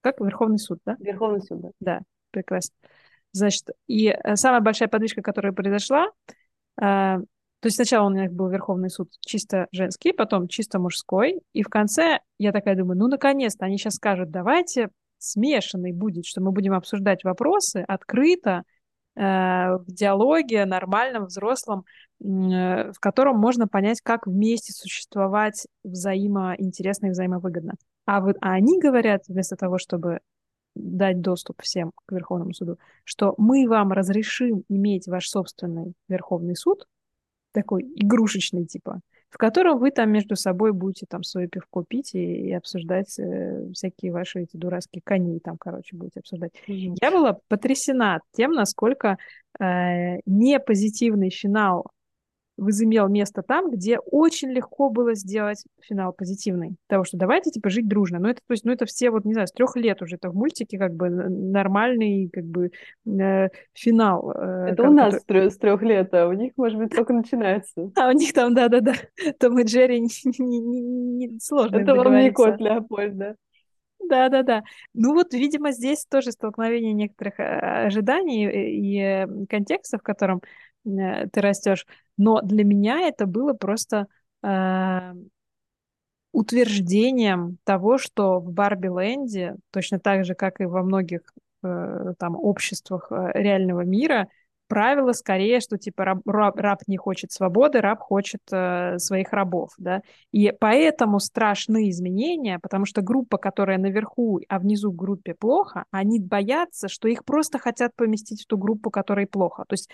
Как? 0.00 0.18
Верховный 0.18 0.58
суд, 0.58 0.78
да? 0.86 0.96
Верховный 0.98 1.42
суд, 1.42 1.60
да. 1.60 1.70
Да, 1.80 2.00
прекрасно. 2.30 2.74
Значит, 3.34 3.64
и 3.88 4.08
э, 4.08 4.36
самая 4.36 4.60
большая 4.60 4.88
подвижка, 4.88 5.20
которая 5.20 5.52
произошла, 5.52 6.06
э, 6.80 7.18
то 7.64 7.66
есть 7.66 7.76
сначала 7.76 8.06
у 8.06 8.10
меня 8.10 8.30
был 8.30 8.48
Верховный 8.48 8.90
суд 8.90 9.10
чисто 9.20 9.66
женский, 9.72 10.12
потом 10.12 10.46
чисто 10.46 10.78
мужской, 10.78 11.40
и 11.52 11.62
в 11.64 11.68
конце 11.68 12.20
я 12.38 12.52
такая 12.52 12.76
думаю, 12.76 12.96
ну, 12.96 13.08
наконец-то 13.08 13.64
они 13.64 13.76
сейчас 13.76 13.94
скажут, 13.94 14.30
давайте 14.30 14.90
смешанный 15.18 15.92
будет, 15.92 16.26
что 16.26 16.40
мы 16.40 16.52
будем 16.52 16.74
обсуждать 16.74 17.24
вопросы 17.24 17.84
открыто, 17.88 18.62
э, 19.16 19.20
в 19.20 19.86
диалоге, 19.88 20.64
нормальном, 20.64 21.24
взрослом, 21.24 21.86
э, 22.20 22.92
в 22.92 23.00
котором 23.00 23.36
можно 23.38 23.66
понять, 23.66 24.00
как 24.00 24.28
вместе 24.28 24.72
существовать 24.72 25.66
взаимоинтересно 25.82 27.06
и 27.06 27.10
взаимовыгодно. 27.10 27.74
А, 28.06 28.20
вот, 28.20 28.36
а 28.40 28.52
они 28.52 28.78
говорят, 28.78 29.22
вместо 29.26 29.56
того, 29.56 29.78
чтобы 29.78 30.20
дать 30.74 31.20
доступ 31.20 31.62
всем 31.62 31.92
к 32.06 32.12
Верховному 32.12 32.52
суду, 32.52 32.78
что 33.04 33.34
мы 33.38 33.68
вам 33.68 33.92
разрешим 33.92 34.64
иметь 34.68 35.06
ваш 35.06 35.28
собственный 35.28 35.94
Верховный 36.08 36.56
суд, 36.56 36.86
такой 37.52 37.82
игрушечный 37.82 38.66
типа, 38.66 39.00
в 39.30 39.38
котором 39.38 39.78
вы 39.78 39.90
там 39.90 40.10
между 40.10 40.36
собой 40.36 40.72
будете 40.72 41.06
там 41.08 41.22
свое 41.22 41.48
пивко 41.48 41.84
пить 41.86 42.14
и, 42.14 42.48
и 42.48 42.52
обсуждать 42.52 43.18
э, 43.18 43.68
всякие 43.72 44.12
ваши 44.12 44.42
эти 44.42 44.56
дурацкие 44.56 45.02
кони 45.04 45.38
там, 45.38 45.56
короче, 45.58 45.96
будете 45.96 46.20
обсуждать. 46.20 46.52
Mm-hmm. 46.68 46.96
Я 47.00 47.10
была 47.10 47.38
потрясена 47.48 48.20
тем, 48.32 48.52
насколько 48.52 49.18
э, 49.58 50.18
не 50.26 50.60
позитивный 50.60 51.30
финал 51.30 51.86
возымел 52.56 53.08
место 53.08 53.42
там, 53.42 53.70
где 53.70 53.98
очень 53.98 54.50
легко 54.50 54.88
было 54.88 55.14
сделать 55.14 55.64
финал 55.82 56.12
позитивный. 56.12 56.76
Того, 56.86 57.04
что 57.04 57.16
давайте, 57.16 57.50
типа, 57.50 57.68
жить 57.68 57.88
дружно. 57.88 58.18
Но 58.18 58.30
это, 58.30 58.40
то 58.46 58.52
есть, 58.52 58.64
ну, 58.64 58.72
это 58.72 58.86
все, 58.86 59.10
вот, 59.10 59.24
не 59.24 59.32
знаю, 59.32 59.48
с 59.48 59.52
трех 59.52 59.76
лет 59.76 60.02
уже 60.02 60.16
это 60.16 60.30
в 60.30 60.34
мультике, 60.34 60.78
как 60.78 60.94
бы, 60.94 61.08
нормальный, 61.08 62.28
как 62.32 62.44
бы, 62.44 62.70
э, 63.06 63.48
финал. 63.72 64.32
Э, 64.32 64.68
это 64.70 64.84
у 64.84 64.92
нас 64.92 65.14
который... 65.14 65.50
с 65.50 65.58
трех 65.58 65.82
лет, 65.82 66.12
а 66.14 66.28
у 66.28 66.32
них, 66.32 66.52
может 66.56 66.78
быть, 66.78 66.94
только 66.94 67.12
начинается. 67.12 67.90
А 67.96 68.08
у 68.08 68.12
них 68.12 68.32
там, 68.32 68.54
да-да-да, 68.54 68.94
Том 69.40 69.58
и 69.58 69.64
Джерри 69.64 70.00
не, 70.00 70.08
не, 70.38 70.60
не, 70.60 70.80
не 71.26 71.40
сложно 71.40 71.76
Это 71.76 71.94
вам 71.94 72.18
не 72.18 72.30
кот 72.30 72.60
Леопольд, 72.60 73.16
да? 73.16 73.34
Да, 74.08 74.28
да, 74.28 74.42
да. 74.42 74.62
Ну 74.92 75.14
вот, 75.14 75.32
видимо, 75.32 75.72
здесь 75.72 76.04
тоже 76.04 76.32
столкновение 76.32 76.92
некоторых 76.92 77.40
э, 77.40 77.86
ожиданий 77.86 78.44
и 78.50 78.98
э, 78.98 79.26
контекста, 79.48 79.98
в 79.98 80.02
котором 80.02 80.42
Э, 80.42 80.63
ты 80.84 81.40
растешь. 81.40 81.86
Но 82.16 82.40
для 82.40 82.64
меня 82.64 83.08
это 83.08 83.26
было 83.26 83.52
просто 83.52 84.06
э, 84.42 85.12
утверждением 86.32 87.58
того, 87.64 87.96
что 87.96 88.40
в 88.40 88.50
Барби 88.52 88.88
Ленде, 88.88 89.56
точно 89.70 89.98
так 90.00 90.24
же, 90.24 90.34
как 90.34 90.60
и 90.60 90.64
во 90.64 90.82
многих 90.82 91.20
э, 91.62 92.14
там 92.18 92.36
обществах 92.36 93.06
э, 93.10 93.30
реального 93.34 93.82
мира, 93.82 94.28
правило 94.66 95.12
скорее, 95.12 95.60
что 95.60 95.78
типа 95.78 96.04
раб, 96.04 96.26
раб, 96.26 96.56
раб 96.56 96.80
не 96.88 96.96
хочет 96.96 97.30
свободы, 97.30 97.80
раб 97.80 98.00
хочет 98.00 98.40
э, 98.50 98.98
своих 98.98 99.32
рабов, 99.32 99.70
да. 99.78 100.02
И 100.32 100.52
поэтому 100.58 101.20
страшны 101.20 101.88
изменения, 101.90 102.58
потому 102.58 102.84
что 102.84 103.00
группа, 103.00 103.38
которая 103.38 103.78
наверху, 103.78 104.40
а 104.48 104.58
внизу 104.58 104.90
в 104.90 104.96
группе 104.96 105.34
плохо, 105.34 105.84
они 105.92 106.18
боятся, 106.18 106.88
что 106.88 107.06
их 107.06 107.24
просто 107.24 107.60
хотят 107.60 107.94
поместить 107.94 108.42
в 108.42 108.46
ту 108.46 108.58
группу, 108.58 108.90
которой 108.90 109.26
плохо. 109.28 109.64
То 109.68 109.74
есть 109.74 109.88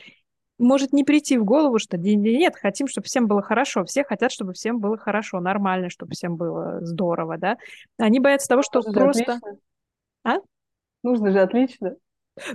может 0.60 0.92
не 0.92 1.04
прийти 1.04 1.38
в 1.38 1.44
голову, 1.44 1.78
что 1.78 1.96
нет, 1.96 2.54
хотим, 2.56 2.86
чтобы 2.86 3.06
всем 3.06 3.26
было 3.26 3.42
хорошо. 3.42 3.84
Все 3.84 4.04
хотят, 4.04 4.30
чтобы 4.30 4.52
всем 4.52 4.78
было 4.78 4.96
хорошо, 4.96 5.40
нормально, 5.40 5.90
чтобы 5.90 6.12
всем 6.12 6.36
было 6.36 6.78
здорово, 6.82 7.38
да. 7.38 7.56
Они 7.98 8.20
боятся 8.20 8.48
того, 8.48 8.62
что 8.62 8.80
Нужно 8.80 8.92
просто... 8.92 9.22
Отлично. 9.22 9.58
А? 10.24 10.36
Нужно 11.02 11.30
же 11.32 11.40
отлично. 11.40 11.96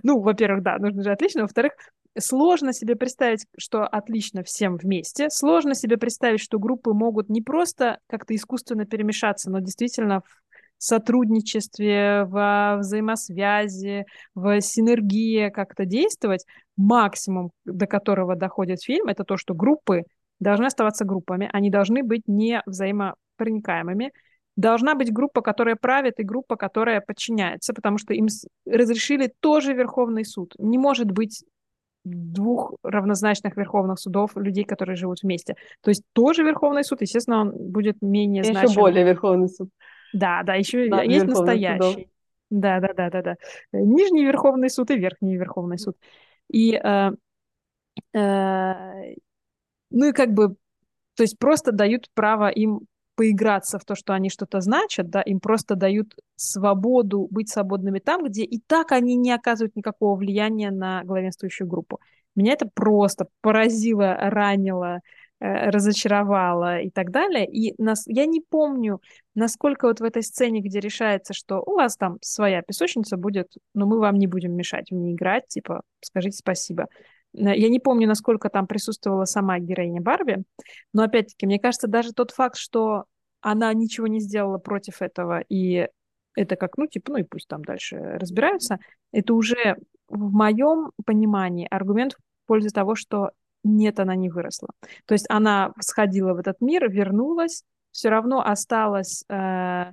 Ну, 0.04 0.20
во-первых, 0.20 0.64
да, 0.64 0.78
нужно 0.78 1.04
же 1.04 1.12
отлично. 1.12 1.44
Во-вторых, 1.44 1.74
сложно 2.18 2.74
себе 2.74 2.96
представить, 2.96 3.46
что 3.58 3.86
отлично 3.86 4.44
всем 4.44 4.78
вместе. 4.78 5.30
Сложно 5.30 5.76
себе 5.76 5.98
представить, 5.98 6.40
что 6.40 6.60
группы 6.60 6.94
могут 6.94 7.30
не 7.30 7.42
просто 7.42 8.00
как-то 8.08 8.36
искусственно 8.36 8.86
перемешаться, 8.86 9.50
но 9.50 9.60
действительно 9.60 10.22
сотрудничестве, 10.78 12.26
во 12.26 12.78
взаимосвязи, 12.78 14.06
в 14.34 14.62
синергии 14.62 15.50
как-то 15.50 15.86
действовать. 15.86 16.46
Максимум, 16.78 17.52
до 17.66 17.88
которого 17.88 18.36
доходит 18.36 18.84
фильм, 18.84 19.08
это 19.08 19.24
то, 19.24 19.38
что 19.38 19.54
группы 19.54 20.04
должны 20.40 20.66
оставаться 20.66 21.06
группами, 21.06 21.50
они 21.54 21.70
должны 21.70 22.04
быть 22.04 22.24
не 22.28 22.62
взаимопроникаемыми. 22.66 24.12
Должна 24.58 24.96
быть 24.96 25.12
группа, 25.12 25.42
которая 25.42 25.76
правит, 25.76 26.20
и 26.20 26.24
группа, 26.24 26.56
которая 26.56 27.02
подчиняется, 27.02 27.74
потому 27.74 27.98
что 27.98 28.14
им 28.14 28.28
разрешили 28.66 29.34
тоже 29.42 29.74
Верховный 29.74 30.24
суд. 30.24 30.54
Не 30.58 30.78
может 30.78 31.12
быть 31.12 31.44
двух 32.06 32.76
равнозначных 32.84 33.58
верховных 33.58 34.00
судов 34.00 34.38
людей, 34.38 34.64
которые 34.64 34.96
живут 34.96 35.24
вместе. 35.24 35.56
То 35.82 35.90
есть 35.90 36.04
тоже 36.14 36.44
Верховный 36.44 36.84
суд, 36.84 37.02
естественно, 37.02 37.42
он 37.42 37.52
будет 37.52 38.02
менее 38.02 38.44
и 38.44 38.46
значим. 38.46 38.70
Еще 38.70 38.80
более 38.80 39.04
Верховный 39.04 39.50
суд. 39.50 39.70
Да, 40.16 40.44
да, 40.44 40.56
еще 40.56 40.88
да, 40.90 41.04
есть 41.04 41.26
настоящий. 41.26 42.10
Да, 42.50 42.80
да, 42.80 42.94
да, 42.94 43.10
да, 43.10 43.22
да. 43.22 43.36
Нижний 43.74 44.24
Верховный 44.24 44.70
суд 44.70 44.92
и 44.92 44.98
Верхний 44.98 45.36
Верховный 45.36 45.78
суд. 45.78 45.98
И 46.50 46.74
э, 46.74 47.12
э, 48.14 49.16
ну 49.90 50.06
и 50.06 50.12
как 50.14 50.32
бы, 50.32 50.56
то 51.16 51.24
есть 51.24 51.38
просто 51.38 51.72
дают 51.72 52.10
право 52.14 52.50
им 52.50 52.82
поиграться 53.16 53.80
в 53.80 53.86
то, 53.86 53.96
что 53.96 54.14
они 54.14 54.30
что-то 54.30 54.62
значат, 54.62 55.10
да, 55.10 55.22
им 55.22 55.40
просто 55.40 55.76
дают 55.76 56.16
свободу 56.36 57.28
быть 57.32 57.50
свободными 57.50 58.00
там, 58.00 58.24
где 58.26 58.44
и 58.44 58.60
так 58.60 58.92
они 58.92 59.16
не 59.16 59.32
оказывают 59.32 59.76
никакого 59.76 60.16
влияния 60.18 60.72
на 60.72 61.04
главенствующую 61.04 61.68
группу. 61.68 62.00
Меня 62.36 62.54
это 62.54 62.70
просто 62.74 63.28
поразило, 63.42 64.16
ранило, 64.20 65.00
э, 65.40 65.70
разочаровало 65.70 66.80
и 66.82 66.90
так 66.90 67.12
далее. 67.12 67.46
И 67.46 67.74
нас, 67.82 68.04
я 68.08 68.26
не 68.26 68.42
помню, 68.42 69.02
насколько 69.34 69.88
вот 69.88 70.00
в 70.00 70.04
этой 70.04 70.24
сцене, 70.24 70.62
где 70.62 70.80
решается, 70.80 71.34
что 71.34 71.62
у 71.66 71.76
вас 71.76 71.98
там 71.98 72.18
своя 72.22 72.62
песочница 72.62 73.18
будет, 73.18 73.54
но 73.74 73.86
мы 73.86 74.00
вам 74.00 74.16
не 74.16 74.28
будем 74.28 74.54
мешать 74.54 74.92
в 74.92 74.96
ней 74.96 75.14
играть, 75.14 75.48
типа, 75.48 75.82
скажите 76.02 76.38
спасибо. 76.38 76.88
Я 77.34 77.70
не 77.70 77.80
помню, 77.80 78.08
насколько 78.08 78.50
там 78.50 78.66
присутствовала 78.66 79.26
сама 79.26 79.60
героиня 79.60 80.02
Барби, 80.02 80.44
но 80.94 81.04
опять-таки, 81.04 81.46
мне 81.46 81.60
кажется, 81.60 81.88
даже 81.88 82.14
тот 82.14 82.32
факт, 82.32 82.56
что 82.56 83.06
она 83.42 83.74
ничего 83.74 84.08
не 84.08 84.20
сделала 84.22 84.58
против 84.58 85.02
этого, 85.02 85.42
и 85.50 85.88
это 86.36 86.56
как, 86.56 86.78
ну, 86.78 86.88
типа, 86.88 87.12
ну 87.12 87.18
и 87.18 87.24
пусть 87.24 87.48
там 87.48 87.64
дальше 87.64 87.98
разбираются, 87.98 88.80
это 89.12 89.34
уже 89.34 89.78
в 90.08 90.32
моем 90.32 90.92
понимании 91.06 91.68
аргумент 91.70 92.14
в 92.14 92.48
пользу 92.48 92.70
того, 92.70 92.96
что 92.96 93.32
нет, 93.66 94.00
она 94.00 94.16
не 94.16 94.30
выросла. 94.30 94.70
То 95.06 95.14
есть 95.14 95.26
она 95.30 95.74
сходила 95.82 96.34
в 96.34 96.38
этот 96.38 96.62
мир, 96.62 96.90
вернулась, 96.90 97.64
все 97.92 98.10
равно 98.10 98.46
осталась 98.46 99.24
э, 99.30 99.92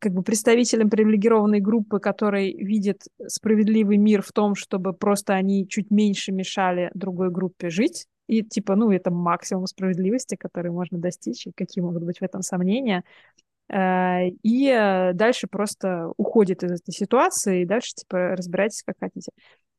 как 0.00 0.12
бы 0.12 0.22
представителем 0.22 0.90
привилегированной 0.90 1.60
группы, 1.60 1.98
который 1.98 2.52
видит 2.52 3.02
справедливый 3.26 3.96
мир 3.96 4.22
в 4.22 4.32
том, 4.32 4.54
чтобы 4.54 4.92
просто 4.92 5.34
они 5.34 5.66
чуть 5.68 5.90
меньше 5.90 6.32
мешали 6.32 6.90
другой 6.94 7.30
группе 7.30 7.70
жить. 7.70 8.06
И 8.26 8.42
типа, 8.42 8.76
ну, 8.76 8.90
это 8.90 9.10
максимум 9.10 9.66
справедливости, 9.66 10.36
который 10.36 10.70
можно 10.70 10.98
достичь, 10.98 11.46
и 11.46 11.52
какие 11.52 11.82
могут 11.82 12.04
быть 12.04 12.18
в 12.18 12.22
этом 12.22 12.42
сомнения. 12.42 13.02
Э, 13.68 14.28
и 14.42 15.10
дальше 15.14 15.46
просто 15.48 16.12
уходит 16.16 16.62
из 16.62 16.72
этой 16.72 16.92
ситуации, 16.92 17.62
и 17.62 17.66
дальше, 17.66 17.92
типа, 17.94 18.36
разбирайтесь, 18.36 18.82
как 18.84 18.96
хотите. 19.00 19.32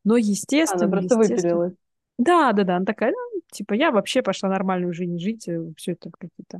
Но, 0.03 0.17
естественно... 0.17 0.85
Она 0.85 0.97
просто 0.97 1.19
естественно... 1.19 1.55
выпилилась. 1.55 1.88
Да, 2.19 2.53
да, 2.53 2.63
да, 2.63 2.75
она 2.75 2.85
такая, 2.85 3.11
ну, 3.11 3.41
типа, 3.51 3.73
я 3.73 3.91
вообще 3.91 4.21
пошла 4.21 4.49
нормальную 4.49 4.93
жизнь 4.93 5.17
жить, 5.19 5.47
э, 5.47 5.59
все 5.75 5.93
это 5.93 6.11
какие-то 6.11 6.59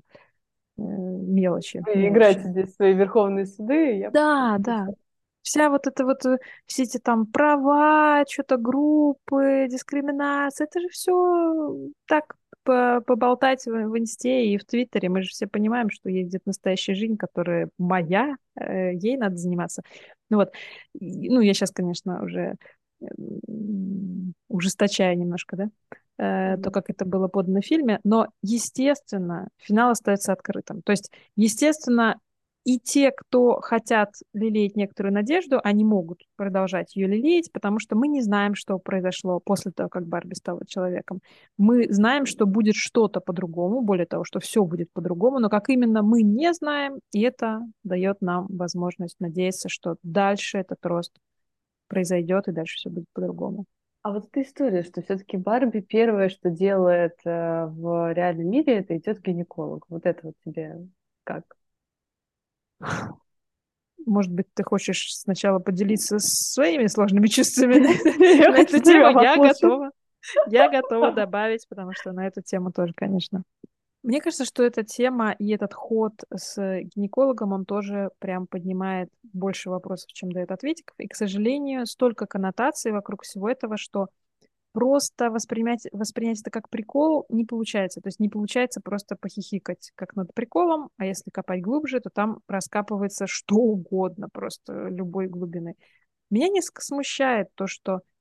Э, 0.79 0.81
мелочи. 0.81 1.81
Вы 1.85 2.07
играете 2.07 2.43
здесь 2.45 2.73
свои 2.75 2.93
верховные 2.93 3.45
суды. 3.45 3.97
Я 3.97 4.11
да, 4.11 4.57
да. 4.59 4.87
Вся 5.41 5.69
вот 5.69 5.87
это 5.87 6.05
вот, 6.05 6.25
э, 6.25 6.37
все 6.65 6.83
эти 6.83 6.97
там 6.97 7.25
права, 7.25 8.23
что-то 8.29 8.57
группы, 8.57 9.67
дискриминация, 9.69 10.65
это 10.65 10.79
же 10.79 10.87
все 10.89 11.75
так 12.07 12.35
поболтать 12.63 13.65
в, 13.65 13.71
в 13.71 13.97
инсте 13.97 14.45
и 14.45 14.57
в 14.57 14.65
твиттере. 14.65 15.09
Мы 15.09 15.23
же 15.23 15.29
все 15.29 15.47
понимаем, 15.47 15.89
что 15.89 16.09
есть 16.09 16.29
где-то 16.29 16.43
настоящая 16.47 16.93
жизнь, 16.93 17.17
которая 17.17 17.69
моя, 17.77 18.35
э, 18.55 18.93
ей 18.93 19.17
надо 19.17 19.37
заниматься. 19.37 19.81
Ну 20.29 20.37
вот, 20.37 20.53
ну 20.93 21.41
я 21.41 21.53
сейчас, 21.53 21.71
конечно, 21.71 22.23
уже 22.23 22.55
ужесточаю 24.47 25.17
немножко, 25.17 25.55
да, 25.57 25.69
э, 26.17 26.57
то, 26.57 26.71
как 26.71 26.89
это 26.89 27.05
было 27.05 27.27
подано 27.27 27.61
в 27.61 27.65
фильме, 27.65 27.99
но, 28.03 28.27
естественно, 28.41 29.49
финал 29.57 29.91
остается 29.91 30.33
открытым. 30.33 30.81
То 30.81 30.91
есть, 30.91 31.11
естественно, 31.35 32.19
и 32.65 32.77
те, 32.77 33.11
кто 33.11 33.61
хотят 33.61 34.13
лелеять 34.33 34.75
некоторую 34.75 35.13
надежду, 35.13 35.59
они 35.63 35.85
могут 35.85 36.21
продолжать 36.35 36.95
ее 36.95 37.07
лелеять, 37.07 37.51
потому 37.51 37.79
что 37.79 37.95
мы 37.95 38.07
не 38.07 38.21
знаем, 38.21 38.53
что 38.53 38.77
произошло 38.77 39.39
после 39.39 39.71
того, 39.71 39.89
как 39.89 40.05
Барби 40.05 40.33
стала 40.33 40.65
человеком. 40.67 41.21
Мы 41.57 41.91
знаем, 41.91 42.25
что 42.25 42.45
будет 42.45 42.75
что-то 42.75 43.21
по-другому, 43.21 43.81
более 43.81 44.05
того, 44.05 44.23
что 44.25 44.39
все 44.39 44.63
будет 44.63 44.91
по-другому, 44.91 45.39
но 45.39 45.49
как 45.49 45.69
именно 45.69 46.03
мы 46.03 46.21
не 46.21 46.53
знаем, 46.53 46.99
и 47.13 47.21
это 47.21 47.61
дает 47.83 48.21
нам 48.21 48.45
возможность 48.49 49.19
надеяться, 49.19 49.69
что 49.69 49.95
дальше 50.03 50.57
этот 50.57 50.85
рост 50.85 51.13
произойдет, 51.89 52.47
и 52.47 52.53
дальше 52.53 52.77
все 52.77 52.89
будет 52.89 53.05
по-другому. 53.13 53.65
А 54.01 54.13
вот 54.13 54.27
эта 54.27 54.43
история, 54.43 54.83
что 54.83 55.01
все-таки 55.01 55.35
Барби 55.35 55.81
первое, 55.81 56.29
что 56.29 56.49
делает 56.49 57.15
э, 57.25 57.65
в 57.65 58.13
реальном 58.13 58.49
мире, 58.49 58.77
это 58.77 58.95
идет 58.95 59.19
к 59.19 59.23
гинекологу. 59.23 59.85
Вот 59.89 60.05
это 60.05 60.19
вот 60.27 60.35
тебе 60.45 60.87
как? 61.25 61.43
Может 64.05 64.31
быть, 64.31 64.47
ты 64.53 64.63
хочешь 64.63 65.13
сначала 65.13 65.59
поделиться 65.59 66.17
своими 66.19 66.87
сложными 66.87 67.27
чувствами 67.27 67.79
на 67.79 68.57
эту 68.57 68.79
тему? 68.83 69.21
Я 69.21 69.35
готова. 69.37 69.91
Я 70.47 70.69
готова 70.69 71.11
добавить, 71.11 71.67
потому 71.67 71.91
что 71.93 72.11
на 72.13 72.25
эту 72.25 72.41
тему 72.41 72.71
тоже, 72.71 72.93
конечно. 72.95 73.43
Мне 74.01 74.21
кажется, 74.21 74.45
что 74.45 74.63
эта 74.63 74.83
тема 74.83 75.35
и 75.39 75.49
этот 75.51 75.73
ход 75.73 76.13
с 76.33 76.55
гинекологом, 76.95 77.51
он 77.51 77.65
тоже 77.65 78.11
прям 78.19 78.47
поднимает 78.47 79.09
больше 79.33 79.69
вопросов, 79.69 80.11
чем 80.13 80.31
дает 80.31 80.51
ответиков. 80.51 80.95
И, 80.99 81.07
к 81.07 81.15
сожалению, 81.15 81.85
столько 81.85 82.25
коннотаций 82.25 82.93
вокруг 82.93 83.23
всего 83.23 83.49
этого, 83.49 83.77
что 83.77 84.07
просто 84.71 85.29
воспринять, 85.29 85.87
воспринять 85.91 86.39
это 86.39 86.49
как 86.49 86.69
прикол 86.69 87.25
не 87.27 87.43
получается. 87.43 87.99
То 87.99 88.07
есть 88.07 88.21
не 88.21 88.29
получается 88.29 88.79
просто 88.79 89.17
похихикать 89.17 89.91
как 89.95 90.15
над 90.15 90.33
приколом, 90.33 90.89
а 90.97 91.05
если 91.05 91.29
копать 91.29 91.61
глубже, 91.61 91.99
то 91.99 92.09
там 92.09 92.39
раскапывается 92.47 93.27
что 93.27 93.55
угодно, 93.55 94.29
просто 94.31 94.87
любой 94.87 95.27
глубины. 95.27 95.75
Меня 96.29 96.47
несколько 96.47 96.83
смущает 96.83 97.49
то, 97.55 97.67
что 97.67 97.99
Э, 97.99 98.18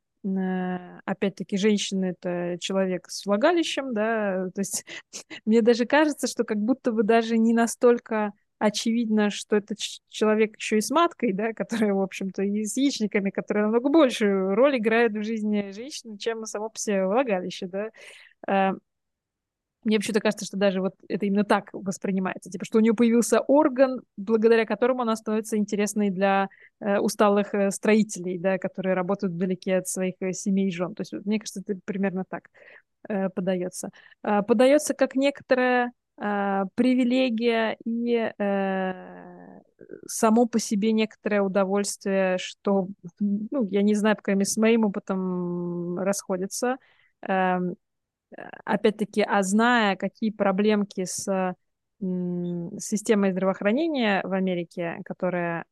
опять-таки, 1.05 1.57
женщина— 1.57 2.05
это 2.21 2.57
человек 2.61 3.09
с 3.09 3.27
влагалищем, 3.27 3.95
да, 3.95 4.49
то 4.55 4.61
есть 4.61 4.85
мне 5.45 5.63
даже 5.63 5.87
кажется, 5.87 6.27
что 6.27 6.45
как 6.45 6.59
будто 6.59 6.93
бы 6.93 7.03
даже 7.03 7.39
не 7.39 7.55
настолько 7.55 8.33
очевидно, 8.59 9.31
что 9.31 9.57
это 9.57 9.75
человек 10.09 10.57
еще 10.57 10.79
и 10.79 10.81
с 10.81 10.91
маткой, 10.91 11.33
да, 11.33 11.53
которая, 11.53 11.95
в 11.95 12.03
общем-то, 12.03 12.43
и 12.43 12.65
с 12.65 12.77
яичниками, 12.77 13.31
которые 13.31 13.65
намного 13.65 13.89
большую 13.89 14.55
роль 14.55 14.79
играют 14.79 15.13
в 15.13 15.23
жизни 15.23 15.71
женщины, 15.71 16.19
чем 16.19 16.45
само 16.45 16.69
по 16.71 16.79
себе 16.79 17.07
влагалище, 17.07 17.69
да. 17.69 18.75
Мне 19.85 19.97
вообще-то 19.97 20.21
кажется, 20.21 20.45
что 20.45 20.57
даже 20.57 20.81
вот 20.81 20.95
это 21.09 21.27
именно 21.27 21.45
так 21.45 21.71
воспринимается. 21.73 22.51
Типа, 22.51 22.65
что 22.65 22.79
у 22.79 22.81
нее 22.81 22.95
появился 22.95 23.41
орган, 23.41 24.01
благодаря 24.17 24.67
которому 24.67 25.03
она 25.03 25.15
становится 25.17 25.57
интересной 25.57 26.11
для 26.11 26.49
э, 26.81 26.99
усталых 26.99 27.55
э, 27.55 27.71
строителей, 27.71 28.39
да, 28.39 28.59
которые 28.59 28.95
работают 28.95 29.35
вдалеке 29.35 29.77
от 29.77 29.89
своих 29.89 30.15
э, 30.21 30.33
семей 30.33 30.69
и 30.69 30.73
жен. 30.73 30.95
То 30.95 31.03
есть, 31.03 31.13
мне 31.25 31.39
кажется, 31.39 31.63
это 31.65 31.79
примерно 31.85 32.25
так 32.29 32.49
э, 33.09 33.29
подается. 33.31 33.91
Э, 34.25 34.43
подается 34.43 34.95
как 34.95 35.15
некоторая 35.15 35.93
э, 36.21 36.65
привилегия 36.75 37.77
и 37.85 38.33
э, 38.37 39.61
само 40.07 40.47
по 40.47 40.59
себе 40.59 40.93
некоторое 40.93 41.43
удовольствие, 41.43 42.39
что, 42.39 42.89
ну, 43.21 43.69
я 43.71 43.83
не 43.83 43.95
знаю, 43.95 44.17
по 44.17 44.23
крайней 44.23 44.41
мере, 44.41 44.51
с 44.51 44.57
моим 44.57 44.85
опытом 44.85 45.99
расходится. 45.99 46.77
Эм, 47.23 47.77
опять-таки, 48.65 49.23
а 49.23 49.43
зная, 49.43 49.97
какие 49.97 50.31
проблемки 50.31 51.05
с 51.05 51.55
системой 52.01 53.33
здравоохранения 53.33 54.21
в 54.23 54.33
Америке, 54.33 54.99
которая 55.05 55.65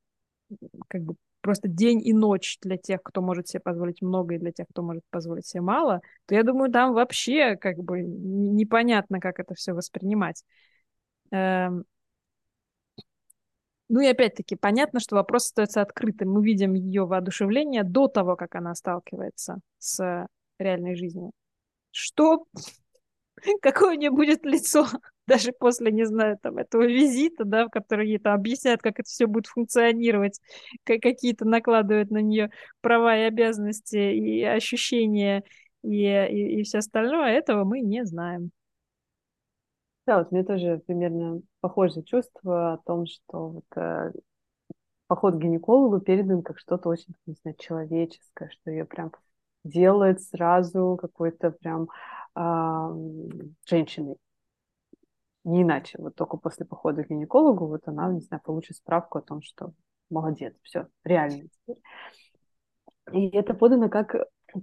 как 0.89 1.03
бы 1.03 1.15
просто 1.41 1.69
день 1.69 2.05
и 2.05 2.13
ночь 2.13 2.59
для 2.61 2.77
тех, 2.77 3.01
кто 3.03 3.23
может 3.23 3.47
себе 3.47 3.61
позволить 3.61 4.03
много, 4.03 4.35
и 4.35 4.39
для 4.39 4.51
тех, 4.51 4.67
кто 4.69 4.83
может 4.83 5.05
позволить 5.11 5.47
себе 5.47 5.61
мало, 5.61 6.01
то 6.27 6.35
я 6.35 6.43
думаю, 6.43 6.73
там 6.73 6.93
вообще 6.93 7.57
как 7.57 7.77
бы 7.77 8.03
непонятно, 8.03 9.21
как 9.21 9.39
это 9.39 9.55
все 9.55 9.73
воспринимать. 9.73 10.43
Эм, 11.31 11.85
ну 13.89 14.01
и 14.01 14.07
опять-таки, 14.07 14.57
понятно, 14.57 14.99
что 14.99 15.15
вопрос 15.15 15.45
остается 15.47 15.81
открытым. 15.81 16.33
Мы 16.33 16.45
видим 16.45 16.75
ее 16.75 17.07
воодушевление 17.07 17.85
до 17.85 18.09
того, 18.09 18.35
как 18.35 18.57
она 18.57 18.75
сталкивается 18.75 19.61
с 19.79 20.27
реальной 20.59 20.97
жизнью. 20.97 21.31
Что? 21.97 22.45
Какое 23.63 23.97
у 23.97 23.99
нее 23.99 24.11
будет 24.11 24.45
лицо? 24.45 24.87
Даже 25.27 25.53
после, 25.53 25.91
не 25.91 26.05
знаю, 26.05 26.39
там, 26.41 26.59
этого 26.59 26.87
визита, 26.87 27.45
да, 27.45 27.67
в 27.67 27.71
который 27.71 28.07
ей 28.09 28.19
там 28.19 28.35
объясняют, 28.35 28.83
как 28.83 29.01
это 29.01 29.09
все 29.09 29.27
будет 29.27 29.47
функционировать, 29.47 30.39
как 30.85 31.01
какие-то 31.01 31.47
накладывают 31.47 32.11
на 32.11 32.19
нее 32.19 32.51
права 32.83 33.17
и 33.17 33.23
обязанности 33.23 33.97
и 33.97 34.43
ощущения 34.45 35.43
и, 35.83 36.05
и, 36.05 36.61
и 36.61 36.63
все 36.65 36.79
остальное, 36.79 37.33
этого 37.33 37.65
мы 37.65 37.81
не 37.81 38.05
знаем. 38.05 38.51
Да, 40.07 40.19
вот 40.19 40.31
мне 40.33 40.45
тоже 40.45 40.83
примерно 40.87 41.41
похожее 41.61 42.05
чувство 42.05 42.75
о 42.75 42.79
том, 42.79 43.07
что 43.07 43.49
вот, 43.49 43.65
э, 43.75 44.13
поход 45.09 45.35
к 45.35 45.39
гинекологу 45.39 46.01
передан 46.01 46.43
как 46.43 46.59
что-то 46.59 46.91
очень, 46.91 47.15
не 47.25 47.35
знаю, 47.43 47.57
человеческое, 47.59 48.51
что 48.51 48.71
ее 48.71 48.85
прям 48.85 49.11
делает 49.67 50.23
сразу 50.23 50.99
какой-то 51.01 51.51
прям 51.51 51.89
э, 52.35 53.51
женщиной. 53.67 54.17
Не 55.45 55.63
иначе. 55.63 55.99
Вот 55.99 56.15
только 56.17 56.37
после 56.37 56.67
похода 56.67 57.05
к 57.05 57.09
гинекологу 57.09 57.67
вот 57.67 57.83
она, 57.87 58.11
не 58.13 58.21
знаю, 58.21 58.43
получит 58.45 58.77
справку 58.77 59.19
о 59.19 59.23
том, 59.23 59.43
что 59.43 59.73
молодец, 60.11 60.55
все, 60.63 60.89
реально 61.05 61.45
теперь. 61.49 61.83
И 63.13 63.29
это 63.29 63.55
подано 63.55 63.89
как 63.89 64.15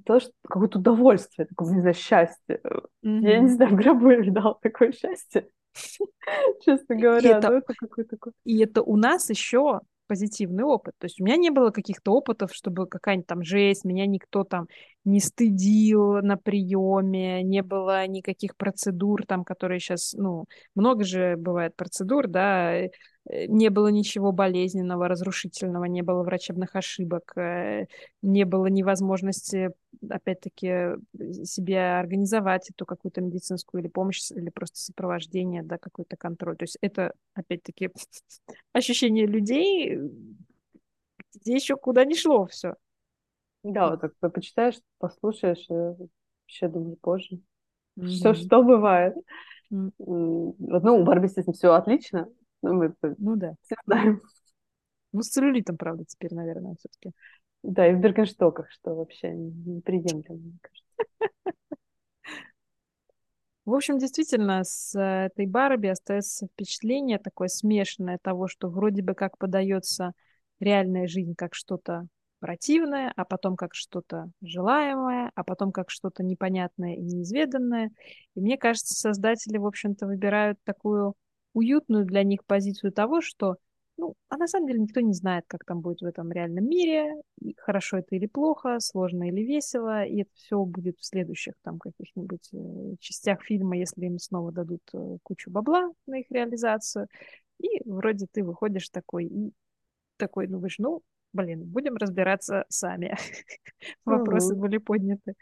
то, 0.06 0.20
что 0.20 0.32
какое-то 0.43 0.80
удовольствие, 0.80 1.47
такое, 1.47 1.74
не 1.74 1.80
знаю, 1.82 1.93
счастье. 1.93 2.62
Mm-hmm. 3.06 3.22
Я 3.22 3.39
не 3.39 3.47
знаю, 3.47 3.72
в 3.72 3.76
гробу 3.76 4.10
я 4.10 4.18
видал 4.18 4.60
такое 4.62 4.91
счастье. 4.91 5.49
Честно 6.66 6.95
говоря, 6.95 7.30
и 7.30 7.34
это, 7.34 7.49
ну, 7.49 7.58
это 7.58 7.74
какое 7.76 8.06
такое. 8.06 8.34
И 8.43 8.60
это 8.60 8.82
у 8.82 8.95
нас 8.95 9.30
еще 9.30 9.82
позитивный 10.08 10.64
опыт. 10.64 10.93
То 10.97 11.06
есть 11.06 11.20
у 11.20 11.24
меня 11.24 11.38
не 11.38 11.49
было 11.49 11.72
каких-то 11.72 12.14
опытов, 12.14 12.54
чтобы 12.54 12.88
какая-нибудь 12.88 13.28
там 13.28 13.43
жесть, 13.43 13.86
меня 13.86 14.06
никто 14.06 14.43
там 14.43 14.68
не 15.06 15.20
стыдил 15.20 16.22
на 16.22 16.38
приеме, 16.38 17.43
не 17.43 17.62
было 17.62 18.06
никаких 18.08 18.56
процедур 18.56 19.26
там, 19.26 19.43
которые 19.43 19.80
сейчас, 19.80 20.14
ну, 20.14 20.45
много 20.76 21.04
же 21.04 21.36
бывает 21.38 21.76
процедур, 21.76 22.28
да, 22.28 22.84
не 23.30 23.69
было 23.69 23.88
ничего 23.88 24.32
болезненного, 24.32 25.07
разрушительного, 25.07 25.86
не 25.86 26.01
было 26.01 26.24
врачебных 26.24 26.76
ошибок, 26.76 27.34
э, 27.38 27.86
не 28.21 28.43
было 28.43 28.65
невозможности, 28.65 29.71
опять-таки, 30.09 30.97
себе 31.45 31.99
организовать 31.99 32.69
эту 32.69 32.86
какую-то 32.86 33.21
медицинскую 33.21 33.82
или 33.82 33.89
помощь, 33.89 34.30
или 34.32 34.49
просто 34.49 34.80
сопровождение, 34.80 35.63
да, 35.63 35.78
какой-то 35.78 36.17
контроль. 36.17 36.57
То 36.57 36.63
есть 36.63 36.78
это, 36.82 37.13
опять-таки, 37.34 37.91
ощущение 38.74 39.26
людей, 39.26 39.97
где 41.34 41.53
еще 41.53 41.78
куда 41.78 42.03
не 42.03 42.15
шло 42.15 42.45
все. 42.47 42.76
Да, 43.63 43.91
вот 43.91 44.01
так 44.01 44.34
почитаешь, 44.34 44.80
послушаешь, 44.97 45.65
и 45.69 45.74
вообще 45.74 46.67
думаю, 46.67 46.97
позже. 46.97 47.39
Mm-hmm. 47.97 48.07
Что, 48.07 48.34
что 48.34 48.63
бывает? 48.63 49.15
Mm-hmm. 49.71 49.91
Ну, 49.97 50.55
у 50.57 51.03
Барби, 51.05 51.26
естественно, 51.26 51.53
все 51.53 51.74
отлично, 51.74 52.28
ну, 52.64 52.74
мы 52.74 52.86
это 52.86 53.16
ну 53.20 53.36
да. 53.36 53.53
все 53.61 53.76
знаем. 53.86 54.22
Ну, 55.11 55.22
с 55.22 55.30
целлюлитом, 55.30 55.78
правда, 55.78 56.05
теперь, 56.07 56.34
наверное, 56.34 56.76
все-таки. 56.80 57.11
Да, 57.61 57.88
и 57.88 57.93
в 57.93 57.99
Бергенштоках, 57.99 58.72
что 58.72 58.95
вообще 58.95 59.32
неприемлемо, 59.32 60.39
мне 60.39 60.57
кажется. 60.59 61.53
В 63.66 63.74
общем, 63.74 63.97
действительно, 63.97 64.64
с 64.64 64.99
этой 64.99 65.45
Барби 65.45 65.88
остается 65.88 66.47
впечатление 66.47 67.18
такое 67.18 67.47
смешанное 67.47 68.18
того, 68.22 68.47
что 68.47 68.70
вроде 68.70 69.01
бы 69.03 69.14
как 69.14 69.38
подается 69.38 70.11
реальная 70.59 71.07
жизнь 71.07 71.34
как 71.36 71.55
что-то 71.55 72.07
противное, 72.39 73.14
а 73.16 73.24
потом 73.24 73.55
как 73.55 73.74
что-то 73.74 74.30
желаемое, 74.41 75.32
а 75.34 75.43
потом 75.45 75.72
как 75.72 75.89
что-то 75.89 76.24
непонятное 76.24 76.95
и 76.95 77.01
неизведанное. 77.01 77.91
И 78.36 78.41
мне 78.41 78.57
кажется, 78.57 78.95
создатели, 78.95 79.57
в 79.57 79.66
общем-то, 79.66 80.07
выбирают 80.07 80.59
такую 80.66 81.14
уютную 81.54 82.06
для 82.06 82.24
них 82.24 82.45
позицию 82.45 82.91
того, 82.91 83.22
что, 83.22 83.58
ну, 83.97 84.16
а 84.30 84.38
на 84.38 84.47
самом 84.47 84.68
деле 84.68 84.80
никто 84.80 84.99
не 85.01 85.14
знает, 85.14 85.45
как 85.47 85.66
там 85.66 85.82
будет 85.82 86.01
в 86.01 86.06
этом 86.06 86.32
реальном 86.32 86.68
мире, 86.68 87.16
хорошо 87.58 87.97
это 87.97 88.16
или 88.16 88.26
плохо, 88.26 88.80
сложно 88.80 89.28
или 89.28 89.41
весело, 89.41 90.04
и 90.04 90.22
это 90.22 90.32
все 90.34 90.64
будет 90.66 90.99
в 90.99 91.06
следующих 91.06 91.54
там 91.62 91.80
каких-нибудь 91.80 92.49
э, 92.54 92.95
частях 92.99 93.43
фильма, 93.43 93.78
если 93.78 94.06
им 94.06 94.20
снова 94.20 94.51
дадут 94.51 94.82
э, 94.93 95.18
кучу 95.24 95.51
бабла 95.51 95.91
на 96.08 96.20
их 96.20 96.26
реализацию. 96.30 97.08
И 97.60 97.82
вроде 97.86 98.28
ты 98.32 98.43
выходишь 98.43 98.89
такой, 98.89 99.26
и 99.26 99.54
такой 100.18 100.47
думаешь, 100.47 100.80
ну, 100.80 101.01
блин, 101.34 101.64
будем 101.66 101.95
разбираться 101.95 102.66
сами. 102.70 103.16
Вопросы 104.06 104.56
были 104.56 104.78
подняты, 104.78 105.34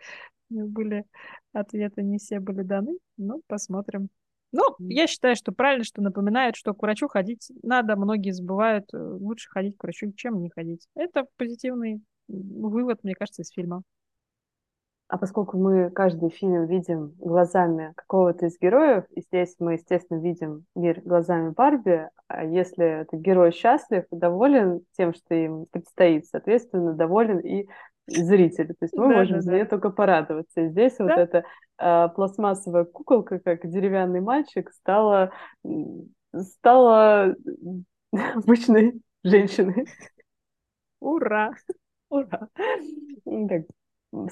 были 0.49 1.05
ответы 1.53 2.03
не 2.03 2.17
все 2.17 2.39
были 2.39 2.63
даны, 2.63 2.97
но 3.17 3.41
посмотрим, 3.47 4.09
ну, 4.51 4.63
я 4.79 5.07
считаю, 5.07 5.35
что 5.35 5.51
правильно, 5.51 5.83
что 5.83 6.01
напоминают, 6.01 6.55
что 6.55 6.73
к 6.73 6.81
врачу 6.81 7.07
ходить 7.07 7.51
надо. 7.63 7.95
Многие 7.95 8.31
забывают, 8.31 8.85
э, 8.93 8.97
лучше 8.97 9.49
ходить 9.49 9.77
к 9.77 9.83
врачу, 9.83 10.11
чем 10.13 10.41
не 10.41 10.49
ходить. 10.49 10.87
Это 10.95 11.25
позитивный 11.37 12.01
вывод, 12.27 13.03
мне 13.03 13.15
кажется, 13.15 13.41
из 13.41 13.49
фильма. 13.49 13.83
А 15.11 15.17
поскольку 15.17 15.57
мы 15.57 15.89
каждый 15.89 16.29
фильм 16.29 16.67
видим 16.67 17.13
глазами 17.17 17.91
какого-то 17.97 18.45
из 18.45 18.57
героев, 18.57 19.03
и 19.09 19.19
здесь 19.19 19.55
мы, 19.59 19.73
естественно, 19.73 20.19
видим 20.19 20.63
мир 20.73 21.01
глазами 21.01 21.49
Барби, 21.49 22.07
а 22.29 22.45
если 22.45 23.01
этот 23.01 23.19
герой 23.19 23.51
счастлив 23.51 24.05
и 24.09 24.15
доволен 24.15 24.85
тем, 24.95 25.13
что 25.13 25.35
им 25.35 25.65
предстоит, 25.69 26.27
соответственно, 26.27 26.93
доволен 26.93 27.39
и 27.39 27.67
зритель. 28.15 28.67
То 28.67 28.83
есть 28.83 28.95
мы 28.95 29.09
да, 29.09 29.15
можем 29.15 29.35
да, 29.37 29.41
за 29.41 29.53
нее 29.53 29.65
только 29.65 29.89
порадоваться. 29.89 30.61
И 30.61 30.69
здесь 30.69 30.95
да? 30.97 31.03
вот 31.05 31.17
эта 31.17 31.43
э, 31.77 32.09
пластмассовая 32.15 32.85
куколка, 32.85 33.39
как 33.39 33.67
деревянный 33.69 34.21
мальчик, 34.21 34.71
стала, 34.71 35.31
стала 36.33 37.35
обычной 38.11 39.01
женщиной. 39.23 39.87
Ура! 40.99 41.51
Ура! 42.09 42.47
Так, 43.25 43.63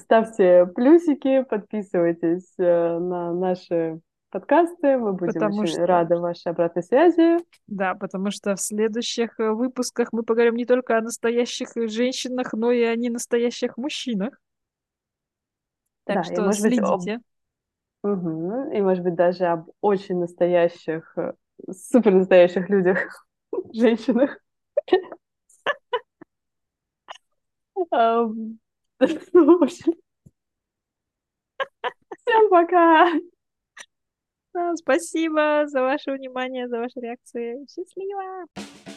ставьте 0.00 0.66
плюсики, 0.66 1.42
подписывайтесь 1.42 2.52
э, 2.58 2.98
на 2.98 3.32
наши 3.32 4.00
подкасты. 4.30 4.96
Мы 4.96 5.12
будем 5.12 5.34
потому 5.34 5.62
очень 5.62 5.74
что... 5.74 5.86
рады 5.86 6.16
вашей 6.16 6.52
обратной 6.52 6.82
связи. 6.82 7.38
Да, 7.66 7.94
потому 7.94 8.30
что 8.30 8.56
в 8.56 8.60
следующих 8.60 9.38
э, 9.38 9.50
выпусках 9.50 10.12
мы 10.12 10.22
поговорим 10.22 10.56
не 10.56 10.64
только 10.64 10.96
о 10.96 11.00
настоящих 11.00 11.70
женщинах, 11.90 12.52
но 12.52 12.70
и 12.70 12.82
о 12.82 12.96
ненастоящих 12.96 13.76
мужчинах. 13.76 14.40
Так 16.04 16.16
да, 16.16 16.24
что 16.24 16.34
и, 16.34 16.40
может 16.40 16.60
следите. 16.60 16.82
Быть, 16.82 17.20
об... 18.02 18.26
угу. 18.26 18.72
И, 18.72 18.80
может 18.80 19.04
быть, 19.04 19.14
даже 19.14 19.44
об 19.46 19.70
очень 19.80 20.18
настоящих, 20.18 21.12
э, 21.16 21.32
супер 21.70 22.12
настоящих 22.12 22.68
людях, 22.70 23.26
женщинах. 23.72 24.38
Всем 32.30 32.50
пока! 32.50 33.12
Спасибо 34.74 35.66
за 35.66 35.82
ваше 35.82 36.12
внимание, 36.12 36.68
за 36.68 36.78
ваши 36.78 37.00
реакции. 37.00 37.56
Счастливо! 37.68 38.89